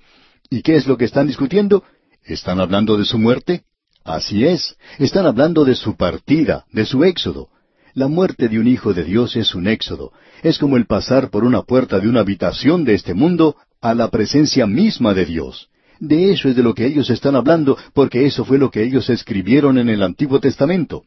¿Y 0.49 0.61
qué 0.61 0.77
es 0.77 0.87
lo 0.87 0.97
que 0.97 1.03
están 1.03 1.27
discutiendo? 1.27 1.83
¿Están 2.23 2.61
hablando 2.61 2.95
de 2.95 3.03
su 3.03 3.19
muerte? 3.19 3.63
Así 4.05 4.45
es, 4.45 4.77
están 4.99 5.25
hablando 5.25 5.65
de 5.65 5.75
su 5.75 5.97
partida, 5.97 6.63
de 6.71 6.85
su 6.85 7.03
éxodo. 7.03 7.49
La 7.93 8.07
muerte 8.07 8.47
de 8.47 8.57
un 8.57 8.67
hijo 8.67 8.93
de 8.93 9.03
Dios 9.03 9.35
es 9.35 9.53
un 9.53 9.67
éxodo. 9.67 10.13
Es 10.43 10.57
como 10.57 10.77
el 10.77 10.85
pasar 10.85 11.29
por 11.29 11.43
una 11.43 11.63
puerta 11.63 11.99
de 11.99 12.07
una 12.07 12.21
habitación 12.21 12.85
de 12.85 12.93
este 12.93 13.13
mundo 13.13 13.57
a 13.81 13.93
la 13.93 14.09
presencia 14.09 14.65
misma 14.65 15.13
de 15.13 15.25
Dios. 15.25 15.67
De 15.99 16.31
eso 16.31 16.47
es 16.49 16.55
de 16.55 16.63
lo 16.63 16.73
que 16.73 16.85
ellos 16.85 17.09
están 17.09 17.35
hablando, 17.35 17.77
porque 17.93 18.25
eso 18.25 18.45
fue 18.45 18.57
lo 18.57 18.71
que 18.71 18.83
ellos 18.83 19.09
escribieron 19.09 19.77
en 19.77 19.89
el 19.89 20.03
Antiguo 20.03 20.39
Testamento. 20.39 21.03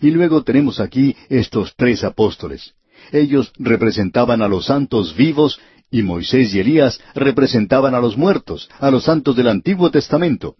Y 0.00 0.10
luego 0.10 0.42
tenemos 0.42 0.80
aquí 0.80 1.14
estos 1.28 1.74
tres 1.76 2.02
apóstoles. 2.02 2.74
Ellos 3.12 3.52
representaban 3.58 4.42
a 4.42 4.48
los 4.48 4.66
santos 4.66 5.14
vivos 5.14 5.60
y 5.90 6.02
Moisés 6.02 6.54
y 6.54 6.60
Elías 6.60 6.98
representaban 7.14 7.94
a 7.94 8.00
los 8.00 8.16
muertos, 8.16 8.68
a 8.80 8.90
los 8.90 9.04
santos 9.04 9.36
del 9.36 9.48
Antiguo 9.48 9.90
Testamento. 9.90 10.56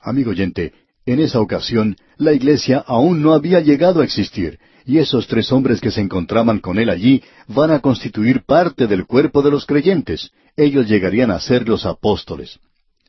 Amigo 0.00 0.30
oyente, 0.30 0.72
en 1.04 1.20
esa 1.20 1.40
ocasión 1.40 1.96
la 2.16 2.32
iglesia 2.32 2.82
aún 2.86 3.22
no 3.22 3.34
había 3.34 3.60
llegado 3.60 4.00
a 4.00 4.04
existir, 4.04 4.58
y 4.86 4.98
esos 4.98 5.26
tres 5.26 5.50
hombres 5.52 5.80
que 5.80 5.90
se 5.90 6.00
encontraban 6.00 6.58
con 6.58 6.78
él 6.78 6.90
allí 6.90 7.22
van 7.48 7.70
a 7.70 7.80
constituir 7.80 8.42
parte 8.44 8.86
del 8.86 9.06
cuerpo 9.06 9.42
de 9.42 9.50
los 9.50 9.66
creyentes. 9.66 10.30
Ellos 10.56 10.88
llegarían 10.88 11.30
a 11.30 11.40
ser 11.40 11.68
los 11.68 11.86
apóstoles. 11.86 12.58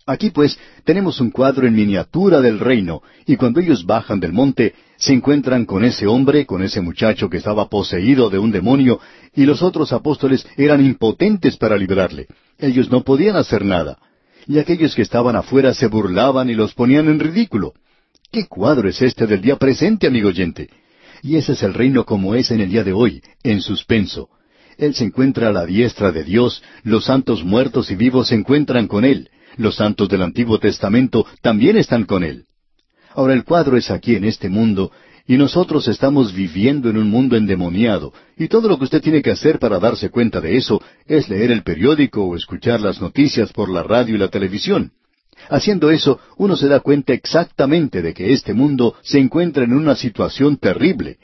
Aquí 0.07 0.29
pues 0.29 0.59
tenemos 0.83 1.19
un 1.19 1.31
cuadro 1.31 1.67
en 1.67 1.73
miniatura 1.73 2.39
del 2.39 2.59
reino, 2.59 3.01
y 3.25 3.37
cuando 3.37 3.59
ellos 3.59 3.85
bajan 3.85 4.19
del 4.19 4.33
monte, 4.33 4.75
se 4.97 5.13
encuentran 5.13 5.65
con 5.65 5.83
ese 5.83 6.05
hombre, 6.05 6.45
con 6.45 6.61
ese 6.61 6.79
muchacho 6.79 7.27
que 7.27 7.37
estaba 7.37 7.69
poseído 7.69 8.29
de 8.29 8.37
un 8.37 8.51
demonio, 8.51 8.99
y 9.33 9.45
los 9.45 9.63
otros 9.63 9.91
apóstoles 9.93 10.45
eran 10.57 10.85
impotentes 10.85 11.57
para 11.57 11.75
librarle. 11.75 12.27
Ellos 12.59 12.91
no 12.91 13.03
podían 13.03 13.35
hacer 13.35 13.65
nada. 13.65 13.97
Y 14.47 14.59
aquellos 14.59 14.93
que 14.93 15.01
estaban 15.01 15.35
afuera 15.35 15.73
se 15.73 15.87
burlaban 15.87 16.51
y 16.51 16.53
los 16.53 16.75
ponían 16.75 17.09
en 17.09 17.19
ridículo. 17.19 17.73
¿Qué 18.31 18.45
cuadro 18.45 18.87
es 18.87 19.01
este 19.01 19.25
del 19.25 19.41
día 19.41 19.55
presente, 19.55 20.05
amigo 20.05 20.29
oyente? 20.29 20.69
Y 21.21 21.37
ese 21.37 21.53
es 21.53 21.63
el 21.63 21.73
reino 21.73 22.05
como 22.05 22.35
es 22.35 22.51
en 22.51 22.61
el 22.61 22.69
día 22.69 22.83
de 22.83 22.93
hoy, 22.93 23.21
en 23.43 23.61
suspenso. 23.61 24.29
Él 24.77 24.93
se 24.93 25.05
encuentra 25.05 25.49
a 25.49 25.53
la 25.53 25.65
diestra 25.65 26.11
de 26.11 26.23
Dios, 26.23 26.61
los 26.83 27.05
santos 27.05 27.43
muertos 27.43 27.91
y 27.91 27.95
vivos 27.95 28.29
se 28.29 28.35
encuentran 28.35 28.87
con 28.87 29.05
Él. 29.05 29.29
Los 29.57 29.75
santos 29.75 30.09
del 30.09 30.21
Antiguo 30.21 30.59
Testamento 30.59 31.25
también 31.41 31.77
están 31.77 32.03
con 32.03 32.23
Él. 32.23 32.45
Ahora 33.13 33.33
el 33.33 33.45
cuadro 33.45 33.77
es 33.77 33.89
aquí 33.89 34.15
en 34.15 34.25
este 34.25 34.49
mundo, 34.49 34.91
y 35.27 35.37
nosotros 35.37 35.87
estamos 35.87 36.33
viviendo 36.33 36.89
en 36.89 36.97
un 36.97 37.09
mundo 37.09 37.35
endemoniado, 37.37 38.13
y 38.37 38.47
todo 38.47 38.67
lo 38.67 38.77
que 38.77 38.83
usted 38.83 39.01
tiene 39.01 39.21
que 39.21 39.31
hacer 39.31 39.57
para 39.57 39.79
darse 39.79 40.09
cuenta 40.09 40.41
de 40.41 40.57
eso 40.57 40.81
es 41.07 41.29
leer 41.29 41.51
el 41.51 41.63
periódico 41.63 42.23
o 42.23 42.35
escuchar 42.35 42.81
las 42.81 43.01
noticias 43.01 43.51
por 43.53 43.69
la 43.69 43.81
radio 43.81 44.15
y 44.15 44.17
la 44.17 44.27
televisión. 44.27 44.91
Haciendo 45.49 45.91
eso, 45.91 46.19
uno 46.37 46.55
se 46.55 46.67
da 46.67 46.79
cuenta 46.79 47.13
exactamente 47.13 48.01
de 48.01 48.13
que 48.13 48.33
este 48.33 48.53
mundo 48.53 48.95
se 49.01 49.19
encuentra 49.19 49.63
en 49.63 49.73
una 49.73 49.95
situación 49.95 50.57
terrible. 50.57 51.17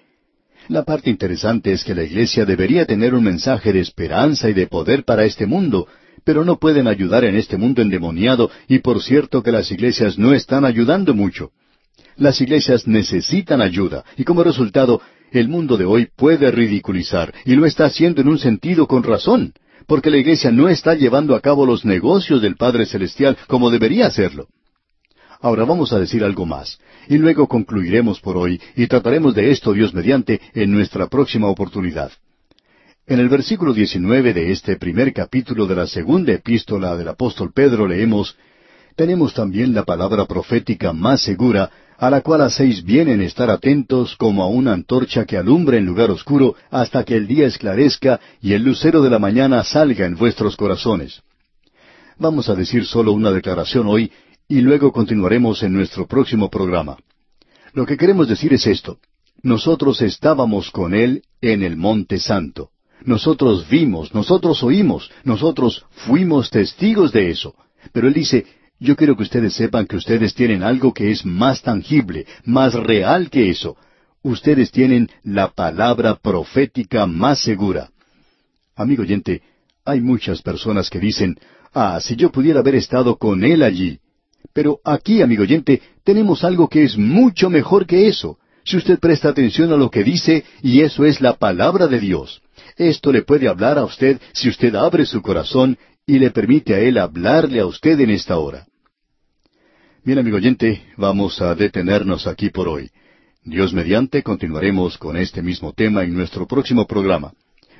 La 0.67 0.83
parte 0.83 1.09
interesante 1.09 1.73
es 1.73 1.83
que 1.83 1.95
la 1.95 2.03
Iglesia 2.03 2.45
debería 2.45 2.85
tener 2.85 3.13
un 3.13 3.23
mensaje 3.23 3.73
de 3.73 3.79
esperanza 3.79 4.49
y 4.49 4.53
de 4.53 4.67
poder 4.67 5.03
para 5.03 5.25
este 5.25 5.45
mundo, 5.45 5.87
pero 6.23 6.45
no 6.45 6.59
pueden 6.59 6.87
ayudar 6.87 7.25
en 7.25 7.35
este 7.35 7.57
mundo 7.57 7.81
endemoniado 7.81 8.51
y 8.67 8.79
por 8.79 9.01
cierto 9.01 9.41
que 9.41 9.51
las 9.51 9.71
iglesias 9.71 10.17
no 10.17 10.33
están 10.33 10.65
ayudando 10.65 11.13
mucho. 11.13 11.51
Las 12.15 12.39
iglesias 12.41 12.87
necesitan 12.87 13.61
ayuda 13.61 14.03
y 14.17 14.23
como 14.23 14.43
resultado 14.43 15.01
el 15.31 15.47
mundo 15.47 15.77
de 15.77 15.85
hoy 15.85 16.09
puede 16.15 16.51
ridiculizar 16.51 17.33
y 17.45 17.55
lo 17.55 17.65
está 17.65 17.85
haciendo 17.85 18.21
en 18.21 18.27
un 18.27 18.37
sentido 18.37 18.87
con 18.87 19.03
razón, 19.03 19.53
porque 19.87 20.09
la 20.09 20.17
iglesia 20.17 20.51
no 20.51 20.69
está 20.69 20.95
llevando 20.95 21.35
a 21.35 21.41
cabo 21.41 21.65
los 21.65 21.85
negocios 21.85 22.41
del 22.41 22.55
Padre 22.55 22.85
Celestial 22.85 23.37
como 23.47 23.69
debería 23.69 24.07
hacerlo. 24.07 24.47
Ahora 25.41 25.65
vamos 25.65 25.91
a 25.91 25.99
decir 25.99 26.23
algo 26.23 26.45
más, 26.45 26.79
y 27.07 27.17
luego 27.17 27.47
concluiremos 27.47 28.19
por 28.19 28.37
hoy 28.37 28.61
y 28.75 28.85
trataremos 28.87 29.33
de 29.33 29.51
esto, 29.51 29.73
Dios 29.73 29.93
mediante, 29.93 30.39
en 30.53 30.71
nuestra 30.71 31.07
próxima 31.07 31.47
oportunidad. 31.47 32.11
En 33.07 33.19
el 33.19 33.27
versículo 33.27 33.73
19 33.73 34.33
de 34.33 34.51
este 34.51 34.77
primer 34.77 35.11
capítulo 35.11 35.65
de 35.65 35.75
la 35.75 35.87
segunda 35.87 36.33
epístola 36.33 36.95
del 36.95 37.07
apóstol 37.07 37.51
Pedro 37.53 37.87
leemos, 37.87 38.37
Tenemos 38.95 39.33
también 39.33 39.73
la 39.73 39.83
palabra 39.83 40.25
profética 40.25 40.93
más 40.93 41.21
segura, 41.21 41.69
a 41.97 42.09
la 42.09 42.21
cual 42.21 42.41
hacéis 42.41 42.83
bien 42.83 43.09
en 43.09 43.21
estar 43.21 43.49
atentos 43.49 44.15
como 44.15 44.43
a 44.43 44.47
una 44.47 44.73
antorcha 44.73 45.25
que 45.25 45.37
alumbra 45.37 45.77
en 45.77 45.85
lugar 45.85 46.09
oscuro 46.09 46.55
hasta 46.69 47.03
que 47.03 47.15
el 47.15 47.27
día 47.27 47.45
esclarezca 47.45 48.19
y 48.41 48.53
el 48.53 48.63
lucero 48.63 49.01
de 49.01 49.09
la 49.09 49.19
mañana 49.19 49.63
salga 49.63 50.05
en 50.05 50.15
vuestros 50.15 50.55
corazones. 50.55 51.21
Vamos 52.17 52.49
a 52.49 52.55
decir 52.55 52.85
solo 52.85 53.13
una 53.13 53.31
declaración 53.31 53.87
hoy 53.87 54.11
y 54.47 54.61
luego 54.61 54.91
continuaremos 54.91 55.63
en 55.63 55.73
nuestro 55.73 56.07
próximo 56.07 56.49
programa. 56.49 56.97
Lo 57.73 57.85
que 57.85 57.97
queremos 57.97 58.27
decir 58.27 58.53
es 58.53 58.67
esto. 58.67 58.97
Nosotros 59.43 60.01
estábamos 60.01 60.71
con 60.71 60.93
Él 60.93 61.23
en 61.39 61.63
el 61.63 61.77
Monte 61.77 62.19
Santo. 62.19 62.71
Nosotros 63.03 63.67
vimos, 63.69 64.13
nosotros 64.13 64.61
oímos, 64.61 65.09
nosotros 65.23 65.85
fuimos 65.91 66.49
testigos 66.49 67.11
de 67.11 67.31
eso. 67.31 67.55
Pero 67.93 68.07
Él 68.07 68.13
dice, 68.13 68.45
yo 68.81 68.95
quiero 68.95 69.15
que 69.15 69.21
ustedes 69.21 69.53
sepan 69.53 69.85
que 69.85 69.95
ustedes 69.95 70.33
tienen 70.33 70.63
algo 70.63 70.91
que 70.91 71.11
es 71.11 71.23
más 71.23 71.61
tangible, 71.61 72.25
más 72.43 72.73
real 72.73 73.29
que 73.29 73.51
eso. 73.51 73.77
Ustedes 74.23 74.71
tienen 74.71 75.07
la 75.23 75.49
palabra 75.49 76.15
profética 76.15 77.05
más 77.05 77.39
segura. 77.39 77.91
Amigo 78.75 79.03
oyente, 79.03 79.43
hay 79.85 80.01
muchas 80.01 80.41
personas 80.41 80.89
que 80.89 80.97
dicen, 80.97 81.37
ah, 81.73 81.99
si 82.01 82.15
yo 82.15 82.31
pudiera 82.31 82.61
haber 82.61 82.73
estado 82.73 83.17
con 83.17 83.43
Él 83.43 83.61
allí. 83.61 83.99
Pero 84.51 84.79
aquí, 84.83 85.21
amigo 85.21 85.43
oyente, 85.43 85.79
tenemos 86.03 86.43
algo 86.43 86.67
que 86.67 86.83
es 86.83 86.97
mucho 86.97 87.51
mejor 87.51 87.85
que 87.85 88.07
eso. 88.07 88.39
Si 88.65 88.77
usted 88.77 88.97
presta 88.99 89.29
atención 89.29 89.71
a 89.71 89.77
lo 89.77 89.91
que 89.91 90.03
dice, 90.03 90.43
y 90.63 90.81
eso 90.81 91.05
es 91.05 91.21
la 91.21 91.33
palabra 91.33 91.85
de 91.85 91.99
Dios. 91.99 92.41
Esto 92.77 93.11
le 93.11 93.21
puede 93.21 93.47
hablar 93.47 93.77
a 93.77 93.85
usted 93.85 94.19
si 94.33 94.49
usted 94.49 94.73
abre 94.73 95.05
su 95.05 95.21
corazón 95.21 95.77
y 96.07 96.17
le 96.17 96.31
permite 96.31 96.73
a 96.73 96.79
Él 96.79 96.97
hablarle 96.97 97.59
a 97.59 97.67
usted 97.67 97.99
en 97.99 98.09
esta 98.09 98.39
hora. 98.39 98.65
Bien, 100.03 100.17
amigo 100.17 100.37
oyente, 100.37 100.81
vamos 100.97 101.39
a 101.43 101.53
detenernos 101.53 102.25
aquí 102.25 102.49
por 102.49 102.67
hoy. 102.67 102.89
Dios 103.43 103.71
mediante 103.71 104.23
continuaremos 104.23 104.97
con 104.97 105.15
este 105.15 105.43
mismo 105.43 105.73
tema 105.73 106.03
en 106.03 106.15
nuestro 106.15 106.47
próximo 106.47 106.87
programa. 106.87 107.33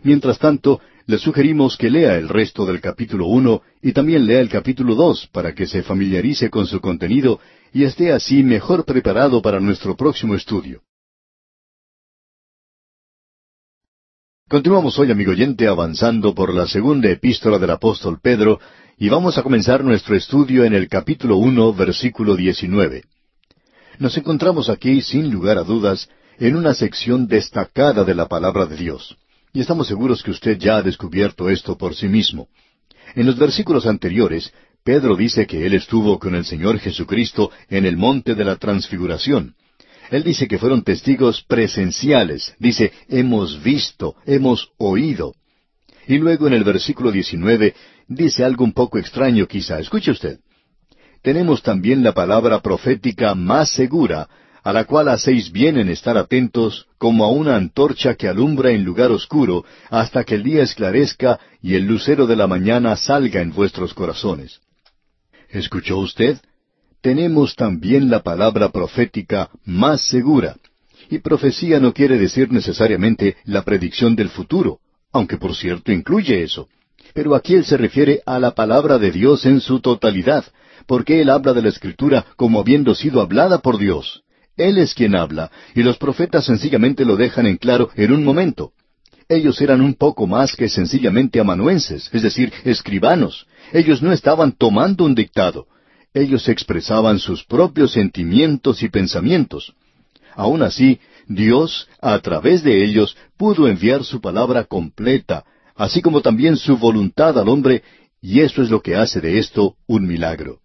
Mientras 0.04 0.38
tanto, 0.38 0.80
le 1.08 1.18
sugerimos 1.18 1.78
que 1.78 1.90
lea 1.90 2.20
el 2.20 2.30
resto 2.30 2.64
del 2.68 2.80
capítulo 2.80 3.26
uno 3.26 3.64
y 3.82 3.92
también 3.92 4.28
lea 4.28 4.40
el 4.40 4.50
capítulo 4.50 4.94
dos 4.94 5.28
para 5.32 5.56
que 5.56 5.66
se 5.66 5.82
familiarice 5.82 6.52
con 6.52 6.68
su 6.68 6.80
contenido 6.80 7.40
y 7.74 7.86
esté 7.86 8.12
así 8.12 8.44
mejor 8.44 8.86
preparado 8.86 9.42
para 9.42 9.60
nuestro 9.60 9.96
próximo 9.96 10.36
estudio. 10.36 10.84
Continuamos 14.48 15.00
hoy, 15.00 15.10
amigo 15.10 15.32
oyente, 15.32 15.66
avanzando 15.68 16.36
por 16.36 16.54
la 16.54 16.68
segunda 16.68 17.10
epístola 17.10 17.58
del 17.58 17.72
apóstol 17.72 18.20
Pedro, 18.22 18.60
y 19.02 19.10
vamos 19.10 19.36
a 19.40 19.42
comenzar 19.42 19.84
nuestro 19.84 20.16
estudio 20.16 20.64
en 20.64 20.76
el 20.76 20.88
capítulo 20.88 21.38
uno, 21.38 21.74
versículo 21.74 22.36
diecinueve. 22.36 23.06
Nos 23.98 24.16
encontramos 24.16 24.70
aquí, 24.70 25.02
sin 25.02 25.32
lugar 25.32 25.58
a 25.58 25.64
dudas, 25.64 26.08
en 26.38 26.56
una 26.56 26.76
sección 26.76 27.26
destacada 27.26 28.04
de 28.04 28.14
la 28.14 28.28
palabra 28.28 28.68
de 28.68 28.76
Dios. 28.76 29.18
Y 29.54 29.62
estamos 29.62 29.88
seguros 29.88 30.22
que 30.22 30.30
usted 30.30 30.60
ya 30.60 30.78
ha 30.78 30.84
descubierto 30.84 31.50
esto 31.50 31.80
por 31.80 31.96
sí 31.96 32.08
mismo. 32.08 32.48
En 33.16 33.26
los 33.26 33.40
versículos 33.40 33.88
anteriores, 33.88 34.54
Pedro 34.84 35.16
dice 35.16 35.48
que 35.48 35.66
él 35.66 35.74
estuvo 35.74 36.20
con 36.20 36.36
el 36.36 36.46
Señor 36.46 36.78
Jesucristo 36.78 37.50
en 37.72 37.88
el 37.88 37.98
monte 37.98 38.36
de 38.36 38.46
la 38.46 38.58
transfiguración. 38.58 39.56
Él 40.12 40.22
dice 40.24 40.48
que 40.48 40.60
fueron 40.60 40.84
testigos 40.84 41.42
presenciales. 41.42 42.54
Dice, 42.60 42.94
hemos 43.10 43.64
visto, 43.64 44.14
hemos 44.28 44.70
oído. 44.78 45.34
Y 46.08 46.18
luego 46.18 46.48
en 46.48 46.54
el 46.54 46.64
versículo 46.64 47.12
19 47.12 47.74
dice 48.16 48.44
algo 48.44 48.64
un 48.64 48.74
poco 48.74 48.98
extraño 48.98 49.48
quizá. 49.48 49.80
Escuche 49.80 50.12
usted. 50.12 50.40
Tenemos 51.22 51.62
también 51.62 52.04
la 52.04 52.14
palabra 52.14 52.62
profética 52.62 53.36
más 53.36 53.72
segura, 53.72 54.28
a 54.64 54.74
la 54.74 54.86
cual 54.86 55.10
hacéis 55.10 55.52
bien 55.52 55.78
en 55.78 55.90
estar 55.90 56.18
atentos 56.18 56.88
como 56.98 57.26
a 57.26 57.30
una 57.30 57.56
antorcha 57.56 58.16
que 58.16 58.28
alumbra 58.28 58.72
en 58.72 58.84
lugar 58.84 59.12
oscuro, 59.12 59.66
hasta 59.90 60.24
que 60.24 60.36
el 60.36 60.44
día 60.44 60.64
esclarezca 60.64 61.40
y 61.62 61.76
el 61.76 61.86
lucero 61.86 62.28
de 62.28 62.36
la 62.36 62.48
mañana 62.48 62.96
salga 62.96 63.42
en 63.42 63.52
vuestros 63.54 63.94
corazones. 63.94 64.60
¿Escuchó 65.50 65.98
usted? 65.98 66.40
tenemos 67.02 67.56
también 67.56 68.10
la 68.10 68.22
palabra 68.22 68.70
profética 68.70 69.50
más 69.66 70.02
segura. 70.02 70.56
Y 71.10 71.20
profecía 71.20 71.80
no 71.80 71.94
quiere 71.94 72.18
decir 72.18 72.52
necesariamente 72.52 73.36
la 73.44 73.64
predicción 73.64 74.16
del 74.16 74.30
futuro, 74.30 74.80
aunque 75.12 75.38
por 75.38 75.56
cierto 75.56 75.92
incluye 75.92 76.44
eso. 76.44 76.70
Pero 77.14 77.36
aquí 77.36 77.56
él 77.56 77.66
se 77.66 77.78
refiere 77.78 78.22
a 78.26 78.40
la 78.40 78.52
palabra 78.52 78.98
de 78.98 79.12
Dios 79.12 79.46
en 79.46 79.62
su 79.62 79.80
totalidad, 79.80 80.46
porque 80.86 81.22
él 81.22 81.30
habla 81.30 81.54
de 81.54 81.62
la 81.62 81.70
Escritura 81.70 82.26
como 82.36 82.60
habiendo 82.60 82.96
sido 82.96 83.22
hablada 83.22 83.60
por 83.60 83.78
Dios. 83.78 84.24
Él 84.58 84.78
es 84.78 84.94
quien 84.94 85.16
habla, 85.16 85.52
y 85.76 85.84
los 85.84 85.98
profetas 85.98 86.46
sencillamente 86.46 87.06
lo 87.06 87.16
dejan 87.16 87.46
en 87.46 87.58
claro 87.58 87.90
en 87.96 88.12
un 88.12 88.24
momento. 88.24 88.74
Ellos 89.30 89.62
eran 89.62 89.82
un 89.82 89.94
poco 89.94 90.28
más 90.28 90.56
que 90.56 90.68
sencillamente 90.68 91.40
amanuenses, 91.40 92.10
es 92.12 92.22
decir, 92.22 92.52
escribanos. 92.66 93.48
Ellos 93.72 94.02
no 94.02 94.12
estaban 94.12 94.52
tomando 94.52 95.06
un 95.06 95.16
dictado, 95.16 95.68
ellos 96.14 96.50
expresaban 96.50 97.20
sus 97.20 97.46
propios 97.46 97.94
sentimientos 97.94 98.84
y 98.84 98.90
pensamientos. 98.90 99.74
Aun 100.36 100.62
así, 100.62 101.00
Dios, 101.28 101.88
a 102.02 102.20
través 102.20 102.64
de 102.64 102.84
ellos, 102.84 103.16
pudo 103.38 103.68
enviar 103.68 104.04
su 104.04 104.20
palabra 104.20 104.66
completa, 104.66 105.46
así 105.82 106.04
como 106.04 106.22
también 106.22 106.58
su 106.58 106.78
voluntad 106.78 107.40
al 107.40 107.50
hombre, 107.50 107.82
y 108.22 108.42
eso 108.42 108.62
es 108.62 108.70
lo 108.70 108.82
que 108.82 108.96
hace 108.96 109.20
de 109.20 109.40
esto 109.40 109.78
un 109.88 110.06
milagro. 110.06 110.60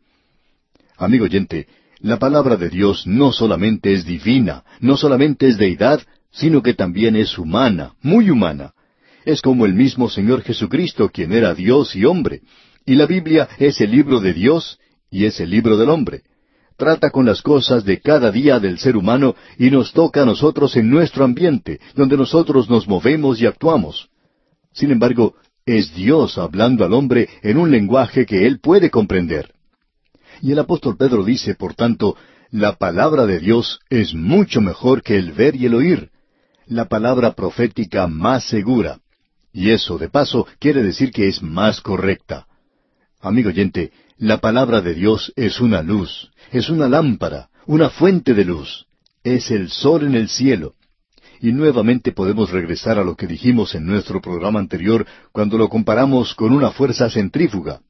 Amigo 0.98 1.24
oyente, 1.24 1.68
la 2.00 2.18
palabra 2.18 2.56
de 2.58 2.68
Dios 2.68 3.06
no 3.06 3.32
solamente 3.32 3.94
es 3.94 4.04
divina, 4.04 4.62
no 4.78 4.98
solamente 4.98 5.48
es 5.48 5.56
deidad, 5.56 6.02
sino 6.30 6.62
que 6.62 6.74
también 6.74 7.16
es 7.16 7.38
humana, 7.38 7.94
muy 8.02 8.28
humana. 8.28 8.74
Es 9.24 9.40
como 9.40 9.64
el 9.64 9.72
mismo 9.72 10.10
Señor 10.10 10.42
Jesucristo, 10.42 11.08
quien 11.08 11.32
era 11.32 11.54
Dios 11.54 11.96
y 11.96 12.04
hombre. 12.04 12.42
Y 12.84 12.94
la 12.94 13.06
Biblia 13.06 13.48
es 13.58 13.80
el 13.80 13.92
libro 13.92 14.20
de 14.20 14.34
Dios 14.34 14.78
y 15.10 15.24
es 15.24 15.40
el 15.40 15.48
libro 15.48 15.78
del 15.78 15.88
hombre. 15.88 16.24
Trata 16.76 17.08
con 17.08 17.24
las 17.24 17.40
cosas 17.40 17.86
de 17.86 18.00
cada 18.02 18.30
día 18.30 18.60
del 18.60 18.78
ser 18.78 18.98
humano 18.98 19.34
y 19.58 19.70
nos 19.70 19.94
toca 19.94 20.24
a 20.24 20.26
nosotros 20.26 20.76
en 20.76 20.90
nuestro 20.90 21.24
ambiente, 21.24 21.80
donde 21.94 22.18
nosotros 22.18 22.68
nos 22.68 22.86
movemos 22.86 23.40
y 23.40 23.46
actuamos. 23.46 24.10
Sin 24.76 24.90
embargo, 24.90 25.34
es 25.64 25.94
Dios 25.94 26.36
hablando 26.36 26.84
al 26.84 26.92
hombre 26.92 27.30
en 27.42 27.56
un 27.56 27.70
lenguaje 27.70 28.26
que 28.26 28.46
él 28.46 28.60
puede 28.60 28.90
comprender. 28.90 29.54
Y 30.42 30.52
el 30.52 30.58
apóstol 30.58 30.98
Pedro 30.98 31.24
dice, 31.24 31.54
por 31.54 31.74
tanto, 31.74 32.14
la 32.50 32.76
palabra 32.76 33.24
de 33.24 33.40
Dios 33.40 33.80
es 33.88 34.14
mucho 34.14 34.60
mejor 34.60 35.02
que 35.02 35.16
el 35.16 35.32
ver 35.32 35.56
y 35.56 35.64
el 35.64 35.74
oír, 35.74 36.10
la 36.66 36.84
palabra 36.84 37.32
profética 37.32 38.06
más 38.06 38.44
segura. 38.44 39.00
Y 39.50 39.70
eso, 39.70 39.96
de 39.96 40.10
paso, 40.10 40.46
quiere 40.58 40.82
decir 40.82 41.10
que 41.10 41.26
es 41.26 41.42
más 41.42 41.80
correcta. 41.80 42.46
Amigo 43.22 43.48
oyente, 43.48 43.92
la 44.18 44.42
palabra 44.42 44.82
de 44.82 44.92
Dios 44.92 45.32
es 45.36 45.58
una 45.58 45.80
luz, 45.80 46.30
es 46.52 46.68
una 46.68 46.86
lámpara, 46.86 47.48
una 47.64 47.88
fuente 47.88 48.34
de 48.34 48.44
luz, 48.44 48.84
es 49.24 49.50
el 49.50 49.70
sol 49.70 50.06
en 50.06 50.14
el 50.14 50.28
cielo. 50.28 50.74
Y 51.40 51.52
nuevamente 51.52 52.12
podemos 52.12 52.50
regresar 52.50 52.98
a 52.98 53.04
lo 53.04 53.16
que 53.16 53.26
dijimos 53.26 53.74
en 53.74 53.86
nuestro 53.86 54.20
programa 54.20 54.60
anterior 54.60 55.06
cuando 55.32 55.58
lo 55.58 55.68
comparamos 55.68 56.34
con 56.34 56.52
una 56.52 56.70
fuerza 56.70 57.10
centrífuga. 57.10 57.80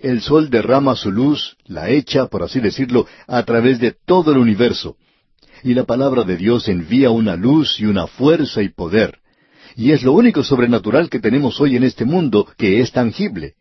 El 0.00 0.20
sol 0.20 0.50
derrama 0.50 0.94
su 0.94 1.10
luz, 1.10 1.56
la 1.64 1.90
echa, 1.90 2.26
por 2.26 2.42
así 2.42 2.60
decirlo, 2.60 3.06
a 3.26 3.42
través 3.44 3.78
de 3.78 3.94
todo 4.04 4.32
el 4.32 4.38
universo. 4.38 4.96
Y 5.62 5.74
la 5.74 5.84
palabra 5.84 6.22
de 6.24 6.36
Dios 6.36 6.68
envía 6.68 7.10
una 7.10 7.36
luz 7.36 7.80
y 7.80 7.86
una 7.86 8.06
fuerza 8.06 8.62
y 8.62 8.68
poder. 8.68 9.18
Y 9.74 9.92
es 9.92 10.02
lo 10.02 10.12
único 10.12 10.42
sobrenatural 10.42 11.10
que 11.10 11.18
tenemos 11.18 11.60
hoy 11.60 11.76
en 11.76 11.84
este 11.84 12.04
mundo 12.04 12.46
que 12.56 12.80
es 12.80 12.92
tangible. 12.92 13.54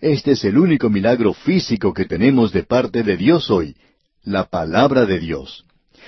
Este 0.00 0.32
es 0.32 0.44
el 0.44 0.58
único 0.58 0.90
milagro 0.90 1.32
físico 1.32 1.92
que 1.92 2.04
tenemos 2.04 2.52
de 2.52 2.64
parte 2.64 3.02
de 3.02 3.16
Dios 3.16 3.50
hoy, 3.50 3.76
la 4.22 4.44
palabra 4.44 5.06
de 5.06 5.18
Dios. 5.18 5.64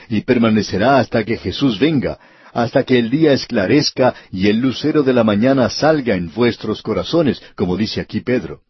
Y 0.09 0.21
permanecerá 0.23 0.99
hasta 0.99 1.25
que 1.25 1.39
Jesús 1.39 1.79
venga, 1.79 2.19
hasta 2.53 2.85
que 2.85 2.99
el 2.99 3.11
día 3.11 3.33
esclarezca 3.33 4.15
y 4.31 4.49
el 4.49 4.59
lucero 4.59 5.03
de 5.03 5.13
la 5.13 5.25
mañana 5.25 5.69
salga 5.71 6.15
en 6.15 6.33
vuestros 6.33 6.83
corazones, 6.83 7.43
como 7.55 7.77
dice 7.77 8.01
aquí 8.01 8.21
Pedro. 8.21 8.63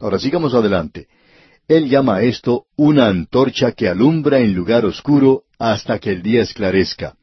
Ahora 0.00 0.18
sigamos 0.18 0.54
adelante. 0.54 1.08
Él 1.66 1.88
llama 1.88 2.16
a 2.16 2.22
esto 2.22 2.64
una 2.76 3.08
antorcha 3.08 3.72
que 3.72 3.88
alumbra 3.88 4.38
en 4.38 4.54
lugar 4.54 4.84
oscuro 4.84 5.42
hasta 5.58 5.98
que 5.98 6.10
el 6.10 6.22
día 6.22 6.42
esclarezca, 6.42 7.14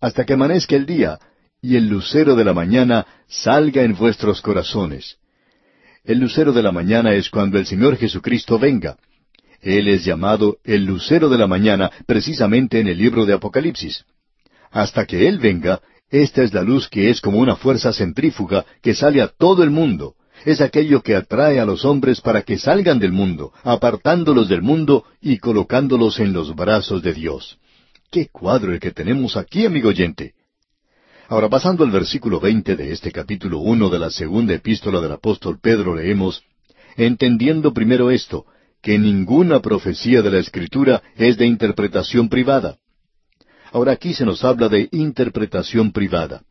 hasta 0.00 0.24
que 0.24 0.34
amanezca 0.34 0.76
el 0.76 0.84
día 0.84 1.18
y 1.62 1.76
el 1.76 1.88
lucero 1.88 2.36
de 2.36 2.44
la 2.44 2.52
mañana 2.52 3.06
salga 3.26 3.82
en 3.82 3.94
vuestros 3.94 4.42
corazones. 4.42 5.16
El 6.04 6.18
lucero 6.18 6.52
de 6.52 6.62
la 6.62 6.72
mañana 6.72 7.14
es 7.14 7.30
cuando 7.30 7.58
el 7.58 7.64
Señor 7.64 7.96
Jesucristo 7.96 8.58
venga. 8.58 8.98
Él 9.62 9.88
es 9.88 10.04
llamado 10.04 10.58
el 10.64 10.84
lucero 10.84 11.30
de 11.30 11.38
la 11.38 11.46
mañana 11.46 11.90
precisamente 12.04 12.80
en 12.80 12.88
el 12.88 12.98
libro 12.98 13.24
de 13.24 13.32
Apocalipsis. 13.32 14.04
Hasta 14.74 15.06
que 15.06 15.28
Él 15.28 15.38
venga, 15.38 15.80
esta 16.10 16.42
es 16.42 16.52
la 16.52 16.62
luz 16.62 16.88
que 16.88 17.08
es 17.08 17.20
como 17.20 17.38
una 17.38 17.54
fuerza 17.54 17.92
centrífuga 17.92 18.66
que 18.82 18.92
sale 18.92 19.22
a 19.22 19.28
todo 19.28 19.62
el 19.62 19.70
mundo. 19.70 20.16
es 20.44 20.60
aquello 20.60 21.00
que 21.00 21.14
atrae 21.14 21.60
a 21.60 21.64
los 21.64 21.84
hombres 21.84 22.20
para 22.20 22.42
que 22.42 22.58
salgan 22.58 22.98
del 22.98 23.12
mundo, 23.12 23.52
apartándolos 23.62 24.48
del 24.48 24.62
mundo 24.62 25.04
y 25.20 25.38
colocándolos 25.38 26.18
en 26.18 26.32
los 26.32 26.54
brazos 26.56 27.02
de 27.02 27.14
Dios. 27.14 27.56
¡Qué 28.10 28.26
cuadro 28.26 28.72
el 28.72 28.80
que 28.80 28.90
tenemos 28.90 29.36
aquí, 29.36 29.64
amigo 29.64 29.90
oyente! 29.90 30.34
Ahora, 31.28 31.48
pasando 31.48 31.84
al 31.84 31.92
versículo 31.92 32.40
veinte 32.40 32.74
de 32.74 32.92
este 32.92 33.12
capítulo 33.12 33.60
uno 33.60 33.88
de 33.88 34.00
la 34.00 34.10
segunda 34.10 34.54
epístola 34.54 35.00
del 35.00 35.12
apóstol 35.12 35.60
Pedro, 35.62 35.94
leemos 35.94 36.42
Entendiendo 36.96 37.72
primero 37.72 38.10
esto, 38.10 38.44
que 38.82 38.98
ninguna 38.98 39.60
profecía 39.60 40.20
de 40.20 40.32
la 40.32 40.40
Escritura 40.40 41.00
es 41.16 41.38
de 41.38 41.46
interpretación 41.46 42.28
privada. 42.28 42.78
Ahora 43.74 43.92
aquí 43.92 44.14
se 44.14 44.24
nos 44.24 44.42
habla 44.42 44.70
de 44.70 44.88
interpretación 44.92 45.92
privada 45.92 46.42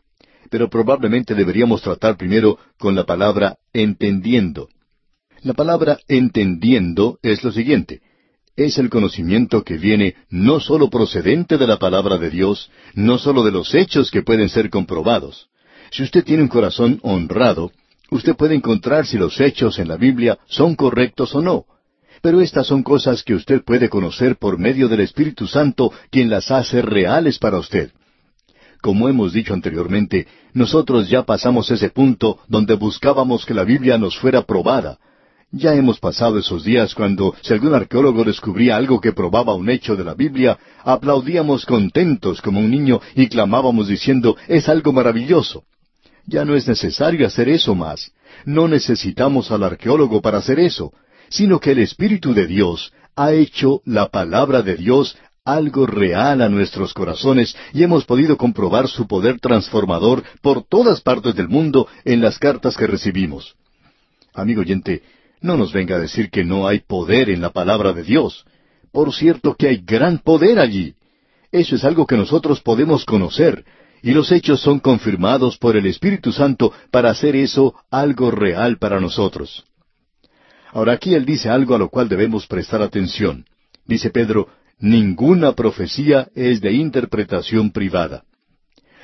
pero 0.53 0.69
probablemente 0.69 1.33
deberíamos 1.33 1.81
tratar 1.81 2.15
primero 2.15 2.59
con 2.77 2.93
la 2.93 3.05
palabra 3.05 3.57
entendiendo. 3.73 4.69
La 5.41 5.53
palabra 5.53 5.97
entendiendo 6.07 7.17
es 7.23 7.43
lo 7.43 7.51
siguiente. 7.51 8.01
Es 8.55 8.77
el 8.77 8.91
conocimiento 8.91 9.63
que 9.63 9.79
viene 9.79 10.13
no 10.29 10.59
sólo 10.59 10.91
procedente 10.91 11.57
de 11.57 11.65
la 11.65 11.79
palabra 11.79 12.19
de 12.19 12.29
Dios, 12.29 12.69
no 12.93 13.17
sólo 13.17 13.43
de 13.43 13.51
los 13.51 13.73
hechos 13.73 14.11
que 14.11 14.21
pueden 14.21 14.47
ser 14.47 14.69
comprobados. 14.69 15.47
Si 15.89 16.03
usted 16.03 16.23
tiene 16.23 16.43
un 16.43 16.49
corazón 16.49 16.99
honrado, 17.01 17.71
usted 18.11 18.35
puede 18.35 18.53
encontrar 18.53 19.07
si 19.07 19.17
los 19.17 19.41
hechos 19.41 19.79
en 19.79 19.87
la 19.87 19.97
Biblia 19.97 20.37
son 20.45 20.75
correctos 20.75 21.33
o 21.33 21.41
no. 21.41 21.65
Pero 22.23 22.39
estas 22.39 22.67
son 22.67 22.83
cosas 22.83 23.21
que 23.21 23.35
usted 23.35 23.65
puede 23.65 23.89
conocer 23.89 24.37
por 24.37 24.57
medio 24.57 24.87
del 24.87 25.01
Espíritu 25.01 25.45
Santo, 25.45 25.91
quien 26.09 26.29
las 26.29 26.51
hace 26.51 26.81
reales 26.81 27.37
para 27.37 27.57
usted. 27.57 27.91
Como 28.81 29.09
hemos 29.09 29.33
dicho 29.33 29.53
anteriormente, 29.53 30.25
nosotros 30.53 31.09
ya 31.09 31.23
pasamos 31.23 31.69
ese 31.69 31.89
punto 31.89 32.39
donde 32.47 32.75
buscábamos 32.75 33.45
que 33.45 33.53
la 33.53 33.65
Biblia 33.65 33.97
nos 33.97 34.17
fuera 34.17 34.41
probada. 34.43 34.99
Ya 35.51 35.75
hemos 35.75 35.99
pasado 35.99 36.39
esos 36.39 36.63
días 36.63 36.95
cuando, 36.95 37.35
si 37.41 37.51
algún 37.51 37.73
arqueólogo 37.73 38.23
descubría 38.23 38.77
algo 38.77 39.01
que 39.01 39.11
probaba 39.11 39.53
un 39.53 39.69
hecho 39.69 39.97
de 39.97 40.05
la 40.05 40.13
Biblia, 40.13 40.57
aplaudíamos 40.85 41.65
contentos 41.65 42.41
como 42.41 42.61
un 42.61 42.71
niño 42.71 43.01
y 43.15 43.27
clamábamos 43.27 43.89
diciendo, 43.89 44.37
es 44.47 44.69
algo 44.69 44.93
maravilloso. 44.93 45.65
Ya 46.25 46.45
no 46.45 46.55
es 46.55 46.69
necesario 46.69 47.27
hacer 47.27 47.49
eso 47.49 47.75
más. 47.75 48.13
No 48.45 48.69
necesitamos 48.69 49.51
al 49.51 49.63
arqueólogo 49.63 50.21
para 50.21 50.37
hacer 50.37 50.59
eso, 50.59 50.93
sino 51.33 51.59
que 51.59 51.71
el 51.71 51.79
Espíritu 51.79 52.35
de 52.35 52.45
Dios 52.45 52.93
ha 53.15 53.33
hecho 53.33 53.81
la 53.85 54.09
palabra 54.09 54.61
de 54.61 54.75
Dios 54.75 55.17
algo 55.43 55.87
real 55.87 56.43
a 56.43 56.47
nuestros 56.47 56.93
corazones 56.93 57.55
y 57.73 57.81
hemos 57.81 58.05
podido 58.05 58.37
comprobar 58.37 58.87
su 58.87 59.07
poder 59.07 59.39
transformador 59.39 60.23
por 60.43 60.63
todas 60.63 61.01
partes 61.01 61.33
del 61.33 61.49
mundo 61.49 61.87
en 62.05 62.21
las 62.21 62.37
cartas 62.37 62.77
que 62.77 62.85
recibimos. 62.85 63.55
Amigo 64.35 64.61
oyente, 64.61 65.01
no 65.41 65.57
nos 65.57 65.73
venga 65.73 65.95
a 65.95 65.99
decir 65.99 66.29
que 66.29 66.45
no 66.45 66.67
hay 66.67 66.81
poder 66.81 67.31
en 67.31 67.41
la 67.41 67.49
palabra 67.49 67.93
de 67.93 68.03
Dios. 68.03 68.45
Por 68.91 69.11
cierto 69.11 69.55
que 69.55 69.69
hay 69.69 69.77
gran 69.77 70.19
poder 70.19 70.59
allí. 70.59 70.93
Eso 71.51 71.75
es 71.75 71.83
algo 71.83 72.05
que 72.05 72.15
nosotros 72.15 72.61
podemos 72.61 73.05
conocer, 73.05 73.65
y 74.03 74.11
los 74.11 74.31
hechos 74.31 74.61
son 74.61 74.79
confirmados 74.79 75.57
por 75.57 75.75
el 75.77 75.87
Espíritu 75.87 76.31
Santo 76.31 76.71
para 76.91 77.09
hacer 77.09 77.35
eso 77.35 77.73
algo 77.89 78.29
real 78.29 78.77
para 78.77 78.99
nosotros. 78.99 79.65
Ahora 80.73 80.93
aquí 80.93 81.13
él 81.13 81.23
dice 81.23 81.49
algo 81.49 81.75
a 81.75 81.77
lo 81.77 81.89
cual 81.89 82.09
debemos 82.09 82.47
prestar 82.47 82.81
atención. 82.81 83.45
Dice 83.85 84.09
Pedro, 84.09 84.47
ninguna 84.79 85.53
profecía 85.53 86.29
es 86.33 86.61
de 86.61 86.73
interpretación 86.73 87.71
privada. 87.71 88.23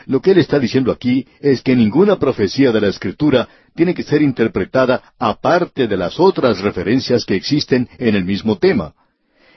Lo 0.08 0.20
que 0.20 0.32
él 0.32 0.40
está 0.40 0.58
diciendo 0.58 0.92
aquí 0.92 1.28
es 1.40 1.62
que 1.62 1.76
ninguna 1.76 2.18
profecía 2.18 2.72
de 2.72 2.82
la 2.82 2.88
Escritura 2.88 3.48
tiene 3.76 3.94
que 3.94 4.02
ser 4.02 4.24
interpretada 4.24 5.14
aparte 5.20 5.88
de 5.88 5.96
las 5.96 6.20
otras 6.20 6.60
referencias 6.62 7.24
que 7.24 7.36
existen 7.36 7.88
en 8.00 8.16
el 8.16 8.26
mismo 8.26 8.58
tema. 8.58 8.96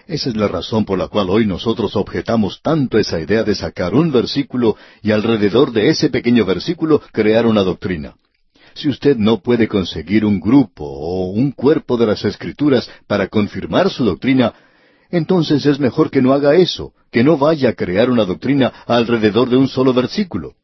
Esa 0.07 0.29
es 0.29 0.37
la 0.37 0.49
razón 0.49 0.85
por 0.85 0.99
la 0.99 1.09
cual 1.09 1.31
hoy 1.31 1.47
nosotros 1.47 1.97
objetamos 1.97 2.61
tanto 2.61 2.99
esa 2.99 3.21
idea 3.21 3.43
de 3.45 3.55
sacar 3.55 3.95
un 3.95 4.13
versículo 4.13 4.77
y 5.01 5.13
alrededor 5.13 5.73
de 5.73 5.89
ese 5.89 6.11
pequeño 6.11 6.45
versículo 6.45 7.01
crear 7.13 7.47
una 7.47 7.63
doctrina. 7.63 8.17
Si 8.75 8.89
usted 8.89 9.17
no 9.17 9.41
puede 9.41 9.69
conseguir 9.69 10.25
un 10.25 10.41
grupo 10.41 10.85
o 10.85 11.31
un 11.31 11.53
cuerpo 11.53 11.97
de 11.97 12.07
las 12.07 12.25
Escrituras 12.25 12.89
para 13.07 13.29
confirmar 13.29 13.91
su 13.91 14.05
doctrina, 14.05 14.55
entonces 15.11 15.67
es 15.67 15.79
mejor 15.79 16.11
que 16.11 16.23
no 16.23 16.33
haga 16.33 16.55
eso, 16.55 16.95
que 17.11 17.23
no 17.23 17.37
vaya 17.37 17.71
a 17.71 17.75
crear 17.75 18.11
una 18.11 18.25
doctrina 18.25 18.73
alrededor 18.87 19.51
de 19.51 19.57
un 19.57 19.69
solo 19.69 19.93
versículo. 19.93 20.55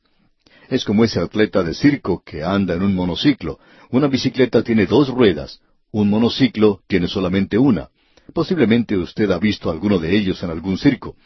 Es 0.69 0.85
como 0.85 1.05
ese 1.05 1.21
atleta 1.21 1.63
de 1.63 1.75
circo 1.75 2.23
que 2.25 2.43
anda 2.43 2.75
en 2.75 2.83
un 2.83 2.95
monociclo. 2.95 3.59
Una 3.91 4.07
bicicleta 4.07 4.63
tiene 4.63 4.87
dos 4.87 5.09
ruedas, 5.09 5.61
un 5.93 6.11
monociclo 6.11 6.81
tiene 6.87 7.09
solamente 7.09 7.59
una. 7.59 7.89
Posiblemente 8.33 8.97
usted 8.97 9.31
ha 9.31 9.39
visto 9.39 9.71
alguno 9.71 9.99
de 9.99 10.15
ellos 10.17 10.43
en 10.43 10.51
algún 10.51 10.77
circo. 10.77 11.17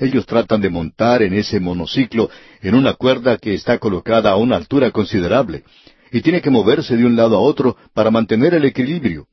Ellos 0.00 0.26
tratan 0.26 0.60
de 0.60 0.70
montar 0.70 1.22
en 1.22 1.34
ese 1.34 1.60
monociclo 1.60 2.30
en 2.60 2.74
una 2.74 2.94
cuerda 2.94 3.38
que 3.38 3.54
está 3.54 3.78
colocada 3.78 4.30
a 4.30 4.36
una 4.36 4.56
altura 4.56 4.90
considerable, 4.90 5.64
y 6.12 6.20
tiene 6.20 6.40
que 6.40 6.50
moverse 6.50 6.96
de 6.96 7.04
un 7.04 7.16
lado 7.16 7.36
a 7.36 7.40
otro 7.40 7.76
para 7.94 8.10
mantener 8.10 8.54
el 8.54 8.64
equilibrio. 8.64 9.26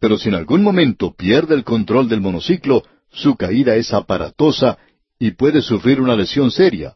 Pero 0.00 0.18
si 0.18 0.28
en 0.28 0.34
algún 0.34 0.62
momento 0.62 1.14
pierde 1.14 1.54
el 1.54 1.64
control 1.64 2.08
del 2.08 2.20
monociclo, 2.20 2.82
su 3.10 3.36
caída 3.36 3.74
es 3.76 3.92
aparatosa 3.92 4.78
y 5.18 5.32
puede 5.32 5.62
sufrir 5.62 6.00
una 6.00 6.14
lesión 6.14 6.50
seria. 6.50 6.94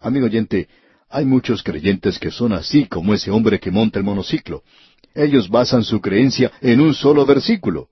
Amigo 0.00 0.26
oyente, 0.26 0.68
hay 1.08 1.24
muchos 1.24 1.62
creyentes 1.62 2.18
que 2.18 2.30
son 2.30 2.52
así 2.52 2.86
como 2.86 3.14
ese 3.14 3.30
hombre 3.30 3.60
que 3.60 3.70
monta 3.70 3.98
el 3.98 4.04
monociclo. 4.04 4.62
Ellos 5.14 5.48
basan 5.48 5.84
su 5.84 6.00
creencia 6.00 6.50
en 6.60 6.80
un 6.80 6.94
solo 6.94 7.24
versículo. 7.26 7.88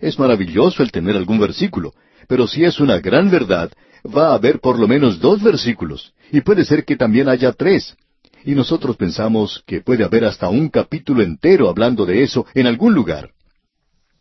Es 0.00 0.18
maravilloso 0.18 0.82
el 0.82 0.92
tener 0.92 1.16
algún 1.16 1.38
versículo, 1.38 1.94
pero 2.28 2.46
si 2.46 2.64
es 2.64 2.80
una 2.80 2.98
gran 2.98 3.30
verdad, 3.30 3.70
va 4.04 4.30
a 4.30 4.34
haber 4.34 4.60
por 4.60 4.78
lo 4.78 4.88
menos 4.88 5.20
dos 5.20 5.42
versículos, 5.42 6.12
y 6.30 6.40
puede 6.40 6.64
ser 6.64 6.84
que 6.84 6.96
también 6.96 7.28
haya 7.28 7.52
tres. 7.52 7.96
Y 8.44 8.54
nosotros 8.54 8.96
pensamos 8.96 9.62
que 9.66 9.80
puede 9.80 10.04
haber 10.04 10.24
hasta 10.24 10.48
un 10.48 10.68
capítulo 10.68 11.22
entero 11.22 11.68
hablando 11.68 12.04
de 12.04 12.22
eso 12.22 12.46
en 12.54 12.66
algún 12.66 12.94
lugar. 12.94 13.30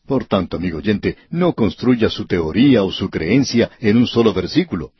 Por 0.06 0.26
tanto, 0.26 0.58
amigo 0.58 0.78
oyente, 0.78 1.18
no 1.30 1.54
construya 1.54 2.10
su 2.10 2.26
teoría 2.26 2.84
o 2.84 2.92
su 2.92 3.10
creencia 3.10 3.72
en 3.80 3.98
un 3.98 4.08
solo 4.08 4.34
versículo. 4.34 4.92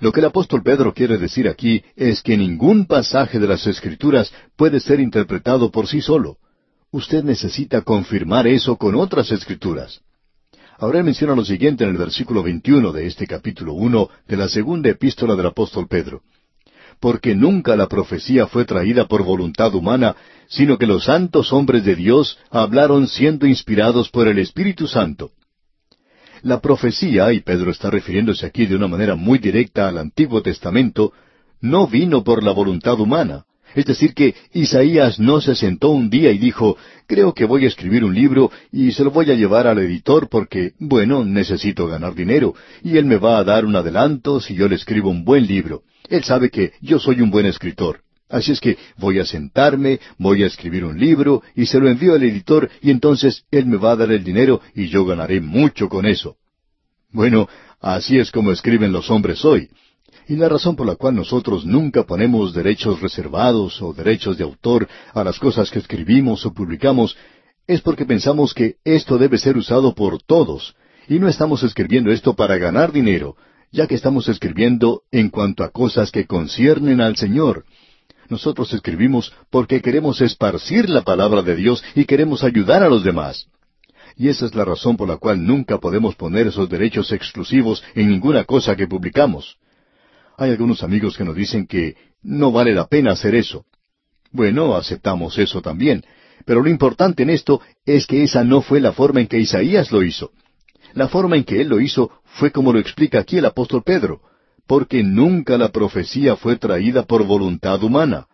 Lo 0.00 0.12
que 0.12 0.20
el 0.20 0.26
apóstol 0.26 0.62
Pedro 0.62 0.94
quiere 0.94 1.18
decir 1.18 1.48
aquí 1.48 1.82
es 1.96 2.22
que 2.22 2.36
ningún 2.36 2.86
pasaje 2.86 3.38
de 3.38 3.46
las 3.46 3.66
Escrituras 3.66 4.32
puede 4.56 4.80
ser 4.80 5.00
interpretado 5.00 5.70
por 5.70 5.86
sí 5.86 6.00
solo. 6.00 6.38
Usted 6.90 7.24
necesita 7.24 7.82
confirmar 7.82 8.46
eso 8.46 8.76
con 8.76 8.94
otras 8.94 9.30
Escrituras. 9.30 10.00
Ahora 10.78 10.98
él 10.98 11.04
menciona 11.04 11.34
lo 11.34 11.44
siguiente 11.44 11.84
en 11.84 11.90
el 11.90 11.96
versículo 11.96 12.42
21 12.42 12.92
de 12.92 13.06
este 13.06 13.26
capítulo 13.26 13.74
1 13.74 14.08
de 14.26 14.36
la 14.36 14.48
segunda 14.48 14.88
epístola 14.88 15.36
del 15.36 15.46
apóstol 15.46 15.86
Pedro 15.88 16.22
porque 17.00 17.34
nunca 17.34 17.76
la 17.76 17.88
profecía 17.88 18.46
fue 18.46 18.64
traída 18.64 19.06
por 19.06 19.24
voluntad 19.24 19.74
humana, 19.74 20.16
sino 20.48 20.78
que 20.78 20.86
los 20.86 21.04
santos 21.04 21.52
hombres 21.52 21.84
de 21.84 21.94
Dios 21.94 22.38
hablaron 22.50 23.08
siendo 23.08 23.46
inspirados 23.46 24.10
por 24.10 24.28
el 24.28 24.38
Espíritu 24.38 24.86
Santo. 24.86 25.32
La 26.42 26.60
profecía, 26.60 27.32
y 27.32 27.40
Pedro 27.40 27.70
está 27.70 27.90
refiriéndose 27.90 28.44
aquí 28.44 28.66
de 28.66 28.76
una 28.76 28.86
manera 28.86 29.14
muy 29.14 29.38
directa 29.38 29.88
al 29.88 29.98
Antiguo 29.98 30.42
Testamento, 30.42 31.12
no 31.60 31.86
vino 31.86 32.22
por 32.22 32.42
la 32.42 32.52
voluntad 32.52 33.00
humana. 33.00 33.46
Es 33.74 33.86
decir, 33.86 34.14
que 34.14 34.34
Isaías 34.52 35.18
no 35.18 35.40
se 35.40 35.54
sentó 35.54 35.90
un 35.90 36.08
día 36.08 36.30
y 36.30 36.38
dijo, 36.38 36.76
creo 37.06 37.34
que 37.34 37.44
voy 37.44 37.64
a 37.64 37.68
escribir 37.68 38.04
un 38.04 38.14
libro 38.14 38.50
y 38.70 38.92
se 38.92 39.02
lo 39.02 39.10
voy 39.10 39.30
a 39.30 39.34
llevar 39.34 39.66
al 39.66 39.78
editor 39.78 40.28
porque, 40.28 40.74
bueno, 40.78 41.24
necesito 41.24 41.88
ganar 41.88 42.14
dinero 42.14 42.54
y 42.82 42.98
él 42.98 43.04
me 43.06 43.16
va 43.16 43.38
a 43.38 43.44
dar 43.44 43.64
un 43.64 43.74
adelanto 43.74 44.40
si 44.40 44.54
yo 44.54 44.68
le 44.68 44.76
escribo 44.76 45.10
un 45.10 45.24
buen 45.24 45.46
libro. 45.46 45.82
Él 46.08 46.24
sabe 46.24 46.50
que 46.50 46.72
yo 46.80 46.98
soy 46.98 47.20
un 47.20 47.30
buen 47.30 47.46
escritor. 47.46 48.00
Así 48.28 48.52
es 48.52 48.60
que 48.60 48.78
voy 48.96 49.18
a 49.18 49.24
sentarme, 49.24 50.00
voy 50.18 50.42
a 50.42 50.46
escribir 50.46 50.84
un 50.84 50.98
libro 50.98 51.42
y 51.54 51.66
se 51.66 51.78
lo 51.78 51.88
envío 51.88 52.14
al 52.14 52.22
editor 52.22 52.70
y 52.80 52.90
entonces 52.90 53.44
él 53.50 53.66
me 53.66 53.76
va 53.76 53.92
a 53.92 53.96
dar 53.96 54.10
el 54.10 54.24
dinero 54.24 54.60
y 54.74 54.88
yo 54.88 55.04
ganaré 55.04 55.40
mucho 55.40 55.88
con 55.88 56.06
eso. 56.06 56.36
Bueno, 57.10 57.48
así 57.80 58.18
es 58.18 58.32
como 58.32 58.50
escriben 58.50 58.92
los 58.92 59.10
hombres 59.10 59.44
hoy. 59.44 59.68
Y 60.26 60.36
la 60.36 60.48
razón 60.48 60.74
por 60.74 60.86
la 60.86 60.96
cual 60.96 61.14
nosotros 61.14 61.66
nunca 61.66 62.04
ponemos 62.04 62.54
derechos 62.54 63.00
reservados 63.00 63.80
o 63.82 63.92
derechos 63.92 64.38
de 64.38 64.44
autor 64.44 64.88
a 65.12 65.22
las 65.22 65.38
cosas 65.38 65.70
que 65.70 65.78
escribimos 65.78 66.44
o 66.46 66.54
publicamos 66.54 67.16
es 67.66 67.80
porque 67.82 68.04
pensamos 68.04 68.54
que 68.54 68.76
esto 68.84 69.18
debe 69.18 69.38
ser 69.38 69.56
usado 69.56 69.94
por 69.94 70.22
todos, 70.22 70.74
y 71.08 71.18
no 71.18 71.28
estamos 71.28 71.62
escribiendo 71.62 72.10
esto 72.10 72.34
para 72.34 72.58
ganar 72.58 72.92
dinero, 72.92 73.36
ya 73.74 73.88
que 73.88 73.96
estamos 73.96 74.28
escribiendo 74.28 75.02
en 75.10 75.30
cuanto 75.30 75.64
a 75.64 75.70
cosas 75.70 76.12
que 76.12 76.26
conciernen 76.26 77.00
al 77.00 77.16
Señor. 77.16 77.64
Nosotros 78.28 78.72
escribimos 78.72 79.32
porque 79.50 79.82
queremos 79.82 80.20
esparcir 80.20 80.88
la 80.88 81.02
palabra 81.02 81.42
de 81.42 81.56
Dios 81.56 81.82
y 81.96 82.04
queremos 82.04 82.44
ayudar 82.44 82.84
a 82.84 82.88
los 82.88 83.02
demás. 83.02 83.48
Y 84.16 84.28
esa 84.28 84.46
es 84.46 84.54
la 84.54 84.64
razón 84.64 84.96
por 84.96 85.08
la 85.08 85.16
cual 85.16 85.44
nunca 85.44 85.78
podemos 85.78 86.14
poner 86.14 86.46
esos 86.46 86.68
derechos 86.68 87.10
exclusivos 87.10 87.82
en 87.96 88.08
ninguna 88.08 88.44
cosa 88.44 88.76
que 88.76 88.86
publicamos. 88.86 89.56
Hay 90.38 90.50
algunos 90.50 90.84
amigos 90.84 91.16
que 91.16 91.24
nos 91.24 91.34
dicen 91.34 91.66
que 91.66 91.96
no 92.22 92.52
vale 92.52 92.74
la 92.74 92.86
pena 92.86 93.10
hacer 93.10 93.34
eso. 93.34 93.66
Bueno, 94.30 94.76
aceptamos 94.76 95.36
eso 95.38 95.60
también, 95.60 96.04
Pero 96.46 96.62
lo 96.62 96.68
importante 96.68 97.22
en 97.22 97.30
esto 97.30 97.60
es 97.86 98.06
que 98.06 98.22
esa 98.22 98.44
no 98.44 98.60
fue 98.60 98.80
la 98.80 98.92
forma 98.92 99.20
en 99.20 99.26
que 99.26 99.38
Isaías 99.38 99.90
lo 99.90 100.02
hizo. 100.02 100.30
La 100.94 101.08
forma 101.08 101.36
en 101.36 101.44
que 101.44 101.60
él 101.60 101.68
lo 101.68 101.80
hizo 101.80 102.10
fue 102.24 102.52
como 102.52 102.72
lo 102.72 102.78
explica 102.78 103.18
aquí 103.18 103.38
el 103.38 103.46
apóstol 103.46 103.82
Pedro, 103.84 104.20
porque 104.66 105.02
nunca 105.02 105.58
la 105.58 105.70
profecía 105.70 106.36
fue 106.36 106.56
traída 106.56 107.02
por 107.02 107.24
voluntad 107.24 107.82
humana. 107.82 108.26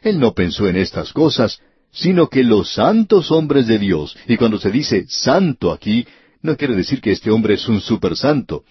Él 0.00 0.20
no 0.20 0.32
pensó 0.32 0.68
en 0.68 0.76
estas 0.76 1.12
cosas, 1.12 1.60
sino 1.90 2.28
que 2.28 2.44
los 2.44 2.72
santos 2.72 3.30
hombres 3.30 3.66
de 3.66 3.78
Dios, 3.78 4.16
y 4.26 4.36
cuando 4.36 4.58
se 4.58 4.70
dice 4.70 5.06
santo 5.08 5.72
aquí, 5.72 6.06
no 6.42 6.56
quiere 6.56 6.76
decir 6.76 7.00
que 7.00 7.12
este 7.12 7.30
hombre 7.30 7.54
es 7.54 7.68
un 7.68 7.80
super 7.80 8.16
santo, 8.16 8.64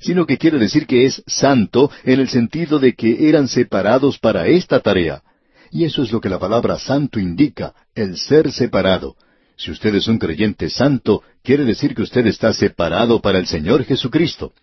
sino 0.00 0.26
que 0.26 0.38
quiere 0.38 0.58
decir 0.58 0.86
que 0.86 1.04
es 1.06 1.22
santo 1.26 1.90
en 2.04 2.20
el 2.20 2.28
sentido 2.28 2.78
de 2.78 2.94
que 2.94 3.28
eran 3.28 3.48
separados 3.48 4.18
para 4.18 4.46
esta 4.46 4.80
tarea. 4.80 5.22
Y 5.70 5.84
eso 5.84 6.02
es 6.02 6.10
lo 6.10 6.20
que 6.20 6.28
la 6.28 6.38
palabra 6.38 6.78
santo 6.78 7.20
indica, 7.20 7.74
el 7.94 8.16
ser 8.16 8.50
separado. 8.50 9.14
Si 9.60 9.70
usted 9.70 9.94
es 9.94 10.08
un 10.08 10.16
creyente 10.16 10.70
santo, 10.70 11.22
quiere 11.42 11.66
decir 11.66 11.94
que 11.94 12.00
usted 12.00 12.26
está 12.26 12.50
separado 12.54 13.20
para 13.20 13.38
el 13.38 13.46
Señor 13.46 13.84
Jesucristo. 13.84 14.54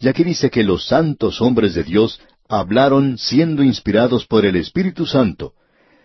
Y 0.00 0.08
aquí 0.08 0.24
dice 0.24 0.48
que 0.48 0.64
los 0.64 0.86
santos 0.86 1.42
hombres 1.42 1.74
de 1.74 1.84
Dios 1.84 2.18
hablaron 2.48 3.18
siendo 3.18 3.62
inspirados 3.62 4.24
por 4.24 4.46
el 4.46 4.56
Espíritu 4.56 5.04
Santo. 5.04 5.52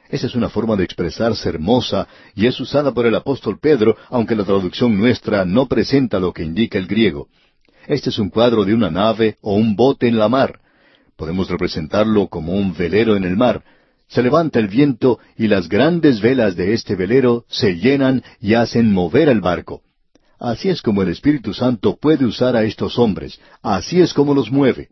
Esa 0.09 0.27
es 0.27 0.35
una 0.35 0.49
forma 0.49 0.75
de 0.75 0.83
expresarse 0.83 1.47
hermosa 1.47 2.09
y 2.35 2.45
es 2.45 2.59
usada 2.59 2.93
por 2.93 3.05
el 3.05 3.15
apóstol 3.15 3.59
Pedro, 3.61 3.95
aunque 4.09 4.35
la 4.35 4.43
traducción 4.43 4.97
nuestra 4.97 5.45
no 5.45 5.69
presenta 5.69 6.19
lo 6.19 6.33
que 6.33 6.43
indica 6.43 6.77
el 6.77 6.87
griego. 6.87 7.29
Este 7.87 8.09
es 8.09 8.19
un 8.19 8.29
cuadro 8.29 8.65
de 8.65 8.73
una 8.73 8.91
nave 8.91 9.37
o 9.39 9.53
un 9.53 9.77
bote 9.77 10.09
en 10.09 10.19
la 10.19 10.27
mar. 10.27 10.59
Podemos 11.15 11.49
representarlo 11.49 12.27
como 12.27 12.51
un 12.51 12.73
velero 12.75 13.15
en 13.15 13.23
el 13.23 13.37
mar, 13.37 13.63
se 14.08 14.22
levanta 14.22 14.60
el 14.60 14.68
viento 14.68 15.20
y 15.38 15.47
las 15.47 15.70
grandes 15.70 16.22
velas 16.22 16.56
de 16.56 16.74
este 16.74 16.95
velero 16.95 17.45
se 17.47 17.78
llenan 17.78 18.24
y 18.39 18.54
hacen 18.54 18.91
mover 18.91 19.30
el 19.30 19.41
barco. 19.41 19.82
Así 20.39 20.70
es 20.70 20.82
como 20.82 21.01
el 21.01 21.10
Espíritu 21.10 21.54
Santo 21.54 21.95
puede 21.95 22.26
usar 22.26 22.56
a 22.56 22.64
estos 22.64 22.99
hombres, 22.99 23.39
así 23.62 24.01
es 24.01 24.14
como 24.14 24.34
los 24.34 24.51
mueve. 24.51 24.89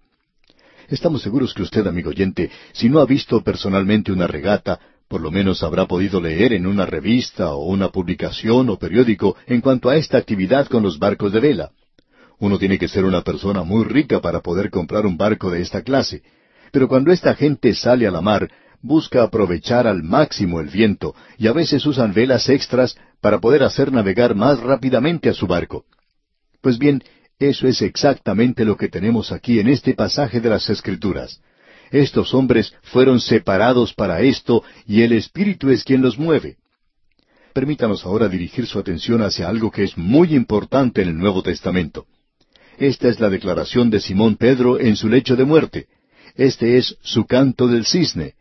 Estamos 0.87 1.21
seguros 1.21 1.53
que 1.53 1.61
usted, 1.61 1.85
amigo 1.87 2.09
oyente, 2.09 2.51
si 2.73 2.89
no 2.89 2.99
ha 2.99 3.05
visto 3.05 3.41
personalmente 3.41 4.11
una 4.11 4.27
regata, 4.27 4.79
por 5.07 5.21
lo 5.21 5.29
menos 5.29 5.61
habrá 5.61 5.87
podido 5.87 6.21
leer 6.21 6.53
en 6.53 6.65
una 6.65 6.85
revista 6.85 7.53
o 7.53 7.65
una 7.65 7.89
publicación 7.89 8.69
o 8.69 8.77
periódico 8.77 9.35
en 9.45 9.59
cuanto 9.59 9.89
a 9.89 9.97
esta 9.97 10.17
actividad 10.17 10.67
con 10.67 10.83
los 10.83 10.99
barcos 10.99 11.33
de 11.33 11.41
vela. 11.41 11.71
Uno 12.39 12.57
tiene 12.57 12.79
que 12.79 12.87
ser 12.87 13.05
una 13.05 13.21
persona 13.21 13.63
muy 13.63 13.83
rica 13.83 14.19
para 14.19 14.39
poder 14.39 14.69
comprar 14.69 15.05
un 15.05 15.17
barco 15.17 15.51
de 15.51 15.61
esta 15.61 15.81
clase. 15.81 16.23
Pero 16.71 16.87
cuando 16.87 17.11
esta 17.11 17.35
gente 17.35 17.75
sale 17.75 18.07
a 18.07 18.11
la 18.11 18.21
mar, 18.21 18.49
busca 18.81 19.23
aprovechar 19.23 19.87
al 19.87 20.03
máximo 20.03 20.59
el 20.59 20.67
viento 20.67 21.15
y 21.37 21.47
a 21.47 21.53
veces 21.53 21.85
usan 21.85 22.13
velas 22.13 22.49
extras 22.49 22.97
para 23.21 23.39
poder 23.39 23.63
hacer 23.63 23.91
navegar 23.91 24.35
más 24.35 24.59
rápidamente 24.59 25.29
a 25.29 25.33
su 25.33 25.47
barco. 25.47 25.85
Pues 26.61 26.77
bien, 26.77 27.03
eso 27.39 27.67
es 27.67 27.81
exactamente 27.81 28.65
lo 28.65 28.77
que 28.77 28.87
tenemos 28.87 29.31
aquí 29.31 29.59
en 29.59 29.67
este 29.67 29.93
pasaje 29.93 30.39
de 30.41 30.49
las 30.49 30.69
Escrituras. 30.69 31.41
Estos 31.91 32.33
hombres 32.33 32.73
fueron 32.83 33.19
separados 33.19 33.93
para 33.93 34.21
esto 34.21 34.63
y 34.85 35.01
el 35.01 35.11
Espíritu 35.11 35.69
es 35.69 35.83
quien 35.83 36.01
los 36.01 36.17
mueve. 36.17 36.57
Permítanos 37.53 38.05
ahora 38.05 38.29
dirigir 38.29 38.65
su 38.65 38.79
atención 38.79 39.21
hacia 39.21 39.49
algo 39.49 39.71
que 39.71 39.83
es 39.83 39.97
muy 39.97 40.33
importante 40.35 41.01
en 41.01 41.09
el 41.09 41.17
Nuevo 41.17 41.43
Testamento. 41.43 42.05
Esta 42.77 43.09
es 43.09 43.19
la 43.19 43.29
declaración 43.29 43.89
de 43.89 43.99
Simón 43.99 44.37
Pedro 44.37 44.79
en 44.79 44.95
su 44.95 45.09
lecho 45.09 45.35
de 45.35 45.43
muerte. 45.43 45.87
Este 46.35 46.77
es 46.77 46.97
su 47.01 47.25
canto 47.25 47.67
del 47.67 47.85
cisne. 47.85 48.35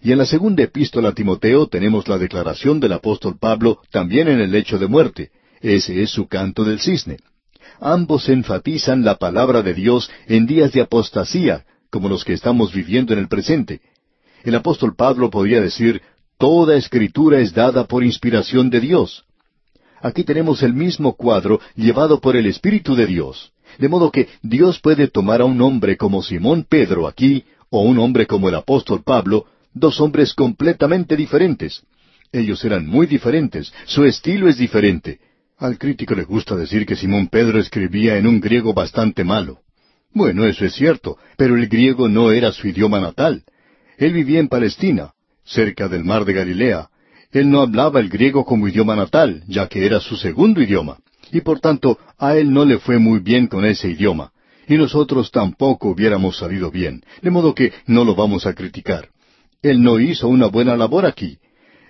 Y 0.00 0.12
en 0.12 0.18
la 0.18 0.26
segunda 0.26 0.62
epístola 0.62 1.10
a 1.10 1.14
Timoteo 1.14 1.66
tenemos 1.66 2.08
la 2.08 2.18
declaración 2.18 2.80
del 2.80 2.92
apóstol 2.92 3.38
Pablo 3.38 3.80
también 3.90 4.28
en 4.28 4.40
el 4.40 4.50
lecho 4.50 4.78
de 4.78 4.86
muerte. 4.86 5.30
Ese 5.60 6.02
es 6.02 6.10
su 6.10 6.28
canto 6.28 6.64
del 6.64 6.80
cisne. 6.80 7.18
Ambos 7.80 8.28
enfatizan 8.28 9.04
la 9.04 9.16
palabra 9.16 9.62
de 9.62 9.74
Dios 9.74 10.10
en 10.26 10.46
días 10.46 10.72
de 10.72 10.82
apostasía, 10.82 11.64
como 11.90 12.08
los 12.08 12.24
que 12.24 12.32
estamos 12.32 12.72
viviendo 12.72 13.12
en 13.12 13.18
el 13.18 13.28
presente. 13.28 13.80
El 14.44 14.54
apóstol 14.54 14.94
Pablo 14.94 15.30
podía 15.30 15.60
decir, 15.60 16.02
Toda 16.38 16.76
escritura 16.76 17.40
es 17.40 17.54
dada 17.54 17.84
por 17.84 18.04
inspiración 18.04 18.68
de 18.68 18.80
Dios. 18.80 19.24
Aquí 20.02 20.22
tenemos 20.22 20.62
el 20.62 20.74
mismo 20.74 21.14
cuadro 21.14 21.60
llevado 21.74 22.20
por 22.20 22.36
el 22.36 22.46
Espíritu 22.46 22.94
de 22.94 23.06
Dios. 23.06 23.52
De 23.78 23.88
modo 23.88 24.10
que 24.10 24.28
Dios 24.42 24.78
puede 24.78 25.08
tomar 25.08 25.40
a 25.40 25.46
un 25.46 25.60
hombre 25.62 25.96
como 25.96 26.22
Simón 26.22 26.66
Pedro 26.68 27.08
aquí, 27.08 27.44
o 27.70 27.80
un 27.80 27.98
hombre 27.98 28.26
como 28.26 28.50
el 28.50 28.54
apóstol 28.54 29.02
Pablo, 29.02 29.46
dos 29.76 30.00
hombres 30.00 30.32
completamente 30.32 31.16
diferentes. 31.16 31.82
Ellos 32.32 32.64
eran 32.64 32.86
muy 32.86 33.06
diferentes, 33.06 33.72
su 33.84 34.04
estilo 34.04 34.48
es 34.48 34.56
diferente. 34.56 35.20
Al 35.58 35.78
crítico 35.78 36.14
le 36.14 36.24
gusta 36.24 36.56
decir 36.56 36.86
que 36.86 36.96
Simón 36.96 37.28
Pedro 37.28 37.60
escribía 37.60 38.16
en 38.16 38.26
un 38.26 38.40
griego 38.40 38.72
bastante 38.72 39.22
malo. 39.22 39.60
Bueno, 40.12 40.46
eso 40.46 40.64
es 40.64 40.74
cierto, 40.74 41.18
pero 41.36 41.56
el 41.56 41.68
griego 41.68 42.08
no 42.08 42.32
era 42.32 42.52
su 42.52 42.66
idioma 42.68 43.00
natal. 43.00 43.44
Él 43.98 44.14
vivía 44.14 44.40
en 44.40 44.48
Palestina, 44.48 45.12
cerca 45.44 45.88
del 45.88 46.04
mar 46.04 46.24
de 46.24 46.32
Galilea. 46.32 46.88
Él 47.32 47.50
no 47.50 47.60
hablaba 47.60 48.00
el 48.00 48.08
griego 48.08 48.44
como 48.46 48.68
idioma 48.68 48.96
natal, 48.96 49.44
ya 49.46 49.68
que 49.68 49.84
era 49.84 50.00
su 50.00 50.16
segundo 50.16 50.62
idioma, 50.62 50.98
y 51.32 51.42
por 51.42 51.60
tanto 51.60 51.98
a 52.18 52.36
él 52.36 52.50
no 52.50 52.64
le 52.64 52.78
fue 52.78 52.98
muy 52.98 53.20
bien 53.20 53.46
con 53.46 53.66
ese 53.66 53.90
idioma, 53.90 54.32
y 54.66 54.76
nosotros 54.76 55.30
tampoco 55.30 55.88
hubiéramos 55.88 56.38
salido 56.38 56.70
bien, 56.70 57.02
de 57.20 57.30
modo 57.30 57.54
que 57.54 57.72
no 57.86 58.04
lo 58.04 58.14
vamos 58.14 58.46
a 58.46 58.54
criticar. 58.54 59.10
Él 59.66 59.82
no 59.82 59.98
hizo 59.98 60.28
una 60.28 60.46
buena 60.46 60.76
labor 60.76 61.06
aquí. 61.06 61.38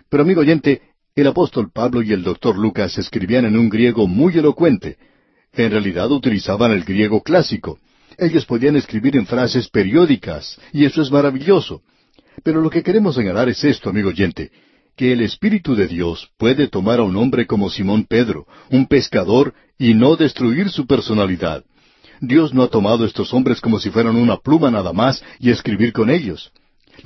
Pero 0.08 0.22
amigo 0.22 0.40
oyente, 0.40 0.80
el 1.14 1.26
apóstol 1.26 1.70
Pablo 1.70 2.00
y 2.00 2.10
el 2.10 2.22
doctor 2.22 2.56
Lucas 2.56 2.96
escribían 2.96 3.44
en 3.44 3.54
un 3.54 3.68
griego 3.68 4.06
muy 4.06 4.32
elocuente. 4.38 4.96
En 5.52 5.70
realidad 5.70 6.10
utilizaban 6.10 6.72
el 6.72 6.84
griego 6.84 7.22
clásico. 7.22 7.78
Ellos 8.16 8.46
podían 8.46 8.76
escribir 8.76 9.14
en 9.14 9.26
frases 9.26 9.68
periódicas, 9.68 10.58
y 10.72 10.86
eso 10.86 11.02
es 11.02 11.10
maravilloso. 11.10 11.82
Pero 12.42 12.62
lo 12.62 12.70
que 12.70 12.82
queremos 12.82 13.14
señalar 13.14 13.50
es 13.50 13.62
esto, 13.62 13.90
amigo 13.90 14.08
oyente, 14.08 14.50
que 14.96 15.12
el 15.12 15.20
Espíritu 15.20 15.74
de 15.74 15.86
Dios 15.86 16.30
puede 16.38 16.68
tomar 16.68 17.00
a 17.00 17.02
un 17.02 17.14
hombre 17.16 17.46
como 17.46 17.68
Simón 17.68 18.06
Pedro, 18.08 18.46
un 18.70 18.86
pescador, 18.86 19.52
y 19.78 19.92
no 19.92 20.16
destruir 20.16 20.70
su 20.70 20.86
personalidad. 20.86 21.62
Dios 22.22 22.54
no 22.54 22.62
ha 22.62 22.68
tomado 22.68 23.04
a 23.04 23.06
estos 23.06 23.34
hombres 23.34 23.60
como 23.60 23.78
si 23.78 23.90
fueran 23.90 24.16
una 24.16 24.38
pluma 24.38 24.70
nada 24.70 24.94
más 24.94 25.22
y 25.38 25.50
escribir 25.50 25.92
con 25.92 26.08
ellos. 26.08 26.50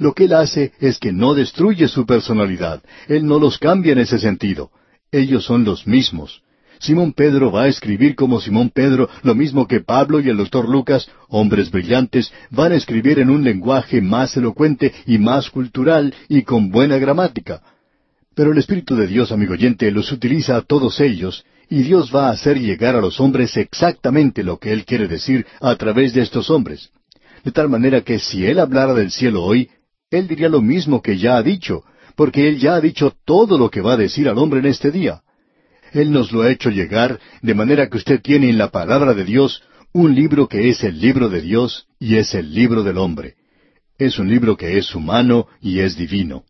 Lo 0.00 0.14
que 0.14 0.24
Él 0.24 0.32
hace 0.32 0.72
es 0.80 0.98
que 0.98 1.12
no 1.12 1.34
destruye 1.34 1.86
su 1.86 2.06
personalidad. 2.06 2.82
Él 3.06 3.26
no 3.26 3.38
los 3.38 3.58
cambia 3.58 3.92
en 3.92 3.98
ese 3.98 4.18
sentido. 4.18 4.70
Ellos 5.12 5.44
son 5.44 5.62
los 5.64 5.86
mismos. 5.86 6.42
Simón 6.78 7.12
Pedro 7.12 7.52
va 7.52 7.64
a 7.64 7.68
escribir 7.68 8.14
como 8.14 8.40
Simón 8.40 8.70
Pedro, 8.70 9.10
lo 9.22 9.34
mismo 9.34 9.68
que 9.68 9.80
Pablo 9.80 10.18
y 10.18 10.30
el 10.30 10.38
doctor 10.38 10.66
Lucas, 10.66 11.10
hombres 11.28 11.70
brillantes, 11.70 12.32
van 12.48 12.72
a 12.72 12.76
escribir 12.76 13.18
en 13.18 13.28
un 13.28 13.44
lenguaje 13.44 14.00
más 14.00 14.34
elocuente 14.38 14.90
y 15.04 15.18
más 15.18 15.50
cultural 15.50 16.14
y 16.30 16.44
con 16.44 16.70
buena 16.70 16.96
gramática. 16.96 17.60
Pero 18.34 18.52
el 18.52 18.58
Espíritu 18.58 18.96
de 18.96 19.06
Dios, 19.06 19.30
amigo 19.30 19.52
oyente, 19.52 19.90
los 19.90 20.10
utiliza 20.12 20.56
a 20.56 20.62
todos 20.62 20.98
ellos, 21.00 21.44
y 21.68 21.82
Dios 21.82 22.10
va 22.14 22.28
a 22.28 22.30
hacer 22.30 22.58
llegar 22.58 22.96
a 22.96 23.02
los 23.02 23.20
hombres 23.20 23.54
exactamente 23.58 24.42
lo 24.42 24.56
que 24.56 24.72
Él 24.72 24.86
quiere 24.86 25.08
decir 25.08 25.44
a 25.60 25.74
través 25.76 26.14
de 26.14 26.22
estos 26.22 26.48
hombres. 26.48 26.88
De 27.44 27.52
tal 27.52 27.68
manera 27.68 28.00
que 28.00 28.18
si 28.18 28.46
Él 28.46 28.58
hablara 28.58 28.94
del 28.94 29.10
cielo 29.10 29.42
hoy, 29.42 29.68
él 30.10 30.26
diría 30.26 30.48
lo 30.48 30.60
mismo 30.60 31.00
que 31.00 31.18
ya 31.18 31.36
ha 31.36 31.42
dicho, 31.42 31.84
porque 32.16 32.48
Él 32.48 32.58
ya 32.58 32.74
ha 32.74 32.80
dicho 32.80 33.14
todo 33.24 33.56
lo 33.56 33.70
que 33.70 33.80
va 33.80 33.92
a 33.92 33.96
decir 33.96 34.28
al 34.28 34.38
hombre 34.38 34.58
en 34.58 34.66
este 34.66 34.90
día. 34.90 35.22
Él 35.92 36.10
nos 36.10 36.32
lo 36.32 36.42
ha 36.42 36.50
hecho 36.50 36.70
llegar, 36.70 37.20
de 37.42 37.54
manera 37.54 37.88
que 37.88 37.96
usted 37.96 38.20
tiene 38.20 38.50
en 38.50 38.58
la 38.58 38.70
palabra 38.70 39.14
de 39.14 39.24
Dios 39.24 39.62
un 39.92 40.14
libro 40.14 40.48
que 40.48 40.68
es 40.68 40.82
el 40.84 41.00
libro 41.00 41.28
de 41.28 41.40
Dios 41.40 41.86
y 41.98 42.16
es 42.16 42.34
el 42.34 42.52
libro 42.52 42.82
del 42.82 42.98
hombre. 42.98 43.34
Es 43.98 44.18
un 44.18 44.28
libro 44.28 44.56
que 44.56 44.78
es 44.78 44.94
humano 44.94 45.46
y 45.60 45.80
es 45.80 45.96
divino. 45.96 46.44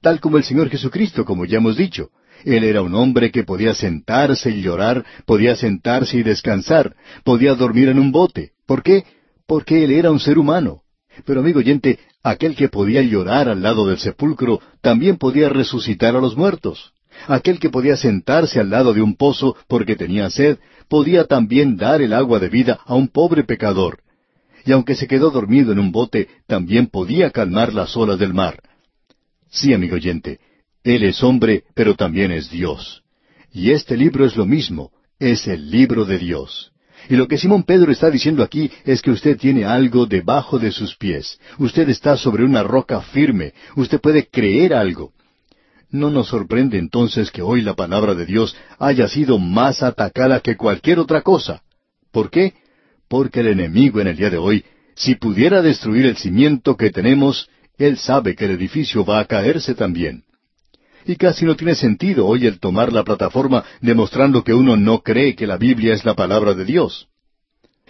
Tal 0.00 0.20
como 0.20 0.36
el 0.36 0.44
Señor 0.44 0.68
Jesucristo, 0.68 1.24
como 1.24 1.44
ya 1.44 1.58
hemos 1.58 1.76
dicho. 1.76 2.10
Él 2.44 2.64
era 2.64 2.82
un 2.82 2.94
hombre 2.94 3.30
que 3.30 3.44
podía 3.44 3.72
sentarse 3.74 4.50
y 4.50 4.62
llorar, 4.62 5.04
podía 5.26 5.54
sentarse 5.54 6.18
y 6.18 6.22
descansar, 6.24 6.96
podía 7.24 7.54
dormir 7.54 7.88
en 7.88 8.00
un 8.00 8.10
bote. 8.10 8.52
¿Por 8.66 8.82
qué? 8.82 9.04
Porque 9.46 9.84
Él 9.84 9.92
era 9.92 10.10
un 10.10 10.18
ser 10.18 10.38
humano. 10.38 10.82
Pero 11.24 11.40
amigo 11.40 11.60
oyente, 11.60 12.00
aquel 12.22 12.54
que 12.54 12.68
podía 12.68 13.02
llorar 13.02 13.48
al 13.48 13.62
lado 13.62 13.86
del 13.86 13.98
sepulcro 13.98 14.60
también 14.80 15.16
podía 15.16 15.48
resucitar 15.48 16.16
a 16.16 16.20
los 16.20 16.36
muertos. 16.36 16.92
Aquel 17.26 17.58
que 17.58 17.70
podía 17.70 17.96
sentarse 17.96 18.58
al 18.60 18.70
lado 18.70 18.94
de 18.94 19.02
un 19.02 19.16
pozo 19.16 19.56
porque 19.68 19.96
tenía 19.96 20.30
sed, 20.30 20.58
podía 20.88 21.24
también 21.24 21.76
dar 21.76 22.02
el 22.02 22.12
agua 22.12 22.38
de 22.38 22.48
vida 22.48 22.80
a 22.84 22.94
un 22.94 23.08
pobre 23.08 23.44
pecador. 23.44 24.00
Y 24.64 24.72
aunque 24.72 24.94
se 24.94 25.06
quedó 25.06 25.30
dormido 25.30 25.72
en 25.72 25.78
un 25.78 25.92
bote, 25.92 26.28
también 26.46 26.86
podía 26.86 27.30
calmar 27.30 27.74
las 27.74 27.96
olas 27.96 28.18
del 28.18 28.32
mar. 28.32 28.62
Sí, 29.50 29.74
amigo 29.74 29.96
oyente, 29.96 30.40
Él 30.84 31.04
es 31.04 31.22
hombre, 31.22 31.64
pero 31.74 31.94
también 31.94 32.30
es 32.32 32.50
Dios. 32.50 33.02
Y 33.52 33.70
este 33.70 33.96
libro 33.96 34.24
es 34.24 34.36
lo 34.36 34.46
mismo, 34.46 34.92
es 35.18 35.46
el 35.46 35.70
libro 35.70 36.04
de 36.04 36.18
Dios. 36.18 36.71
Y 37.08 37.16
lo 37.16 37.26
que 37.26 37.38
Simón 37.38 37.64
Pedro 37.64 37.92
está 37.92 38.10
diciendo 38.10 38.42
aquí 38.42 38.70
es 38.84 39.02
que 39.02 39.10
usted 39.10 39.36
tiene 39.36 39.64
algo 39.64 40.06
debajo 40.06 40.58
de 40.58 40.70
sus 40.70 40.96
pies. 40.96 41.38
Usted 41.58 41.88
está 41.88 42.16
sobre 42.16 42.44
una 42.44 42.62
roca 42.62 43.00
firme. 43.00 43.52
Usted 43.76 44.00
puede 44.00 44.28
creer 44.28 44.74
algo. 44.74 45.12
No 45.90 46.10
nos 46.10 46.28
sorprende 46.28 46.78
entonces 46.78 47.30
que 47.30 47.42
hoy 47.42 47.60
la 47.60 47.74
palabra 47.74 48.14
de 48.14 48.24
Dios 48.24 48.56
haya 48.78 49.08
sido 49.08 49.38
más 49.38 49.82
atacada 49.82 50.40
que 50.40 50.56
cualquier 50.56 50.98
otra 50.98 51.20
cosa. 51.20 51.62
¿Por 52.10 52.30
qué? 52.30 52.54
Porque 53.08 53.40
el 53.40 53.48
enemigo 53.48 54.00
en 54.00 54.06
el 54.06 54.16
día 54.16 54.30
de 54.30 54.38
hoy, 54.38 54.64
si 54.94 55.16
pudiera 55.16 55.60
destruir 55.60 56.06
el 56.06 56.16
cimiento 56.16 56.76
que 56.76 56.90
tenemos, 56.90 57.48
él 57.76 57.98
sabe 57.98 58.34
que 58.34 58.46
el 58.46 58.52
edificio 58.52 59.04
va 59.04 59.20
a 59.20 59.26
caerse 59.26 59.74
también. 59.74 60.24
Y 61.04 61.16
casi 61.16 61.44
no 61.44 61.56
tiene 61.56 61.74
sentido 61.74 62.26
hoy 62.26 62.46
el 62.46 62.60
tomar 62.60 62.92
la 62.92 63.04
plataforma 63.04 63.64
demostrando 63.80 64.44
que 64.44 64.54
uno 64.54 64.76
no 64.76 65.02
cree 65.02 65.34
que 65.34 65.46
la 65.46 65.56
Biblia 65.56 65.94
es 65.94 66.04
la 66.04 66.14
palabra 66.14 66.54
de 66.54 66.64
Dios. 66.64 67.08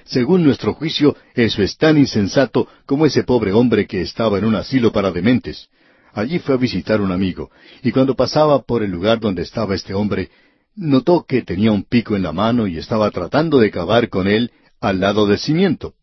Según 0.05 0.43
nuestro 0.45 0.75
juicio, 0.75 1.17
eso 1.35 1.63
es 1.63 1.77
tan 1.77 1.99
insensato 1.99 2.67
como 2.87 3.07
ese 3.07 3.23
pobre 3.23 3.53
hombre 3.53 3.87
que 3.87 4.01
estaba 4.01 4.39
en 4.39 4.45
un 4.45 4.57
asilo 4.57 4.93
para 4.93 5.13
dementes, 5.13 5.69
Allí 6.15 6.39
fue 6.39 6.55
a 6.55 6.59
visitar 6.59 7.01
un 7.01 7.11
amigo, 7.11 7.51
y 7.83 7.91
cuando 7.91 8.15
pasaba 8.15 8.63
por 8.63 8.83
el 8.83 8.91
lugar 8.91 9.19
donde 9.19 9.43
estaba 9.43 9.75
este 9.75 9.95
hombre, 9.95 10.31
notó 10.75 11.25
que 11.27 11.43
tenía 11.43 11.73
un 11.73 11.85
pico 11.85 12.17
en 12.17 12.23
la 12.23 12.33
mano 12.33 12.67
y 12.67 12.77
estaba 12.77 13.11
tratando 13.11 13.59
de 13.59 13.71
cavar 13.71 14.11
con 14.11 14.29
él 14.29 14.53
al 14.81 15.01
lado 15.01 15.27
del 15.27 15.39
cimiento. 15.39 15.95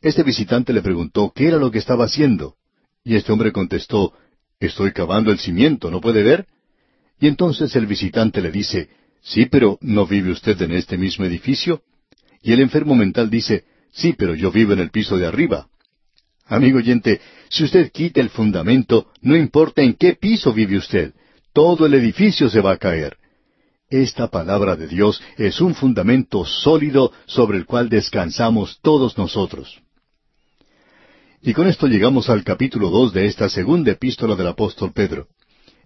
Este 0.00 0.22
visitante 0.22 0.72
le 0.72 0.80
preguntó 0.80 1.32
qué 1.34 1.48
era 1.48 1.58
lo 1.58 1.70
que 1.70 1.78
estaba 1.78 2.06
haciendo, 2.06 2.54
y 3.04 3.16
este 3.16 3.32
hombre 3.32 3.52
contestó, 3.52 4.14
Estoy 4.60 4.92
cavando 4.92 5.30
el 5.30 5.38
cimiento, 5.38 5.90
¿no 5.90 6.00
puede 6.00 6.22
ver? 6.22 6.46
Y 7.20 7.28
entonces 7.28 7.74
el 7.76 7.86
visitante 7.86 8.40
le 8.40 8.50
dice, 8.50 8.88
Sí, 9.20 9.46
pero 9.46 9.78
¿no 9.80 10.06
vive 10.06 10.30
usted 10.30 10.60
en 10.62 10.72
este 10.72 10.96
mismo 10.96 11.24
edificio? 11.24 11.82
Y 12.42 12.52
el 12.52 12.60
enfermo 12.60 12.94
mental 12.94 13.30
dice, 13.30 13.64
Sí, 13.92 14.14
pero 14.16 14.34
yo 14.34 14.50
vivo 14.50 14.72
en 14.72 14.80
el 14.80 14.90
piso 14.90 15.16
de 15.16 15.26
arriba. 15.26 15.68
Amigo 16.46 16.78
oyente, 16.78 17.20
si 17.50 17.64
usted 17.64 17.92
quita 17.92 18.20
el 18.20 18.30
fundamento, 18.30 19.12
no 19.20 19.36
importa 19.36 19.82
en 19.82 19.94
qué 19.94 20.14
piso 20.14 20.52
vive 20.52 20.78
usted, 20.78 21.12
todo 21.52 21.86
el 21.86 21.94
edificio 21.94 22.48
se 22.48 22.60
va 22.60 22.72
a 22.72 22.78
caer. 22.78 23.16
Esta 23.90 24.28
palabra 24.28 24.76
de 24.76 24.88
Dios 24.88 25.22
es 25.36 25.60
un 25.60 25.74
fundamento 25.74 26.44
sólido 26.44 27.12
sobre 27.26 27.58
el 27.58 27.66
cual 27.66 27.88
descansamos 27.88 28.80
todos 28.82 29.16
nosotros. 29.18 29.80
Y 31.40 31.54
con 31.54 31.68
esto 31.68 31.86
llegamos 31.86 32.28
al 32.30 32.42
capítulo 32.42 32.90
dos 32.90 33.12
de 33.12 33.26
esta 33.26 33.48
segunda 33.48 33.92
epístola 33.92 34.34
del 34.34 34.48
apóstol 34.48 34.92
Pedro. 34.92 35.28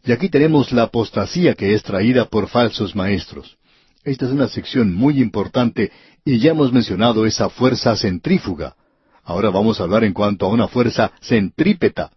Y 0.02 0.12
aquí 0.12 0.30
tenemos 0.30 0.72
la 0.72 0.84
apostasía 0.84 1.54
que 1.54 1.74
es 1.74 1.82
traída 1.82 2.24
por 2.24 2.48
falsos 2.48 2.96
maestros. 2.96 3.58
Esta 4.02 4.24
es 4.24 4.32
una 4.32 4.48
sección 4.48 4.94
muy 4.94 5.20
importante 5.20 5.92
y 6.24 6.38
ya 6.38 6.52
hemos 6.52 6.72
mencionado 6.72 7.26
esa 7.26 7.50
fuerza 7.50 7.94
centrífuga. 7.96 8.76
Ahora 9.24 9.50
vamos 9.50 9.78
a 9.78 9.84
hablar 9.84 10.04
en 10.04 10.14
cuanto 10.14 10.46
a 10.46 10.48
una 10.48 10.68
fuerza 10.68 11.12
centrípeta. 11.20 12.10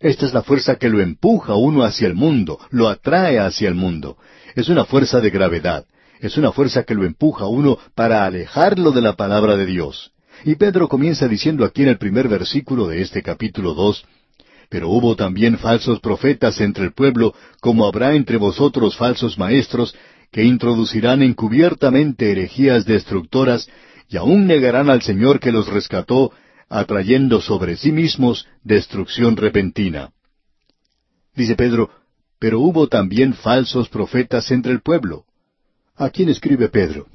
Esta 0.00 0.26
es 0.26 0.34
la 0.34 0.42
fuerza 0.42 0.74
que 0.74 0.88
lo 0.88 1.00
empuja 1.00 1.54
uno 1.54 1.84
hacia 1.84 2.08
el 2.08 2.14
mundo, 2.14 2.58
lo 2.70 2.88
atrae 2.88 3.38
hacia 3.38 3.68
el 3.68 3.76
mundo. 3.76 4.16
Es 4.56 4.68
una 4.68 4.84
fuerza 4.84 5.20
de 5.20 5.30
gravedad. 5.30 5.86
Es 6.18 6.36
una 6.36 6.52
fuerza 6.52 6.82
que 6.82 6.94
lo 6.94 7.04
empuja 7.04 7.44
a 7.44 7.48
uno 7.48 7.78
para 7.94 8.24
alejarlo 8.26 8.90
de 8.90 9.00
la 9.00 9.14
palabra 9.14 9.56
de 9.56 9.64
Dios. 9.64 10.12
Y 10.44 10.54
Pedro 10.54 10.88
comienza 10.88 11.28
diciendo 11.28 11.64
aquí 11.64 11.82
en 11.82 11.88
el 11.88 11.98
primer 11.98 12.28
versículo 12.28 12.88
de 12.88 13.02
este 13.02 13.22
capítulo 13.22 13.74
dos, 13.74 14.04
Pero 14.70 14.88
hubo 14.88 15.16
también 15.16 15.58
falsos 15.58 16.00
profetas 16.00 16.60
entre 16.60 16.84
el 16.84 16.92
pueblo, 16.92 17.34
como 17.60 17.86
habrá 17.86 18.14
entre 18.14 18.36
vosotros 18.36 18.96
falsos 18.96 19.36
maestros, 19.36 19.94
que 20.30 20.44
introducirán 20.44 21.22
encubiertamente 21.22 22.30
herejías 22.30 22.84
destructoras, 22.86 23.68
y 24.08 24.16
aún 24.16 24.46
negarán 24.46 24.88
al 24.88 25.02
Señor 25.02 25.40
que 25.40 25.52
los 25.52 25.66
rescató, 25.68 26.32
atrayendo 26.68 27.40
sobre 27.40 27.76
sí 27.76 27.90
mismos 27.90 28.46
destrucción 28.62 29.36
repentina. 29.36 30.10
Dice 31.34 31.56
Pedro, 31.56 31.90
pero 32.38 32.60
hubo 32.60 32.88
también 32.88 33.34
falsos 33.34 33.88
profetas 33.88 34.50
entre 34.52 34.72
el 34.72 34.80
pueblo. 34.80 35.24
¿A 35.96 36.10
quién 36.10 36.28
escribe 36.28 36.68
Pedro? 36.68 37.06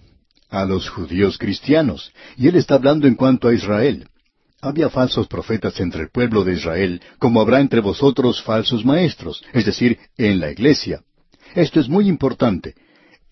A 0.56 0.64
los 0.64 0.88
judíos 0.88 1.38
cristianos, 1.38 2.14
y 2.38 2.48
él 2.48 2.56
está 2.56 2.76
hablando 2.76 3.08
en 3.08 3.16
cuanto 3.16 3.50
a 3.50 3.54
Israel. 3.54 4.08
Había 4.62 4.90
falsos 4.90 5.28
profetas 5.28 5.78
entre 5.82 6.04
el 6.04 6.10
pueblo 6.10 6.46
de 6.46 6.54
Israel, 6.54 7.02
como 7.20 7.42
habrá 7.42 7.60
entre 7.60 7.82
vosotros 7.82 8.42
falsos 8.42 8.86
maestros, 8.86 9.44
es 9.52 9.66
decir, 9.66 10.00
en 10.18 10.40
la 10.40 10.50
iglesia. 10.50 11.02
Esto 11.56 11.82
es 11.82 11.90
muy 11.90 12.08
importante. 12.08 12.74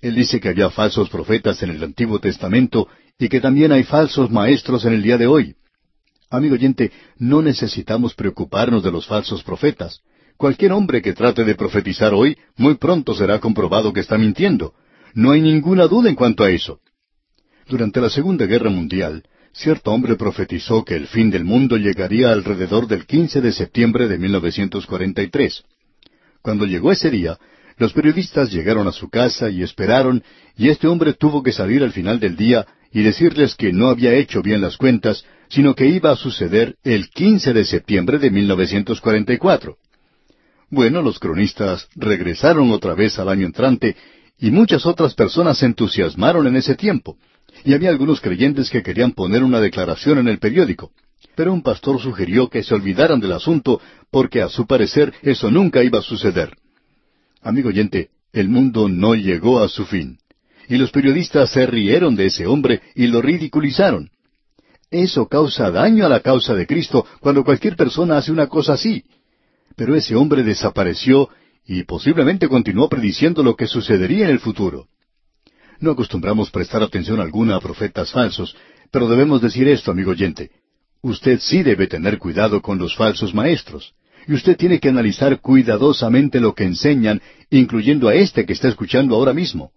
Él 0.01 0.15
dice 0.15 0.41
que 0.41 0.49
había 0.49 0.69
falsos 0.69 1.07
profetas 1.07 1.63
en 1.63 1.69
el 1.69 1.82
Antiguo 1.82 2.19
Testamento 2.19 2.89
y 3.17 3.30
que 3.30 3.39
también 3.39 3.71
hay 3.71 3.84
falsos 3.84 4.30
maestros 4.30 4.84
en 4.84 4.91
el 4.91 5.01
día 5.01 5.17
de 5.17 5.28
hoy. 5.28 5.55
Amigo 6.30 6.55
oyente, 6.55 6.91
no 7.19 7.41
necesitamos 7.41 8.15
preocuparnos 8.15 8.84
de 8.84 8.91
los 8.91 9.07
falsos 9.07 9.43
profetas. 9.43 10.01
Cualquier 10.36 10.74
hombre 10.74 11.01
que 11.01 11.13
trate 11.13 11.45
de 11.45 11.55
profetizar 11.55 12.13
hoy, 12.13 12.38
muy 12.57 12.76
pronto 12.76 13.15
será 13.15 13.39
comprobado 13.39 13.93
que 13.93 14.01
está 14.01 14.17
mintiendo. 14.17 14.74
No 15.13 15.32
hay 15.32 15.39
ninguna 15.39 15.88
duda 15.88 16.09
en 16.09 16.15
cuanto 16.15 16.43
a 16.43 16.51
eso. 16.51 16.82
Durante 17.68 18.01
la 18.01 18.09
Segunda 18.09 18.45
Guerra 18.45 18.70
Mundial, 18.70 19.24
cierto 19.53 19.91
hombre 19.91 20.16
profetizó 20.16 20.84
que 20.84 20.95
el 20.95 21.07
fin 21.07 21.30
del 21.30 21.45
mundo 21.45 21.78
llegaría 21.78 22.32
alrededor 22.32 22.88
del 22.88 23.05
15 23.05 23.41
de 23.41 23.51
septiembre 23.51 24.07
de 24.07 24.18
1943. 24.18 25.64
Cuando 26.41 26.66
llegó 26.66 26.91
ese 26.91 27.09
día, 27.09 27.38
los 27.78 27.93
periodistas 27.93 28.51
llegaron 28.51 28.88
a 28.88 28.91
su 28.91 29.09
casa 29.09 29.49
y 29.49 29.64
esperaron, 29.64 30.24
y 30.57 30.70
este 30.70 30.88
hombre 30.88 31.14
tuvo 31.14 31.41
que 31.41 31.53
salir 31.53 31.84
al 31.84 31.93
final 31.93 32.20
del 32.20 32.36
día 32.36 32.68
y 32.91 33.01
decirles 33.01 33.55
que 33.55 33.72
no 33.72 33.88
había 33.88 34.14
hecho 34.14 34.41
bien 34.41 34.61
las 34.61 34.78
cuentas, 34.78 35.26
sino 35.49 35.74
que 35.74 35.88
iba 35.88 36.11
a 36.11 36.16
suceder 36.16 36.76
el 36.84 37.09
15 37.09 37.53
de 37.53 37.66
septiembre 37.66 38.20
de 38.20 38.30
1944. 38.30 39.78
Bueno, 40.70 41.01
los 41.01 41.18
cronistas 41.18 41.88
regresaron 41.95 42.72
otra 42.72 42.93
vez 42.93 43.18
al 43.20 43.30
año 43.30 43.45
entrante 43.45 43.95
y 44.39 44.51
muchas 44.51 44.86
otras 44.86 45.14
personas 45.14 45.59
se 45.59 45.68
entusiasmaron 45.68 46.47
en 46.47 46.57
ese 46.57 46.76
tiempo. 46.76 47.18
Y 47.64 47.74
había 47.74 47.89
algunos 47.89 48.20
creyentes 48.20 48.70
que 48.70 48.84
querían 48.84 49.12
poner 49.12 49.43
una 49.43 49.60
declaración 49.62 50.18
en 50.20 50.28
el 50.28 50.39
periódico. 50.39 50.91
Pero 51.36 51.54
un 51.54 51.62
pastor 51.62 51.99
sugirió 51.99 52.49
que 52.49 52.64
se 52.64 52.76
olvidaran 52.76 53.20
del 53.20 53.32
asunto 53.32 53.82
porque 54.12 54.41
a 54.41 54.49
su 54.49 54.68
parecer 54.68 55.14
eso 55.22 55.49
nunca 55.49 55.84
iba 55.84 55.99
a 55.99 56.04
suceder. 56.04 56.56
Amigo 57.41 57.70
oyente, 57.70 58.10
el 58.32 58.49
mundo 58.49 58.89
no 58.89 59.16
llegó 59.16 59.60
a 59.60 59.68
su 59.68 59.86
fin. 59.86 60.18
Y 60.68 60.78
los 60.78 60.91
periodistas 60.91 61.51
se 61.51 61.66
rieron 61.66 62.16
de 62.16 62.28
ese 62.28 62.45
hombre 62.45 62.82
y 62.95 63.08
lo 63.08 63.22
ridiculizaron. 63.22 64.10
Eso 64.89 65.28
causa 65.28 65.72
daño 65.72 66.06
a 66.06 66.10
la 66.10 66.20
causa 66.20 66.54
de 66.54 66.68
Cristo 66.68 67.06
cuando 67.20 67.43
cualquier 67.43 67.76
persona 67.76 68.18
hace 68.18 68.32
una 68.32 68.47
cosa 68.47 68.74
así. 68.74 69.04
Pero 69.76 69.95
ese 69.95 70.16
hombre 70.16 70.43
desapareció 70.43 71.30
y 71.66 71.84
posiblemente 71.84 72.47
continuó 72.47 72.89
prediciendo 72.89 73.41
lo 73.41 73.56
que 73.56 73.68
sucedería 73.68 74.26
en 74.26 74.32
el 74.32 74.39
futuro. 74.39 74.88
No 75.84 75.91
acostumbramos 75.91 76.49
prestar 76.49 76.81
atención 76.81 77.19
alguna 77.19 77.57
a 77.57 77.59
profetas 77.59 78.09
falsos, 78.09 78.55
pero 78.89 79.09
debemos 79.09 79.41
decir 79.41 79.67
esto, 79.67 79.91
amigo 79.91 80.11
oyente. 80.11 80.49
Usted 81.01 81.39
sí 81.41 81.61
debe 81.61 81.88
tener 81.88 82.19
cuidado 82.19 82.61
con 82.61 82.77
los 82.77 82.95
falsos 82.95 83.34
maestros. 83.34 83.93
Y 84.25 84.31
usted 84.34 84.55
tiene 84.55 84.79
que 84.79 84.88
analizar 84.88 85.41
cuidadosamente 85.41 86.39
lo 86.39 86.55
que 86.55 86.63
enseñan, 86.63 87.21
incluyendo 87.49 88.07
a 88.07 88.15
este 88.15 88.45
que 88.45 88.53
está 88.53 88.69
escuchando 88.69 89.13
ahora 89.13 89.34
mismo. 89.34 89.73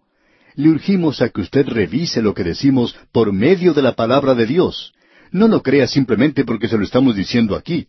Le 0.54 0.68
urgimos 0.68 1.20
a 1.22 1.28
que 1.30 1.40
usted 1.40 1.66
revise 1.66 2.22
lo 2.22 2.34
que 2.34 2.44
decimos 2.44 2.94
por 3.10 3.32
medio 3.32 3.74
de 3.74 3.82
la 3.82 3.96
palabra 3.96 4.36
de 4.36 4.46
Dios. 4.46 4.92
No 5.32 5.48
lo 5.48 5.60
crea 5.60 5.88
simplemente 5.88 6.44
porque 6.44 6.68
se 6.68 6.78
lo 6.78 6.84
estamos 6.84 7.16
diciendo 7.16 7.56
aquí. 7.56 7.88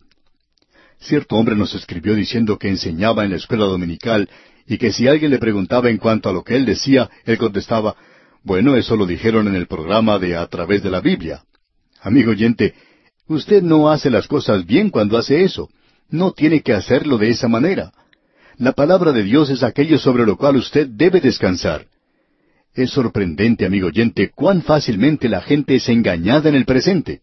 Cierto 0.98 1.36
hombre 1.36 1.54
nos 1.54 1.72
escribió 1.76 2.16
diciendo 2.16 2.58
que 2.58 2.68
enseñaba 2.68 3.24
en 3.24 3.30
la 3.30 3.36
escuela 3.36 3.66
dominical 3.66 4.28
y 4.68 4.78
que 4.78 4.92
si 4.92 5.08
alguien 5.08 5.30
le 5.30 5.38
preguntaba 5.38 5.90
en 5.90 5.98
cuanto 5.98 6.28
a 6.28 6.32
lo 6.32 6.44
que 6.44 6.54
él 6.54 6.64
decía, 6.64 7.10
él 7.24 7.38
contestaba, 7.38 7.96
bueno, 8.44 8.76
eso 8.76 8.96
lo 8.96 9.06
dijeron 9.06 9.48
en 9.48 9.54
el 9.54 9.66
programa 9.66 10.18
de 10.18 10.36
A 10.36 10.46
través 10.46 10.82
de 10.82 10.90
la 10.90 11.00
Biblia. 11.00 11.42
Amigo 12.00 12.30
oyente, 12.30 12.74
usted 13.26 13.62
no 13.62 13.90
hace 13.90 14.10
las 14.10 14.28
cosas 14.28 14.66
bien 14.66 14.90
cuando 14.90 15.16
hace 15.16 15.42
eso. 15.42 15.68
No 16.10 16.32
tiene 16.32 16.62
que 16.62 16.74
hacerlo 16.74 17.18
de 17.18 17.30
esa 17.30 17.48
manera. 17.48 17.92
La 18.56 18.72
palabra 18.72 19.12
de 19.12 19.22
Dios 19.22 19.50
es 19.50 19.62
aquello 19.62 19.98
sobre 19.98 20.24
lo 20.24 20.36
cual 20.36 20.56
usted 20.56 20.86
debe 20.86 21.20
descansar. 21.20 21.86
Es 22.74 22.90
sorprendente, 22.90 23.66
amigo 23.66 23.88
oyente, 23.88 24.30
cuán 24.30 24.62
fácilmente 24.62 25.28
la 25.28 25.40
gente 25.40 25.76
es 25.76 25.88
engañada 25.88 26.48
en 26.48 26.54
el 26.54 26.64
presente 26.64 27.22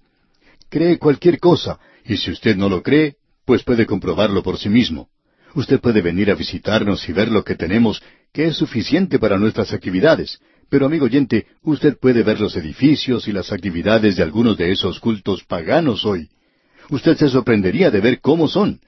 cree 0.70 0.98
cualquier 0.98 1.40
cosa, 1.40 1.80
y 2.04 2.18
si 2.18 2.32
usted 2.32 2.56
no 2.56 2.70
lo 2.70 2.84
cree, 2.84 3.16
pues 3.46 3.64
puede 3.64 3.86
comprobarlo 3.86 4.44
por 4.44 4.58
sí 4.58 4.70
mismo. 4.70 5.08
Usted 5.56 5.80
puede 5.80 6.02
venir 6.02 6.30
a 6.30 6.36
visitarnos 6.36 7.08
y 7.08 7.14
ver 7.14 7.32
lo 7.32 7.46
que 7.46 7.56
tenemos, 7.56 8.04
que 8.34 8.48
es 8.48 8.58
suficiente 8.58 9.18
para 9.20 9.38
nuestras 9.38 9.72
actividades. 9.72 10.40
Pero, 10.70 10.86
amigo 10.86 11.06
oyente, 11.06 11.48
usted 11.64 11.98
puede 11.98 12.24
ver 12.24 12.42
los 12.42 12.58
edificios 12.58 13.28
y 13.30 13.32
las 13.32 13.54
actividades 13.54 14.18
de 14.18 14.24
algunos 14.24 14.58
de 14.58 14.72
esos 14.72 15.00
cultos 15.00 15.46
paganos 15.46 16.04
hoy. 16.04 16.28
Usted 16.90 17.16
se 17.16 17.30
sorprendería 17.30 17.90
de 17.90 18.02
ver 18.02 18.20
cómo 18.20 18.50
son. 18.50 18.82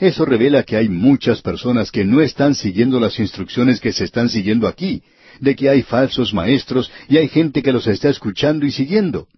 Eso 0.00 0.24
revela 0.24 0.62
que 0.62 0.76
hay 0.76 0.88
muchas 0.88 1.42
personas 1.42 1.90
que 1.90 2.04
no 2.04 2.22
están 2.22 2.54
siguiendo 2.54 2.98
las 2.98 3.18
instrucciones 3.18 3.78
que 3.78 3.92
se 3.92 4.04
están 4.04 4.30
siguiendo 4.30 4.68
aquí, 4.68 5.02
de 5.40 5.54
que 5.54 5.68
hay 5.68 5.82
falsos 5.82 6.32
maestros 6.32 6.90
y 7.08 7.18
hay 7.18 7.28
gente 7.28 7.62
que 7.62 7.72
los 7.72 7.86
está 7.86 8.08
escuchando 8.08 8.64
y 8.64 8.70
siguiendo. 8.70 9.28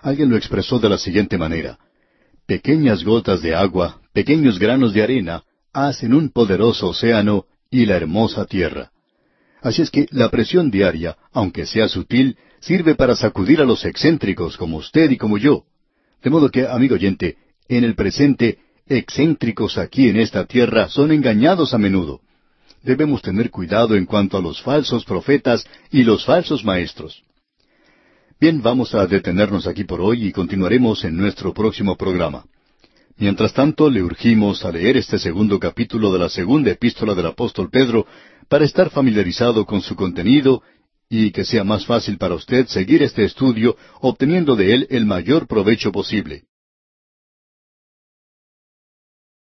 Alguien 0.00 0.30
lo 0.30 0.36
expresó 0.38 0.78
de 0.78 0.88
la 0.88 0.98
siguiente 0.98 1.36
manera. 1.36 1.78
Pequeñas 2.46 3.04
gotas 3.04 3.42
de 3.42 3.54
agua, 3.54 4.00
pequeños 4.12 4.58
granos 4.58 4.92
de 4.92 5.02
arena, 5.02 5.42
hacen 5.74 6.14
un 6.14 6.30
poderoso 6.30 6.88
océano 6.88 7.44
y 7.70 7.84
la 7.84 7.96
hermosa 7.96 8.46
tierra. 8.46 8.92
Así 9.60 9.82
es 9.82 9.90
que 9.90 10.06
la 10.10 10.30
presión 10.30 10.70
diaria, 10.70 11.16
aunque 11.32 11.66
sea 11.66 11.88
sutil, 11.88 12.38
sirve 12.60 12.94
para 12.94 13.16
sacudir 13.16 13.60
a 13.60 13.64
los 13.64 13.84
excéntricos 13.84 14.56
como 14.56 14.76
usted 14.76 15.10
y 15.10 15.16
como 15.16 15.36
yo. 15.36 15.64
De 16.22 16.30
modo 16.30 16.50
que, 16.50 16.66
amigo 16.66 16.94
oyente, 16.94 17.36
en 17.68 17.84
el 17.84 17.94
presente, 17.94 18.58
excéntricos 18.86 19.76
aquí 19.76 20.08
en 20.08 20.18
esta 20.18 20.44
tierra 20.46 20.88
son 20.88 21.12
engañados 21.12 21.74
a 21.74 21.78
menudo. 21.78 22.20
Debemos 22.82 23.22
tener 23.22 23.50
cuidado 23.50 23.96
en 23.96 24.04
cuanto 24.06 24.36
a 24.36 24.42
los 24.42 24.62
falsos 24.62 25.04
profetas 25.04 25.66
y 25.90 26.04
los 26.04 26.24
falsos 26.24 26.64
maestros. 26.64 27.24
Bien, 28.38 28.60
vamos 28.62 28.94
a 28.94 29.06
detenernos 29.06 29.66
aquí 29.66 29.84
por 29.84 30.00
hoy 30.00 30.26
y 30.26 30.32
continuaremos 30.32 31.04
en 31.04 31.16
nuestro 31.16 31.54
próximo 31.54 31.96
programa. 31.96 32.44
Mientras 33.16 33.52
tanto, 33.52 33.90
le 33.90 34.02
urgimos 34.02 34.64
a 34.64 34.72
leer 34.72 34.96
este 34.96 35.18
segundo 35.18 35.60
capítulo 35.60 36.12
de 36.12 36.18
la 36.18 36.28
segunda 36.28 36.72
epístola 36.72 37.14
del 37.14 37.26
apóstol 37.26 37.70
Pedro 37.70 38.06
para 38.48 38.64
estar 38.64 38.90
familiarizado 38.90 39.64
con 39.64 39.82
su 39.82 39.94
contenido 39.94 40.62
y 41.08 41.30
que 41.30 41.44
sea 41.44 41.62
más 41.62 41.86
fácil 41.86 42.18
para 42.18 42.34
usted 42.34 42.66
seguir 42.66 43.02
este 43.02 43.24
estudio 43.24 43.76
obteniendo 44.00 44.56
de 44.56 44.74
él 44.74 44.86
el 44.90 45.06
mayor 45.06 45.46
provecho 45.46 45.92
posible. 45.92 46.44